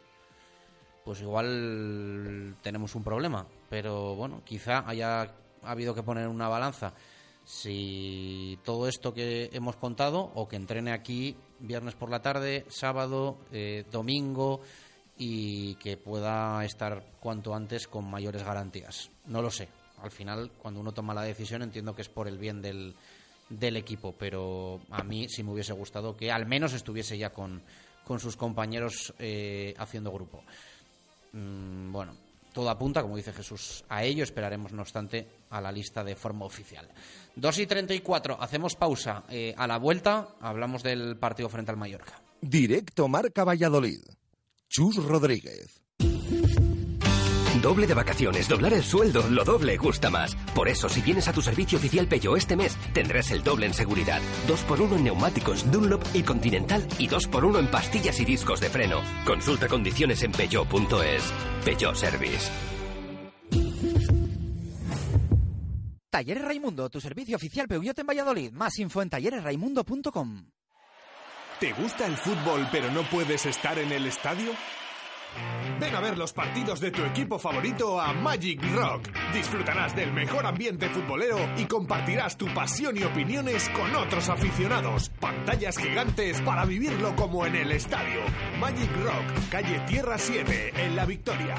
[1.05, 3.47] pues igual tenemos un problema.
[3.69, 6.95] Pero bueno, quizá haya habido que poner una balanza
[7.49, 13.39] si todo esto que hemos contado o que entrene aquí viernes por la tarde, sábado,
[13.53, 14.61] eh, domingo
[15.19, 19.11] y que pueda estar cuanto antes con mayores garantías.
[19.27, 19.69] No lo sé.
[20.01, 22.95] Al final, cuando uno toma la decisión, entiendo que es por el bien del,
[23.49, 27.63] del equipo, pero a mí sí me hubiese gustado que al menos estuviese ya con,
[28.05, 30.45] con sus compañeros eh, haciendo grupo.
[31.33, 32.15] Mm, bueno,
[32.53, 34.23] todo apunta, como dice Jesús, a ello.
[34.23, 36.89] Esperaremos, no obstante, a la lista de forma oficial.
[37.37, 39.25] 2 y 34, hacemos pausa.
[39.29, 42.21] Eh, a la vuelta hablamos del partido frente al Mallorca.
[42.41, 44.18] Directo Marca Valladolid.
[44.69, 45.83] Chus Rodríguez.
[47.63, 50.37] Doble de vacaciones, doblar el sueldo, lo doble gusta más.
[50.55, 53.75] Por eso, si vienes a tu servicio oficial Peugeot este mes, tendrás el doble en
[53.75, 54.21] seguridad.
[54.47, 59.03] 2x1 en neumáticos Dunlop y Continental y 2x1 en pastillas y discos de freno.
[59.25, 61.33] Consulta condiciones en peugeot.es.
[61.65, 62.51] Peugeot Service.
[66.11, 68.53] Talleres Raimundo, tu servicio oficial Peugeot en Valladolid.
[68.53, 70.58] Más info en talleresraimundo.com.
[71.61, 74.53] ¿Te gusta el fútbol pero no puedes estar en el estadio?
[75.81, 79.09] Ven a ver los partidos de tu equipo favorito a Magic Rock.
[79.33, 85.11] Disfrutarás del mejor ambiente futbolero y compartirás tu pasión y opiniones con otros aficionados.
[85.21, 88.21] Pantallas gigantes para vivirlo como en el estadio.
[88.61, 91.57] Magic Rock, calle Tierra 7, en La Victoria.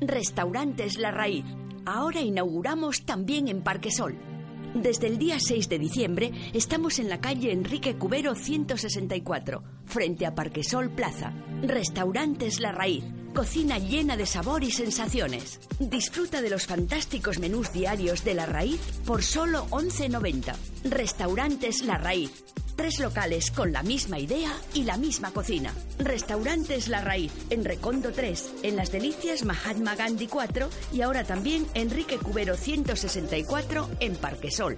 [0.00, 1.44] Restaurantes La Raíz.
[1.84, 4.35] Ahora inauguramos también en Parquesol.
[4.82, 10.34] Desde el día 6 de diciembre estamos en la calle Enrique Cubero 164, frente a
[10.34, 11.32] Parquesol Plaza.
[11.62, 13.02] Restaurantes La Raíz.
[13.34, 15.60] Cocina llena de sabor y sensaciones.
[15.78, 20.54] Disfruta de los fantásticos menús diarios de La Raíz por solo 11.90.
[20.84, 22.45] Restaurantes La Raíz.
[22.76, 25.72] Tres locales con la misma idea y la misma cocina.
[25.98, 31.66] Restaurantes La Raíz, en Recondo 3, en Las Delicias Mahatma Gandhi 4 y ahora también
[31.72, 34.76] Enrique Cubero 164 en Parquesol.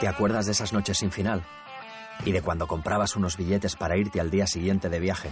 [0.00, 1.46] ¿Te acuerdas de esas noches sin final?
[2.24, 5.28] Y de cuando comprabas unos billetes para irte al día siguiente de viaje.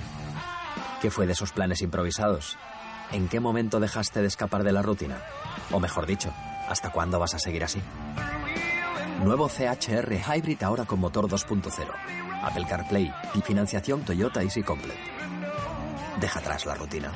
[1.02, 2.56] ¿Qué fue de esos planes improvisados?
[3.10, 5.20] ¿En qué momento dejaste de escapar de la rutina?
[5.72, 6.32] O mejor dicho,
[6.68, 7.80] ¿hasta cuándo vas a seguir así?
[9.24, 11.72] Nuevo CHR Hybrid ahora con motor 2.0,
[12.42, 15.00] Apple CarPlay y financiación Toyota Easy Complete.
[16.20, 17.12] Deja atrás la rutina.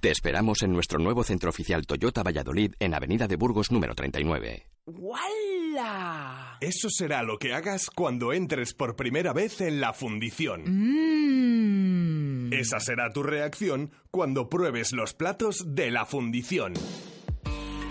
[0.00, 4.66] Te esperamos en nuestro nuevo centro oficial Toyota Valladolid en Avenida de Burgos número 39.
[4.86, 6.56] ¡Wala!
[6.60, 10.64] Eso será lo que hagas cuando entres por primera vez en la fundición.
[12.52, 16.72] Esa será tu reacción cuando pruebes los platos de la fundición.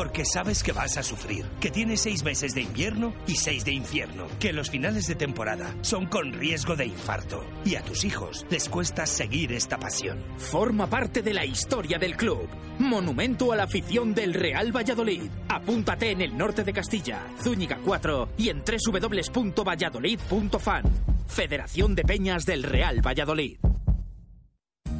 [0.00, 3.72] Porque sabes que vas a sufrir, que tienes seis meses de invierno y seis de
[3.72, 8.46] infierno, que los finales de temporada son con riesgo de infarto y a tus hijos
[8.48, 10.18] les cuesta seguir esta pasión.
[10.38, 12.48] Forma parte de la historia del club.
[12.78, 15.30] Monumento a la afición del Real Valladolid.
[15.50, 20.84] Apúntate en el norte de Castilla, Zúñiga 4 y en www.valladolid.fan.
[21.26, 23.58] Federación de Peñas del Real Valladolid.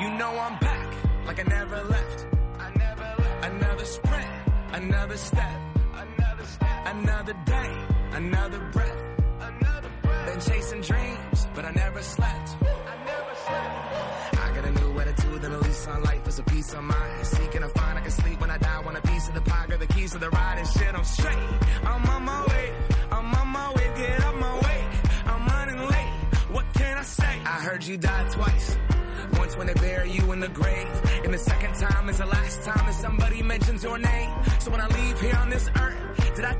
[0.00, 0.94] You know I'm back,
[1.26, 2.26] like I never left.
[2.60, 3.44] I never left.
[3.46, 4.30] Another sprint,
[4.72, 5.60] another step,
[5.92, 9.02] another step, another day, another breath,
[9.40, 10.26] another breath.
[10.26, 12.48] Been chasing dreams, but I never slept.
[12.62, 14.38] I never slept.
[14.38, 17.26] I got a new attitude and a lease on life is a piece of mind.
[17.26, 18.80] Seeking to find I can sleep when I die.
[18.84, 20.94] Want a piece of the pie, got the keys to the ride and shit.
[20.94, 21.48] I'm straight.
[21.82, 22.72] I'm on my way.
[23.10, 23.92] I'm on my way.
[23.96, 24.86] Get up my way.
[25.26, 26.12] I'm running late.
[26.52, 27.24] What can I say?
[27.44, 28.78] I heard you died twice.
[29.58, 30.86] When they bury you in the grave,
[31.24, 34.30] and the second time is the last time that somebody mentions your name.
[34.60, 36.54] So when I leave here on this earth, did I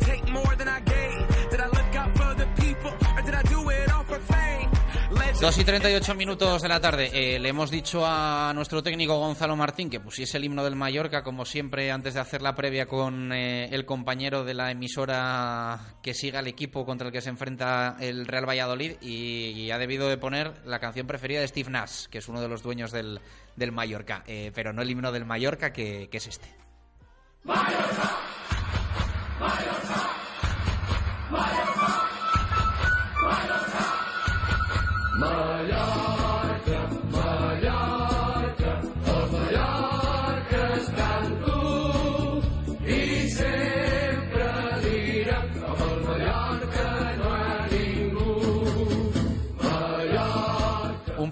[5.41, 7.11] 2 y 38 minutos de la tarde.
[7.13, 11.23] Eh, le hemos dicho a nuestro técnico Gonzalo Martín que pusiese el himno del Mallorca,
[11.23, 16.13] como siempre, antes de hacer la previa con eh, el compañero de la emisora que
[16.13, 18.97] siga el equipo contra el que se enfrenta el Real Valladolid.
[19.01, 22.41] Y, y ha debido de poner la canción preferida de Steve Nash, que es uno
[22.41, 23.21] de los dueños del,
[23.55, 24.25] del Mallorca.
[24.27, 26.49] Eh, pero no el himno del Mallorca, que, que es este.
[27.45, 28.18] Mallorca,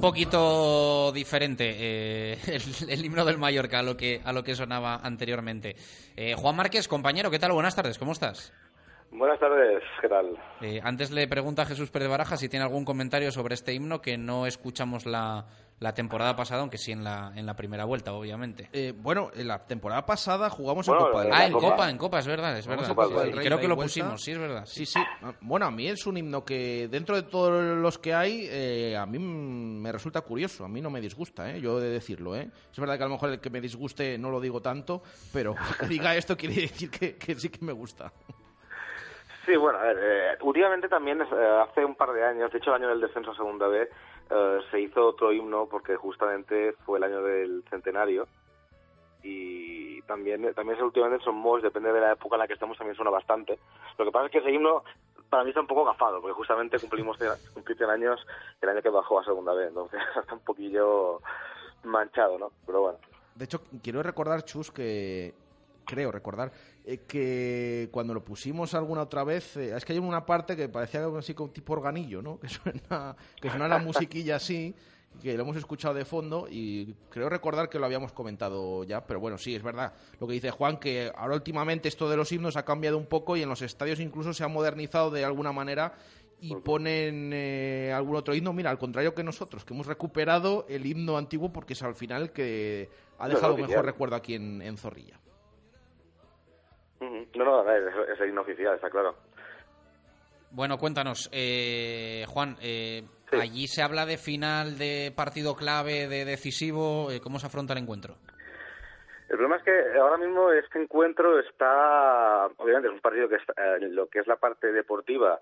[0.06, 5.00] poquito diferente eh, el, el himno del Mallorca a lo que, a lo que sonaba
[5.02, 5.74] anteriormente.
[6.16, 7.50] Eh, Juan Márquez, compañero, ¿qué tal?
[7.50, 8.52] Buenas tardes, ¿cómo estás?
[9.10, 10.38] Buenas tardes, ¿qué tal?
[10.60, 14.00] Eh, antes le pregunta a Jesús Pérez Baraja si tiene algún comentario sobre este himno
[14.00, 15.46] que no escuchamos la,
[15.78, 18.70] la temporada pasada, aunque sí en la, en la primera vuelta, obviamente.
[18.72, 21.46] Eh, bueno, en la temporada pasada jugamos Bueno, en Copa del Ah, Rey.
[21.46, 22.88] en Copa, en Copa, es verdad, es verdad.
[22.88, 24.64] Copa creo que lo pusimos, sí, es verdad.
[24.64, 24.98] Sí, sí.
[25.42, 29.04] Bueno, a mí es un himno que dentro de todos los que hay, eh, a
[29.04, 31.60] mí mm, me resulta curioso, a mí no me disgusta, ¿eh?
[31.60, 32.34] yo he de decirlo.
[32.36, 32.48] ¿eh?
[32.72, 35.54] Es verdad que a lo mejor el que me disguste no lo digo tanto, pero
[35.78, 38.10] que diga esto quiere decir que, que sí que me gusta.
[39.44, 41.24] Sí, bueno, a ver, eh, últimamente también, eh,
[41.68, 43.88] hace un par de años, de hecho el año del descenso a Segunda B,
[44.30, 48.26] eh, se hizo otro himno porque justamente fue el año del centenario
[49.22, 52.96] y también también últimamente son Moss, depende de la época en la que estamos, también
[52.96, 53.58] suena bastante.
[53.98, 54.84] Lo que pasa es que ese himno
[55.28, 57.18] para mí está un poco gafado, porque justamente cumplimos
[57.52, 58.26] cumplir 100 años
[58.60, 61.20] el año que bajó a Segunda B, entonces está un poquillo
[61.84, 62.52] manchado, ¿no?
[62.64, 62.98] Pero bueno.
[63.34, 65.34] De hecho, quiero recordar, Chus, que
[65.86, 66.52] creo recordar
[66.84, 70.68] eh, que cuando lo pusimos alguna otra vez, eh, es que hay una parte que
[70.68, 72.38] parecía algo así como tipo organillo, ¿no?
[72.46, 74.74] Que suena, que suena la musiquilla así,
[75.22, 79.20] que lo hemos escuchado de fondo y creo recordar que lo habíamos comentado ya, pero
[79.20, 82.56] bueno, sí, es verdad lo que dice Juan, que ahora últimamente esto de los himnos
[82.56, 85.94] ha cambiado un poco y en los estadios incluso se ha modernizado de alguna manera
[86.40, 88.52] y ponen eh, algún otro himno.
[88.52, 92.32] Mira, al contrario que nosotros, que hemos recuperado el himno antiguo porque es al final
[92.32, 95.18] que ha dejado no, mejor recuerdo aquí en, en Zorrilla.
[97.00, 99.14] No, no, es, es el himno oficial, está claro.
[100.50, 103.02] Bueno, cuéntanos, eh, Juan, eh,
[103.32, 107.80] allí se habla de final, de partido clave, de decisivo, eh, ¿cómo se afronta el
[107.80, 108.14] encuentro?
[109.28, 113.52] El problema es que ahora mismo este encuentro está, obviamente es un partido que está,
[113.56, 115.40] eh, en lo que es la parte deportiva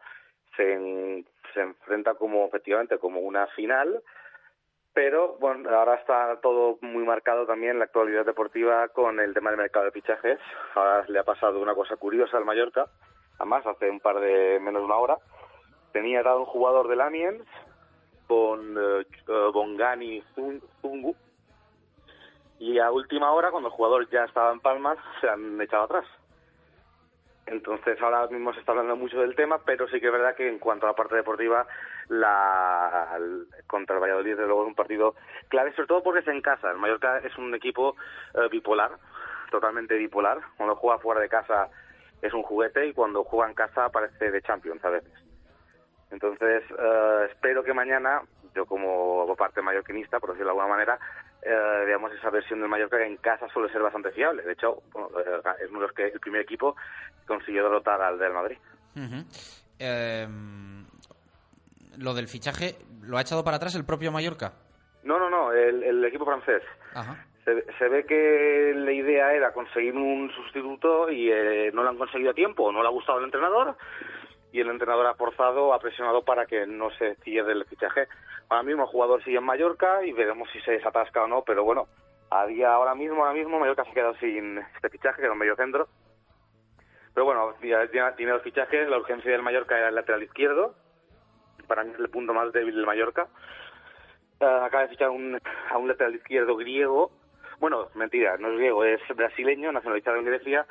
[0.57, 4.03] se, en- se enfrenta como efectivamente como una final,
[4.95, 9.59] pero bueno, ahora está todo muy marcado también la actualidad deportiva con el tema del
[9.59, 10.39] mercado de fichajes.
[10.75, 12.87] Ahora le ha pasado una cosa curiosa al Mallorca,
[13.39, 15.19] además hace un par de menos de una hora
[15.93, 17.45] tenía dado un jugador del Amiens
[18.27, 21.15] con eh, eh, Bongani Zun- Zungu
[22.59, 26.07] y a última hora, cuando el jugador ya estaba en Palmas, se han echado atrás.
[27.47, 30.49] Entonces ahora mismo se está hablando mucho del tema, pero sí que es verdad que
[30.49, 31.67] en cuanto a la parte deportiva,
[32.09, 33.19] la
[33.67, 35.15] contra el Valladolid desde luego es un partido
[35.49, 36.71] clave, sobre todo porque es en casa.
[36.71, 37.97] El Mallorca es un equipo
[38.35, 38.93] eh, bipolar,
[39.51, 40.41] totalmente bipolar.
[40.57, 41.69] Cuando juega fuera de casa
[42.23, 45.13] es un juguete y cuando juega en casa parece de Champions a veces.
[46.11, 48.23] Entonces, eh, espero que mañana,
[48.55, 50.99] yo como parte mallorquinista, por decirlo de alguna manera,
[51.45, 54.43] eh, veamos esa versión del Mallorca que en casa suele ser bastante fiable.
[54.43, 56.77] De hecho, bueno, eh, es uno de los que el primer equipo
[57.27, 58.57] consiguió derrotar al del Madrid.
[59.79, 60.27] Eh,
[61.99, 64.53] lo del fichaje, ¿lo ha echado para atrás el propio Mallorca?
[65.03, 66.63] No, no, no, el, el equipo francés.
[66.95, 67.27] Ajá.
[67.45, 71.99] Se, se ve que la idea era conseguir un sustituto y eh, no lo han
[71.99, 73.77] conseguido a tiempo, no le ha gustado al entrenador
[74.55, 78.07] y el entrenador ha forzado, ha presionado para que no se cierre el fichaje.
[78.49, 81.65] Ahora mismo el jugador sigue en Mallorca y veremos si se desatasca o no, pero
[81.65, 81.89] bueno,
[82.31, 85.33] a día ahora mismo, ahora mismo Mallorca se ha quedado sin este fichaje, que era
[85.33, 85.89] un medio centro.
[87.15, 90.77] Pero bueno, ya tiene los fichajes, la urgencia del Mallorca era el lateral izquierdo,
[91.67, 93.27] para mí es el punto más débil del Mallorca.
[94.39, 95.37] Eh, acaba de fichar un,
[95.71, 97.11] a un lateral izquierdo griego.
[97.59, 100.67] Bueno, mentira, no es griego, es brasileño, nacionalizado en Grecia,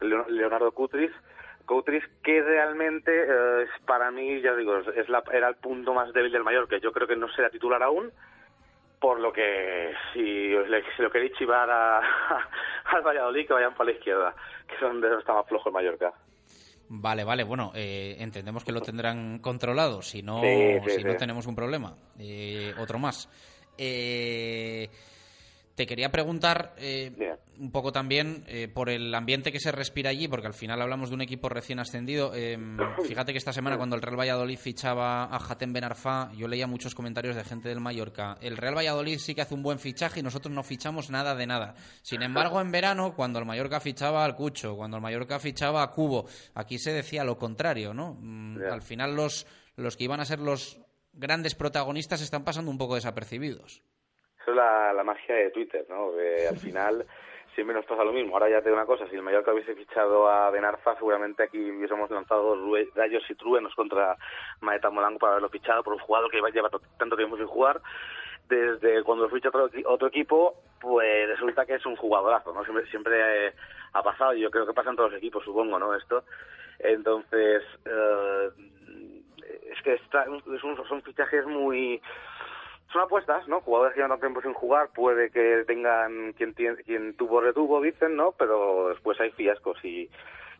[0.00, 1.10] Leo- Leonardo Kutris.
[1.72, 6.12] Kutris, que realmente eh, es para mí, ya digo, es- la- era el punto más
[6.12, 6.78] débil del Mallorca.
[6.78, 8.10] Yo creo que no será titular aún,
[9.00, 10.52] por lo que si,
[10.96, 11.98] si lo queréis chivar a,
[12.84, 14.34] al Valladolid, que vayan para la izquierda,
[14.68, 16.12] que es donde está más flojo el Mallorca.
[16.94, 21.12] Vale, vale, bueno, eh, entendemos que lo tendrán controlado, si no, Sí, sí, si no
[21.12, 21.18] sí.
[21.18, 21.96] tenemos un problema.
[22.18, 23.30] Eh, otro más.
[23.78, 24.88] Eh,
[25.74, 30.28] te quería preguntar eh, un poco también eh, por el ambiente que se respira allí,
[30.28, 32.32] porque al final hablamos de un equipo recién ascendido.
[32.34, 32.58] Eh,
[33.06, 36.66] fíjate que esta semana cuando el Real Valladolid fichaba a Hatem Ben Arfa, yo leía
[36.66, 38.36] muchos comentarios de gente del Mallorca.
[38.40, 41.46] El Real Valladolid sí que hace un buen fichaje y nosotros no fichamos nada de
[41.46, 41.74] nada.
[42.02, 45.90] Sin embargo, en verano, cuando el Mallorca fichaba al Cucho, cuando el Mallorca fichaba a
[45.90, 48.16] Cubo, aquí se decía lo contrario, ¿no?
[48.20, 48.58] Mm.
[48.70, 49.46] Al final los,
[49.76, 50.80] los que iban a ser los
[51.12, 53.82] grandes protagonistas están pasando un poco desapercibidos.
[54.42, 56.10] Eso es la, la magia de Twitter, ¿no?
[56.48, 57.06] Al final
[57.54, 58.34] siempre nos pasa lo mismo.
[58.34, 61.58] Ahora ya te digo una cosa, si el Mallorca hubiese fichado a Benarfa, seguramente aquí
[61.70, 62.56] hubiésemos lanzado
[62.94, 64.16] rayos y truenos contra
[64.60, 67.80] Maeta Molango para haberlo fichado por un jugador que lleva to- tanto tiempo sin jugar.
[68.48, 72.64] Desde cuando lo ficha otro, otro equipo, pues resulta que es un jugadorazo, ¿no?
[72.64, 73.52] Siempre, siempre eh,
[73.92, 75.94] ha pasado, y yo creo que pasa en todos los equipos, supongo, ¿no?
[75.94, 76.24] Esto.
[76.80, 78.48] Entonces, eh,
[79.70, 82.02] es que está- es un- son fichajes muy
[82.92, 83.60] son apuestas, ¿no?
[83.60, 88.16] Jugadores que llevan tanto tiempo sin jugar, puede que tengan quien, quien tuvo retuvo, dicen,
[88.16, 88.32] ¿no?
[88.32, 90.10] Pero después hay fiascos y,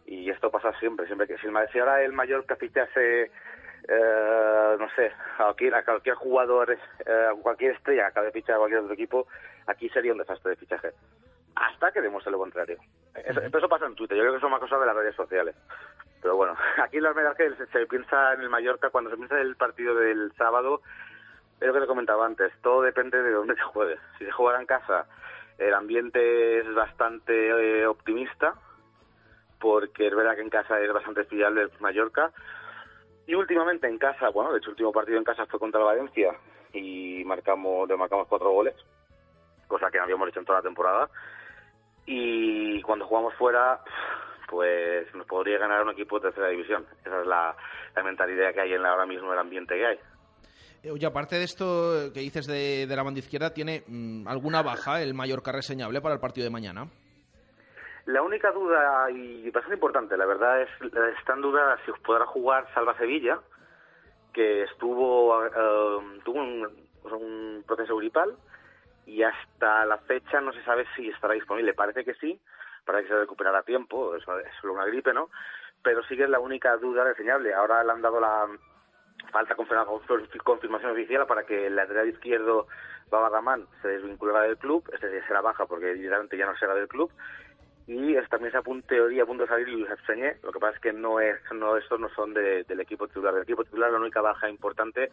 [0.06, 3.30] y esto pasa siempre, siempre que si, ahora el Mallorca fichase
[3.88, 8.32] eh, no sé, a cualquier, a cualquier jugador, eh, a cualquier estrella que acabe de
[8.32, 9.26] fichar a cualquier otro equipo,
[9.66, 10.90] aquí sería un desastre de fichaje.
[11.54, 12.78] Hasta que demuestre lo contrario.
[13.14, 15.14] Eso, eso pasa en Twitter, yo creo que eso es una cosa de las redes
[15.16, 15.54] sociales.
[16.22, 19.34] Pero bueno, aquí la verdad que se, se piensa en el Mallorca, cuando se piensa
[19.34, 20.80] en el partido del sábado,
[21.62, 23.96] es lo que te comentaba antes, todo depende de dónde se juegue.
[24.18, 25.06] Si se juega en casa,
[25.58, 28.54] el ambiente es bastante eh, optimista,
[29.60, 32.32] porque es verdad que en casa es bastante fiable el Mallorca.
[33.26, 35.86] Y últimamente en casa, bueno, de hecho el último partido en casa fue contra el
[35.86, 36.34] Valencia
[36.72, 38.74] y marcamos, le marcamos cuatro goles,
[39.68, 41.08] cosa que no habíamos hecho en toda la temporada.
[42.06, 43.80] Y cuando jugamos fuera,
[44.48, 46.84] pues nos podría ganar un equipo de tercera división.
[47.04, 47.56] Esa es la,
[47.94, 50.00] la mentalidad que hay en la- ahora mismo, el ambiente que hay.
[50.90, 55.00] Oye, aparte de esto que dices de, de la banda izquierda, ¿tiene mm, alguna baja
[55.00, 56.88] el Mallorca reseñable para el partido de mañana?
[58.06, 60.68] La única duda, y bastante importante, la verdad, es
[61.20, 63.38] está en duda si podrá jugar Salva Sevilla,
[64.32, 68.34] que estuvo eh, tuvo un proceso gripal
[69.06, 71.74] y hasta la fecha no se sabe si estará disponible.
[71.74, 72.40] Parece que sí,
[72.84, 75.30] para que se recuperará a tiempo, es, es solo una gripe, ¿no?
[75.80, 77.54] Pero sí que es la única duda reseñable.
[77.54, 78.48] Ahora le han dado la
[79.30, 79.86] falta confirma-
[80.44, 82.66] confirmación oficial para que el lateral izquierdo
[83.10, 87.10] Babarramán se desvinculará del club, este será baja porque evidentemente ya no será del club.
[87.86, 90.80] Y también se apunta teoría a punto de salir Luis Abseñé, lo que pasa es
[90.80, 93.34] que no es no estos no son de- del equipo titular.
[93.34, 95.10] Del equipo titular la única baja importante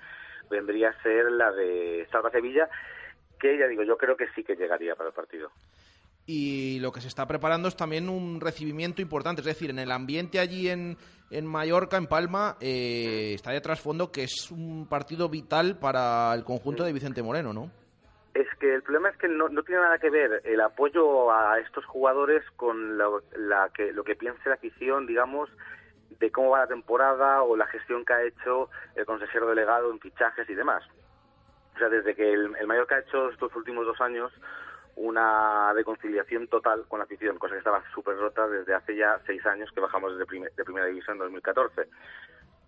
[0.51, 2.69] vendría a ser la de Salva Sevilla
[3.39, 5.49] que ya digo yo creo que sí que llegaría para el partido
[6.31, 9.91] Y lo que se está preparando es también un recibimiento importante, es decir, en el
[9.91, 10.95] ambiente allí en,
[11.31, 16.43] en Mallorca, en Palma, eh, está de trasfondo que es un partido vital para el
[16.43, 17.71] conjunto de Vicente Moreno, ¿no?
[18.35, 21.83] Es que el problema es que no, tiene nada que ver el apoyo a estos
[21.85, 25.49] jugadores con lo, la que, lo que piense la afición, digamos,
[26.19, 29.99] de cómo va la temporada o la gestión que ha hecho el consejero delegado en
[29.99, 30.83] fichajes y demás.
[31.73, 34.31] O sea, desde que el Mallorca ha hecho estos últimos dos años
[34.99, 39.45] una reconciliación total con la afición, cosa que estaba súper rota desde hace ya seis
[39.45, 41.87] años que bajamos de primera división en 2014.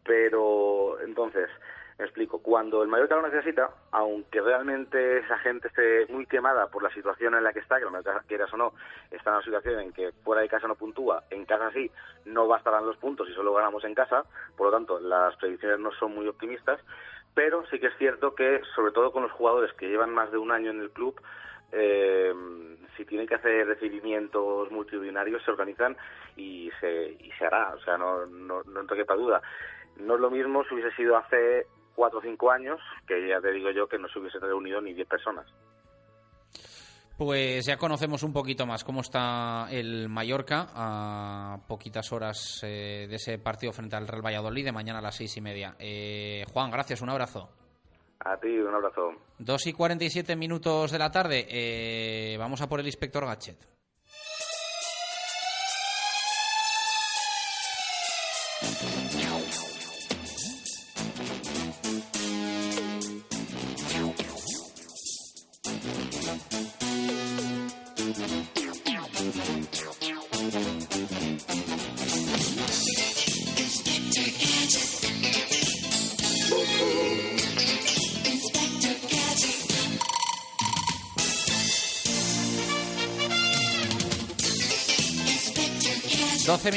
[0.03, 1.49] Pero entonces,
[1.99, 6.89] explico, cuando el Mallorca lo necesita, aunque realmente esa gente esté muy quemada por la
[6.93, 8.73] situación en la que está, que el Mallorca, quieras o no,
[9.11, 11.91] está en una situación en que fuera de casa no puntúa, en casa sí,
[12.25, 14.23] no bastarán los puntos y solo ganamos en casa,
[14.55, 16.79] por lo tanto, las predicciones no son muy optimistas,
[17.33, 20.37] pero sí que es cierto que, sobre todo con los jugadores que llevan más de
[20.37, 21.21] un año en el club,
[21.71, 22.33] eh,
[22.97, 25.95] si tienen que hacer recibimientos multitudinarios se organizan
[26.35, 29.41] y se, y se hará, o sea, no, no, no te quepa duda.
[29.97, 33.51] No es lo mismo si hubiese sido hace cuatro o cinco años, que ya te
[33.51, 35.45] digo yo que no se hubiesen reunido ni diez personas.
[37.17, 43.15] Pues ya conocemos un poquito más cómo está el Mallorca a poquitas horas eh, de
[43.15, 45.75] ese partido frente al Real Valladolid de mañana a las seis y media.
[45.77, 47.60] Eh, Juan, gracias, un abrazo.
[48.23, 49.13] A ti, un abrazo.
[49.39, 51.45] Dos y 47 minutos de la tarde.
[51.49, 53.57] eh, vamos a por el inspector Gachet.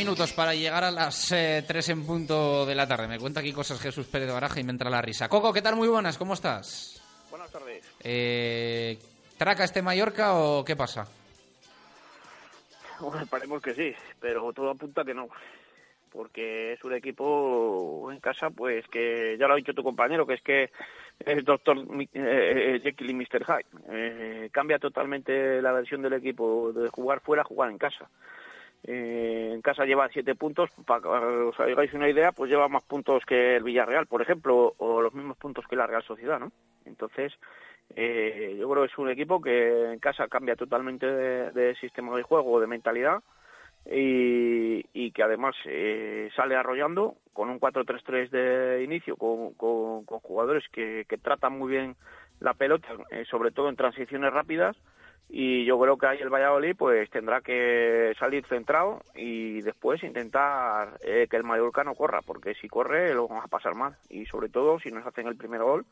[0.05, 3.09] Minutos para llegar a las eh, tres en punto de la tarde.
[3.09, 5.31] Me cuenta aquí cosas Jesús Pérez de Baraja y me entra la risa.
[5.31, 5.77] Coco, ¿qué tal?
[5.77, 7.03] Muy buenas, ¿cómo estás?
[7.31, 7.91] Buenas tardes.
[8.01, 8.99] Eh,
[9.39, 11.07] ¿Traca este Mallorca o qué pasa?
[13.01, 15.29] Bueno, esperemos que sí, pero todo apunta que no.
[16.13, 20.35] Porque es un equipo en casa, pues que ya lo ha dicho tu compañero, que
[20.35, 20.71] es que
[21.21, 21.79] es Doctor
[22.13, 23.43] eh, Jekyll y Mr.
[23.47, 23.67] Hyde.
[23.89, 28.11] Eh, cambia totalmente la versión del equipo de jugar fuera a jugar en casa.
[28.87, 32.85] Eh, en casa lleva siete puntos, para que os hagáis una idea, pues lleva más
[32.85, 36.53] puntos que el Villarreal, por ejemplo, o los mismos puntos que la Real Sociedad, ¿no?
[36.85, 37.33] Entonces,
[37.97, 42.23] eh, yo creo que es un equipo que en casa cambia totalmente de, sistema de
[42.25, 43.23] juego, de mentalidad,
[43.91, 50.21] y, y que además eh, sale arrollando con un 4-3-3 de inicio, con, con- con
[50.21, 51.97] jugadores que, que tratan muy bien
[52.41, 54.77] la pelota, eh, sobre todo en transiciones rápidas,
[55.37, 60.97] y yo creo que ahí el Valladolid pues tendrá que salir centrado y después intentar
[61.03, 64.27] eh, que el Mallorca no corra, porque si corre lo vamos a pasar mal, y
[64.27, 65.87] sobre todo si nos hacen el primer gol,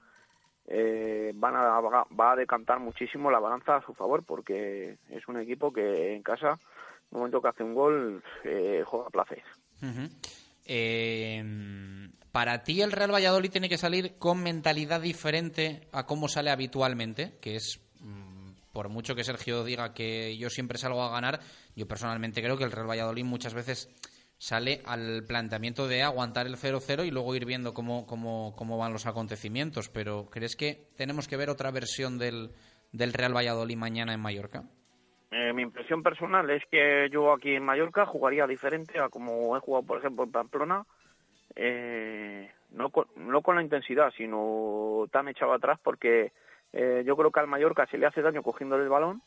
[0.68, 5.40] eh, van a, va a decantar muchísimo la balanza a su favor porque es un
[5.40, 9.42] equipo que en casa, en el momento que hace un gol, eh, juega placer.
[10.66, 11.42] Eh,
[12.30, 17.32] para ti el Real Valladolid tiene que salir con mentalidad diferente a cómo sale habitualmente,
[17.40, 17.80] que es
[18.72, 21.40] por mucho que Sergio diga que yo siempre salgo a ganar,
[21.76, 23.88] yo personalmente creo que el Real Valladolid muchas veces
[24.42, 28.92] sale al planteamiento de aguantar el 0-0 y luego ir viendo cómo, cómo, cómo van
[28.92, 29.88] los acontecimientos.
[29.88, 32.50] Pero ¿crees que tenemos que ver otra versión del,
[32.90, 34.64] del Real Valladolid mañana en Mallorca?
[35.30, 39.60] Eh, mi impresión personal es que yo aquí en Mallorca jugaría diferente a como he
[39.60, 40.84] jugado, por ejemplo, en Pamplona.
[41.54, 46.32] Eh, no, con, no con la intensidad, sino tan echado atrás, porque
[46.72, 49.22] eh, yo creo que al Mallorca se le hace daño cogiéndole el balón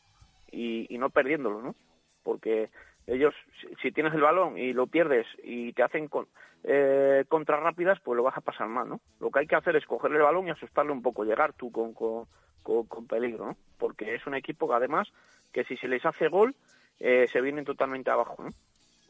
[0.50, 1.74] y, y no perdiéndolo, ¿no?
[2.22, 2.70] Porque
[3.06, 3.34] ellos,
[3.80, 6.26] si tienes el balón y lo pierdes y te hacen con,
[6.64, 9.00] eh, rápidas, pues lo vas a pasar mal, ¿no?
[9.20, 11.70] Lo que hay que hacer es cogerle el balón y asustarle un poco, llegar tú
[11.70, 12.26] con, con,
[12.62, 13.56] con, peligro, ¿no?
[13.78, 15.08] Porque es un equipo que además,
[15.52, 16.56] que si se les hace gol,
[16.98, 18.50] eh, se vienen totalmente abajo, ¿no?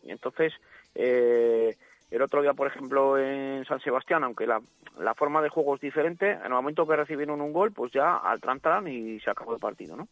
[0.03, 0.53] Y entonces,
[0.95, 1.77] eh,
[2.11, 4.61] el otro día, por ejemplo, en San Sebastián, aunque la,
[5.15, 8.87] forma de juego es diferente, en el momento que recibieron un gol, pues ya altran
[8.89, 10.09] y se acabó el partido, ¿no?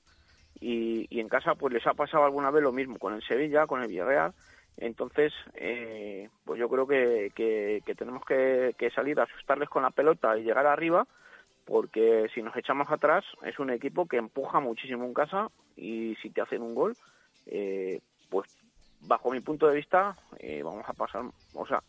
[0.60, 3.66] y, y, en casa pues les ha pasado alguna vez lo mismo con el Sevilla,
[3.66, 4.32] con el Villarreal.
[4.76, 9.82] Entonces, eh, pues yo creo que, que, que tenemos que, que, salir a asustarles con
[9.82, 11.06] la pelota y llegar arriba,
[11.64, 16.30] porque si nos echamos atrás es un equipo que empuja muchísimo en casa y si
[16.30, 16.96] te hacen un gol,
[17.46, 18.00] eh,
[18.30, 18.48] pues
[19.00, 21.82] bajo mi punto de vista eh, vamos a pasar, o sea,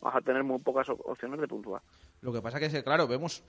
[0.00, 1.82] vas a tener muy pocas opciones de puntuar.
[2.22, 3.44] Lo que pasa que es claro, vemos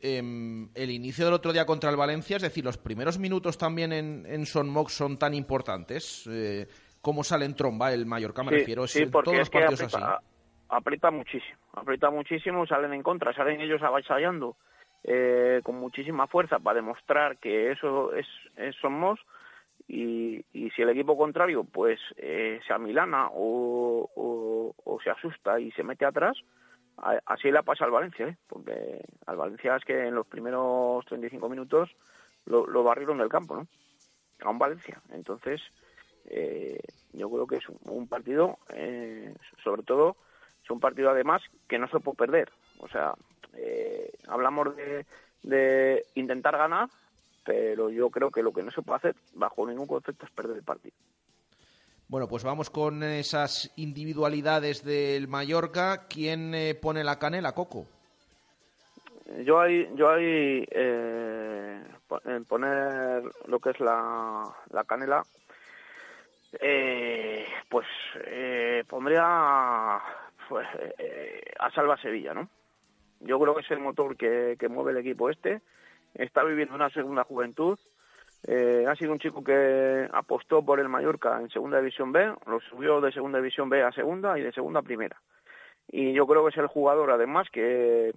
[0.00, 3.92] eh, el inicio del otro día contra el Valencia, es decir, los primeros minutos también
[3.92, 6.28] en, en Son Mox son tan importantes.
[6.30, 6.66] Eh,
[7.00, 8.42] ¿Cómo sale en tromba el Mallorca?
[8.42, 10.26] Me sí, refiero, sí, porque todos los partidos aprieta, así.
[10.70, 14.56] Aprieta muchísimo, aprieta muchísimo, salen en contra, salen ellos avasallando
[15.02, 18.26] eh, con muchísima fuerza para demostrar que eso es,
[18.56, 19.20] es Son Mox.
[19.86, 25.60] Y, y, si el equipo contrario pues eh, se amilana o, o, o se asusta
[25.60, 26.36] y se mete atrás,
[27.26, 28.36] así le ha pasado al Valencia, ¿eh?
[28.46, 31.90] porque al Valencia es que en los primeros 35 minutos
[32.46, 33.66] lo, lo barrieron del campo, ¿no?
[34.40, 35.00] A un Valencia.
[35.12, 35.60] Entonces,
[36.26, 36.80] eh,
[37.12, 40.16] yo creo que es un partido, eh, sobre todo,
[40.62, 42.50] es un partido además que no se puede perder.
[42.78, 43.14] O sea,
[43.54, 45.06] eh, hablamos de,
[45.42, 46.88] de intentar ganar,
[47.44, 50.56] pero yo creo que lo que no se puede hacer bajo ningún concepto es perder
[50.56, 50.94] el partido.
[52.08, 56.06] Bueno, pues vamos con esas individualidades del Mallorca.
[56.08, 57.86] ¿Quién eh, pone la canela, Coco?
[59.44, 61.82] Yo ahí, yo ahí eh,
[62.26, 65.22] en poner lo que es la, la canela,
[66.60, 67.86] eh, pues
[68.26, 69.98] eh, pondría
[70.48, 70.68] pues,
[70.98, 72.48] eh, a Salva Sevilla, ¿no?
[73.20, 75.62] Yo creo que es el motor que, que mueve el equipo este.
[76.14, 77.78] Está viviendo una segunda juventud
[78.46, 82.60] eh, ha sido un chico que apostó por el Mallorca en Segunda División B, lo
[82.60, 85.16] subió de Segunda División B a Segunda y de Segunda a Primera.
[85.88, 88.12] Y yo creo que es el jugador, además, que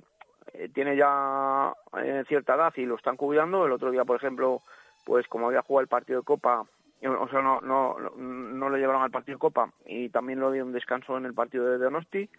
[0.54, 3.66] eh, tiene ya eh, cierta edad y lo están cuidando.
[3.66, 4.62] El otro día, por ejemplo,
[5.06, 6.66] pues como había jugado el partido de Copa,
[7.06, 10.74] o sea, no, no, no le llevaron al partido de Copa y también lo dieron
[10.74, 12.30] descanso en el partido de Donosti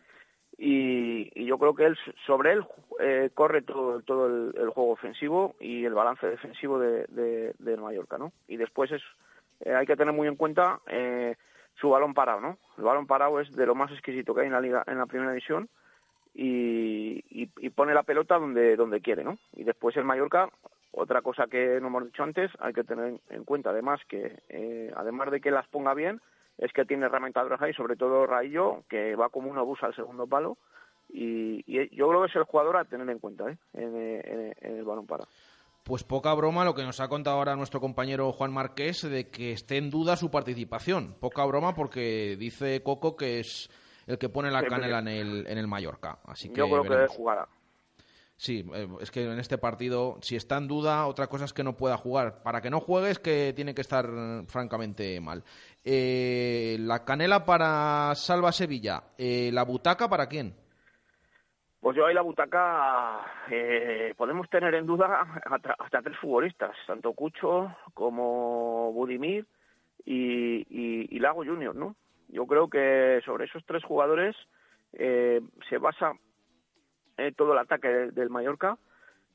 [0.58, 2.66] y, y, yo creo que él sobre él
[2.98, 8.18] eh, corre todo todo el, juego ofensivo y el balance defensivo de, de, de Mallorca
[8.18, 9.02] no y después es
[9.60, 11.36] eh, hay que tener muy en cuenta eh,
[11.80, 14.52] su balón parado no el balón parado es de lo más exquisito que hay en
[14.52, 15.68] la liga en la primera división
[16.34, 20.50] y, y, y pone la pelota donde donde quiere no y después el Mallorca
[20.90, 24.92] otra cosa que no hemos dicho antes hay que tener en cuenta además que eh,
[24.96, 26.20] además de que las ponga bien
[26.58, 30.26] es que tiene herramientas ahí, sobre todo Raillo, que va como un obús al segundo
[30.26, 30.58] palo.
[31.08, 33.56] Y, y, yo creo que es el jugador a tener en cuenta ¿eh?
[33.72, 35.24] en, en, en, el balón para.
[35.84, 39.52] Pues poca broma lo que nos ha contado ahora nuestro compañero Juan Marqués de que
[39.52, 41.14] esté en duda su participación.
[41.18, 43.70] Poca broma porque dice Coco que es
[44.06, 46.18] el que pone la canela en el, en el Mallorca.
[46.24, 47.10] Así que yo creo veremos.
[47.10, 47.48] que jugará.
[48.40, 48.64] Sí,
[49.00, 51.96] es que en este partido, si está en duda, otra cosa es que no pueda
[51.96, 52.40] jugar.
[52.44, 54.08] Para que no juegue es que tiene que estar
[54.46, 55.42] francamente mal.
[55.90, 59.04] Eh, la canela para Salva Sevilla.
[59.16, 60.54] Eh, ¿La butaca para quién?
[61.80, 67.74] Pues yo ahí la butaca eh, podemos tener en duda hasta, tres futbolistas, tanto Cucho
[67.94, 69.46] como Budimir
[70.04, 71.96] y, Lago Junior, ¿no?
[72.28, 74.36] Yo creo que sobre esos tres jugadores
[74.92, 75.40] eh,
[75.70, 76.12] se basa
[77.16, 78.76] eh, todo el ataque de, del Mallorca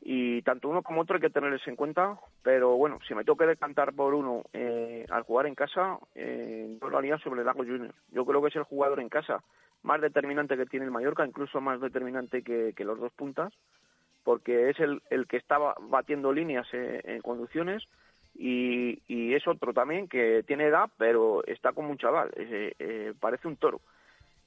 [0.06, 3.38] y tanto uno como otro hay que tenerles en cuenta, pero bueno, si me tengo
[3.38, 7.64] que decantar por uno eh, al jugar en casa, eh, yo lo haría sobre Lago
[7.64, 7.94] Junior.
[8.12, 9.42] Yo creo que es el jugador en casa
[9.82, 13.54] más determinante que tiene el Mallorca, incluso más determinante que, que los dos puntas,
[14.26, 17.84] porque es el, el que estaba batiendo líneas eh, en conducciones
[18.36, 23.48] y, y, es otro también que tiene edad, pero está como un chaval, eh, parece
[23.48, 23.80] un toro.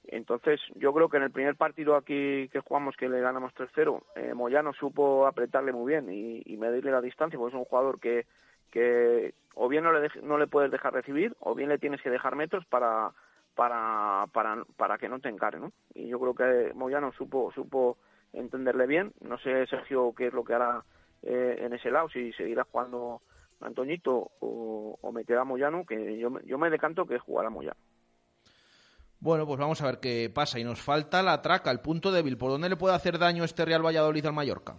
[0.09, 4.03] Entonces, yo creo que en el primer partido aquí que jugamos, que le ganamos 3-0,
[4.17, 8.27] eh, Moyano supo apretarle muy bien y, medirle la distancia, porque es un jugador que,
[8.71, 12.11] que o bien no le, no le puedes dejar recibir, o bien le tienes que
[12.11, 13.13] dejar metros para,
[13.55, 15.73] para, para, para que no te encare, ¿no?
[15.95, 17.99] Y yo creo que Moyano supo, supo
[18.33, 19.13] entenderle bien.
[19.21, 20.85] No sé, Sergio, qué es lo que hará
[21.23, 23.23] eh, en ese lado, si seguirá jugando
[23.61, 27.81] Antoñito o, o meterá Moyano, que yo, yo me decanto que jugará Moyano.
[29.21, 30.59] Bueno, pues vamos a ver qué pasa.
[30.59, 32.37] Y nos falta la traca, el punto débil.
[32.37, 34.77] ¿Por dónde le puede hacer daño este Real Valladolid al Mallorca?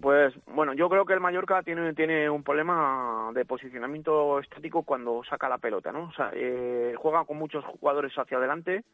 [0.00, 5.22] Pues bueno, yo creo que el Mallorca tiene, tiene un problema de posicionamiento estático cuando
[5.28, 6.04] saca la pelota, ¿no?
[6.04, 8.84] O sea, eh, juega con muchos jugadores hacia adelante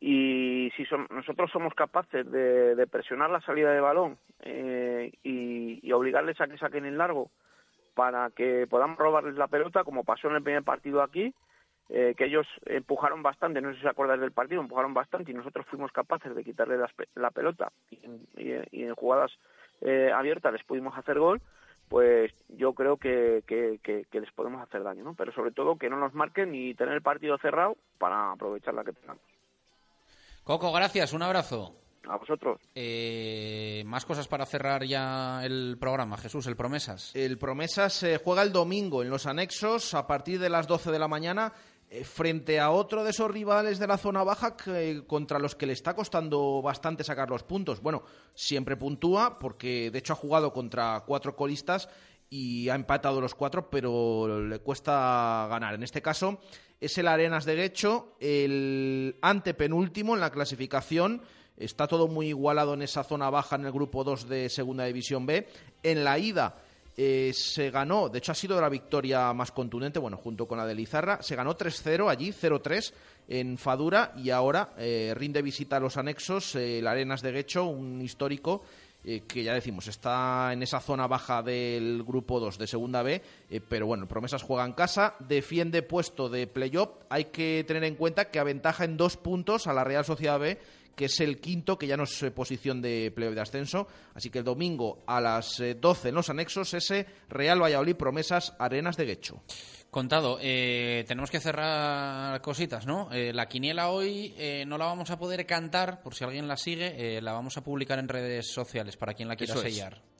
[0.00, 6.40] y si son, nosotros somos capaces de, presionar la salida de balón eh, y, obligarles
[6.40, 7.30] a que saquen el largo
[7.94, 11.34] para que podamos robarles la pelota, como pasó en el primer partido aquí,
[11.92, 15.34] eh, que ellos empujaron bastante, no sé si se acuerdan del partido, empujaron bastante y
[15.34, 17.96] nosotros fuimos capaces de quitarle la, la pelota y,
[18.36, 19.32] y, y en jugadas
[19.80, 21.40] eh, abierta les pudimos hacer gol,
[21.88, 25.14] pues yo creo que, que, que, que, les podemos hacer daño, ¿no?
[25.14, 28.84] Pero sobre todo que no nos marquen y tener el partido cerrado para aprovechar la
[28.84, 29.22] que tengamos.
[30.44, 31.74] Coco, gracias, un abrazo.
[32.08, 32.60] A vosotros.
[32.74, 37.14] Eh, más cosas para cerrar ya el programa, Jesús, el Promesas.
[37.14, 40.98] El Promesas se juega el domingo en los anexos a partir de las 12 de
[40.98, 41.69] la mañana eh,
[42.04, 45.72] frente a otro de esos rivales de la zona baja que, contra los que le
[45.72, 47.80] está costando bastante sacar los puntos.
[47.82, 48.04] Bueno,
[48.34, 51.88] siempre puntúa porque de hecho ha jugado contra cuatro colistas
[52.28, 55.74] y ha empatado los cuatro, pero le cuesta ganar.
[55.74, 56.40] En este caso
[56.80, 61.22] es el Arenas de Guecho, el antepenúltimo en la clasificación.
[61.56, 65.26] Está todo muy igualado en esa zona baja en el grupo 2 de Segunda División
[65.26, 65.48] B.
[65.82, 66.56] En la ida
[66.96, 70.66] eh, se ganó, de hecho ha sido la victoria más contundente, bueno, junto con la
[70.66, 72.92] de Lizarra, se ganó 3-0 allí, 0-3
[73.28, 77.64] en Fadura y ahora eh, rinde visita a los anexos, eh, el Arenas de Guecho,
[77.64, 78.62] un histórico
[79.04, 83.22] eh, que ya decimos, está en esa zona baja del grupo 2 de Segunda B,
[83.68, 88.30] pero bueno, Promesas juega en casa, defiende puesto de playoff, hay que tener en cuenta
[88.30, 90.58] que aventaja en dos puntos a la Real Sociedad B,
[90.94, 94.38] que es el quinto, que ya no es posición de playoff de ascenso, así que
[94.38, 99.42] el domingo a las 12 en los anexos, ese Real Valladolid Promesas Arenas de Guecho.
[99.90, 103.10] Contado, eh, tenemos que cerrar cositas, ¿no?
[103.10, 106.56] Eh, la quiniela hoy eh, no la vamos a poder cantar, por si alguien la
[106.56, 109.94] sigue, la vamos a publicar en redes sociales para quien la quiera Eso sellar.
[109.94, 110.10] Es.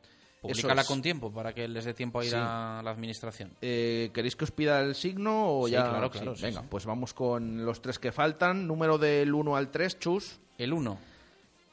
[0.41, 2.37] Publícala con tiempo para que les dé tiempo a ir sí.
[2.37, 3.53] a la administración.
[3.61, 5.89] ¿Queréis que os pida el signo o sí, ya?
[5.89, 6.35] Claro, claro.
[6.35, 8.67] Sí, venga, pues vamos con los tres que faltan.
[8.67, 10.41] Número del 1 al 3, Chus.
[10.61, 10.99] El 1.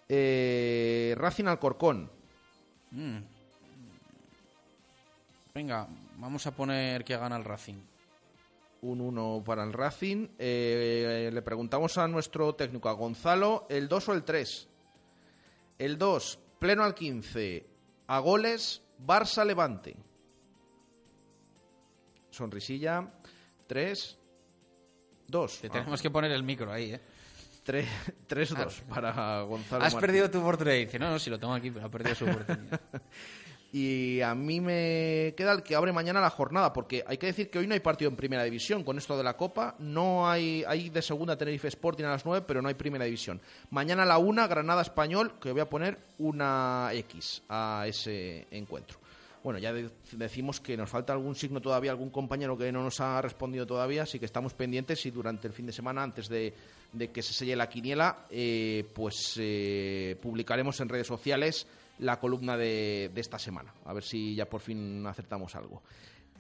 [0.07, 2.09] Eh, Racing Alcorcón.
[2.91, 3.18] Mm.
[5.53, 7.81] Venga, vamos a poner que gana el Racing.
[8.84, 10.30] Un 1 para el Racing.
[10.39, 14.69] Eh, le preguntamos a nuestro técnico, a Gonzalo, ¿el 2 o el 3?
[15.80, 17.65] El 2, pleno al 15,
[18.07, 19.97] a goles, Barça Levante.
[22.30, 23.05] Sonrisilla,
[23.68, 24.18] 3,
[25.27, 25.59] 2.
[25.59, 26.03] Te tenemos ah.
[26.03, 27.01] que poner el micro ahí, ¿eh?
[27.68, 29.84] 3-2 para Gonzalo.
[29.84, 30.07] Has Martín.
[30.07, 30.76] perdido tu oportunidad.
[30.76, 32.80] Dice, no, no, si lo tengo aquí, pero ha perdido su oportunidad.
[33.73, 37.49] y a mí me queda el que abre mañana la jornada, porque hay que decir
[37.49, 39.76] que hoy no hay partido en primera división con esto de la Copa.
[39.80, 43.41] No hay, hay de segunda Tenerife Sporting a las 9, pero no hay primera división.
[43.69, 48.99] Mañana a la 1, Granada Español, que voy a poner una X a ese encuentro.
[49.47, 52.99] Bueno, ya de decimos que nos falta algún signo todavía, algún compañero que no nos
[52.99, 56.53] ha respondido todavía, así que estamos pendientes y durante el fin de semana, antes de,
[56.91, 61.65] de que se selle la quiniela, eh, pues eh, publicaremos en redes sociales
[61.99, 63.73] la columna de, de, esta semana.
[63.85, 65.81] A ver si ya por fin acertamos algo.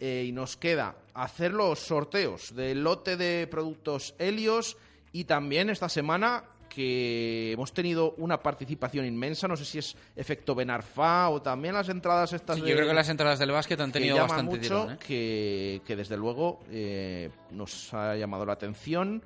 [0.01, 4.75] Eh, y nos queda hacer los sorteos del lote de productos Helios
[5.13, 10.55] y también esta semana que hemos tenido una participación inmensa, no sé si es efecto
[10.55, 12.57] Benarfa o también las entradas estas.
[12.57, 14.91] Sí, de, yo creo que las entradas del básquet han tenido que bastante mucho, tirón,
[14.93, 14.97] ¿eh?
[15.05, 19.23] que, que, desde luego eh, nos ha llamado la atención.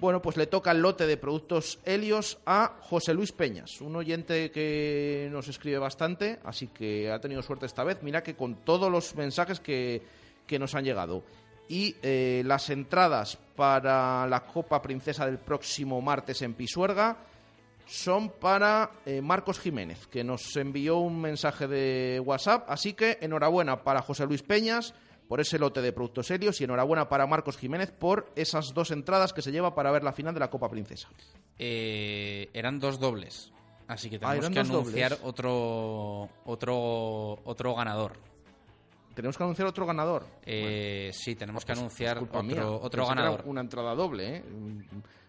[0.00, 4.50] Bueno, pues le toca el lote de productos Helios a José Luis Peñas, un oyente
[4.50, 8.02] que nos escribe bastante, así que ha tenido suerte esta vez.
[8.02, 10.00] Mira que con todos los mensajes que,
[10.46, 11.22] que nos han llegado.
[11.70, 17.16] Y eh, las entradas para la Copa Princesa del próximo martes en Pisuerga
[17.86, 22.64] son para eh, Marcos Jiménez, que nos envió un mensaje de WhatsApp.
[22.68, 24.94] Así que enhorabuena para José Luis Peñas
[25.28, 29.32] por ese lote de productos serios y enhorabuena para Marcos Jiménez por esas dos entradas
[29.32, 31.08] que se lleva para ver la final de la Copa Princesa.
[31.56, 33.52] Eh, eran dos dobles,
[33.86, 38.29] así que tenemos ah, que anunciar otro, otro, otro ganador.
[39.20, 40.26] ¿Tenemos que anunciar otro ganador?
[40.44, 42.66] Eh, bueno, sí, tenemos que pues, anunciar otro, mía.
[42.68, 43.42] otro Pensé ganador.
[43.46, 44.44] una entrada doble, ¿eh?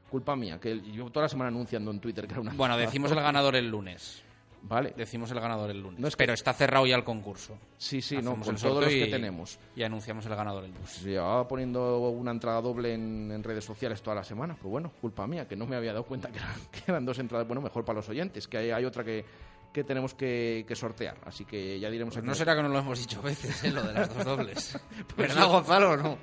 [0.10, 2.54] Culpa mía, que yo toda la semana anunciando en Twitter que era una...
[2.54, 4.24] Bueno, decimos el ganador el lunes.
[4.64, 4.94] Vale.
[4.96, 6.00] Decimos el ganador el lunes.
[6.00, 7.58] No es que- Pero está cerrado ya el concurso.
[7.78, 9.58] Sí, sí, no, con todos los que y- tenemos.
[9.76, 11.02] Y anunciamos el ganador el lunes.
[11.04, 14.56] Llevaba poniendo una entrada doble en, en redes sociales toda la semana.
[14.62, 17.18] Pues bueno, culpa mía, que no me había dado cuenta que eran, que eran dos
[17.18, 17.48] entradas.
[17.48, 19.26] Bueno, mejor para los oyentes, que hay, hay otra que,
[19.72, 21.18] que tenemos que, que sortear.
[21.26, 23.72] Así que ya diremos Pues no será que no lo hemos dicho veces, ¿eh?
[23.72, 24.78] lo de las dos dobles.
[25.16, 25.48] Pues ¿Verdad.
[25.48, 26.18] Gonzalo, no?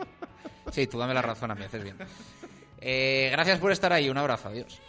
[0.70, 1.96] Sí, tú dame la razón a mí, haces bien.
[2.80, 4.80] Eh, gracias por estar ahí, un abrazo, adiós.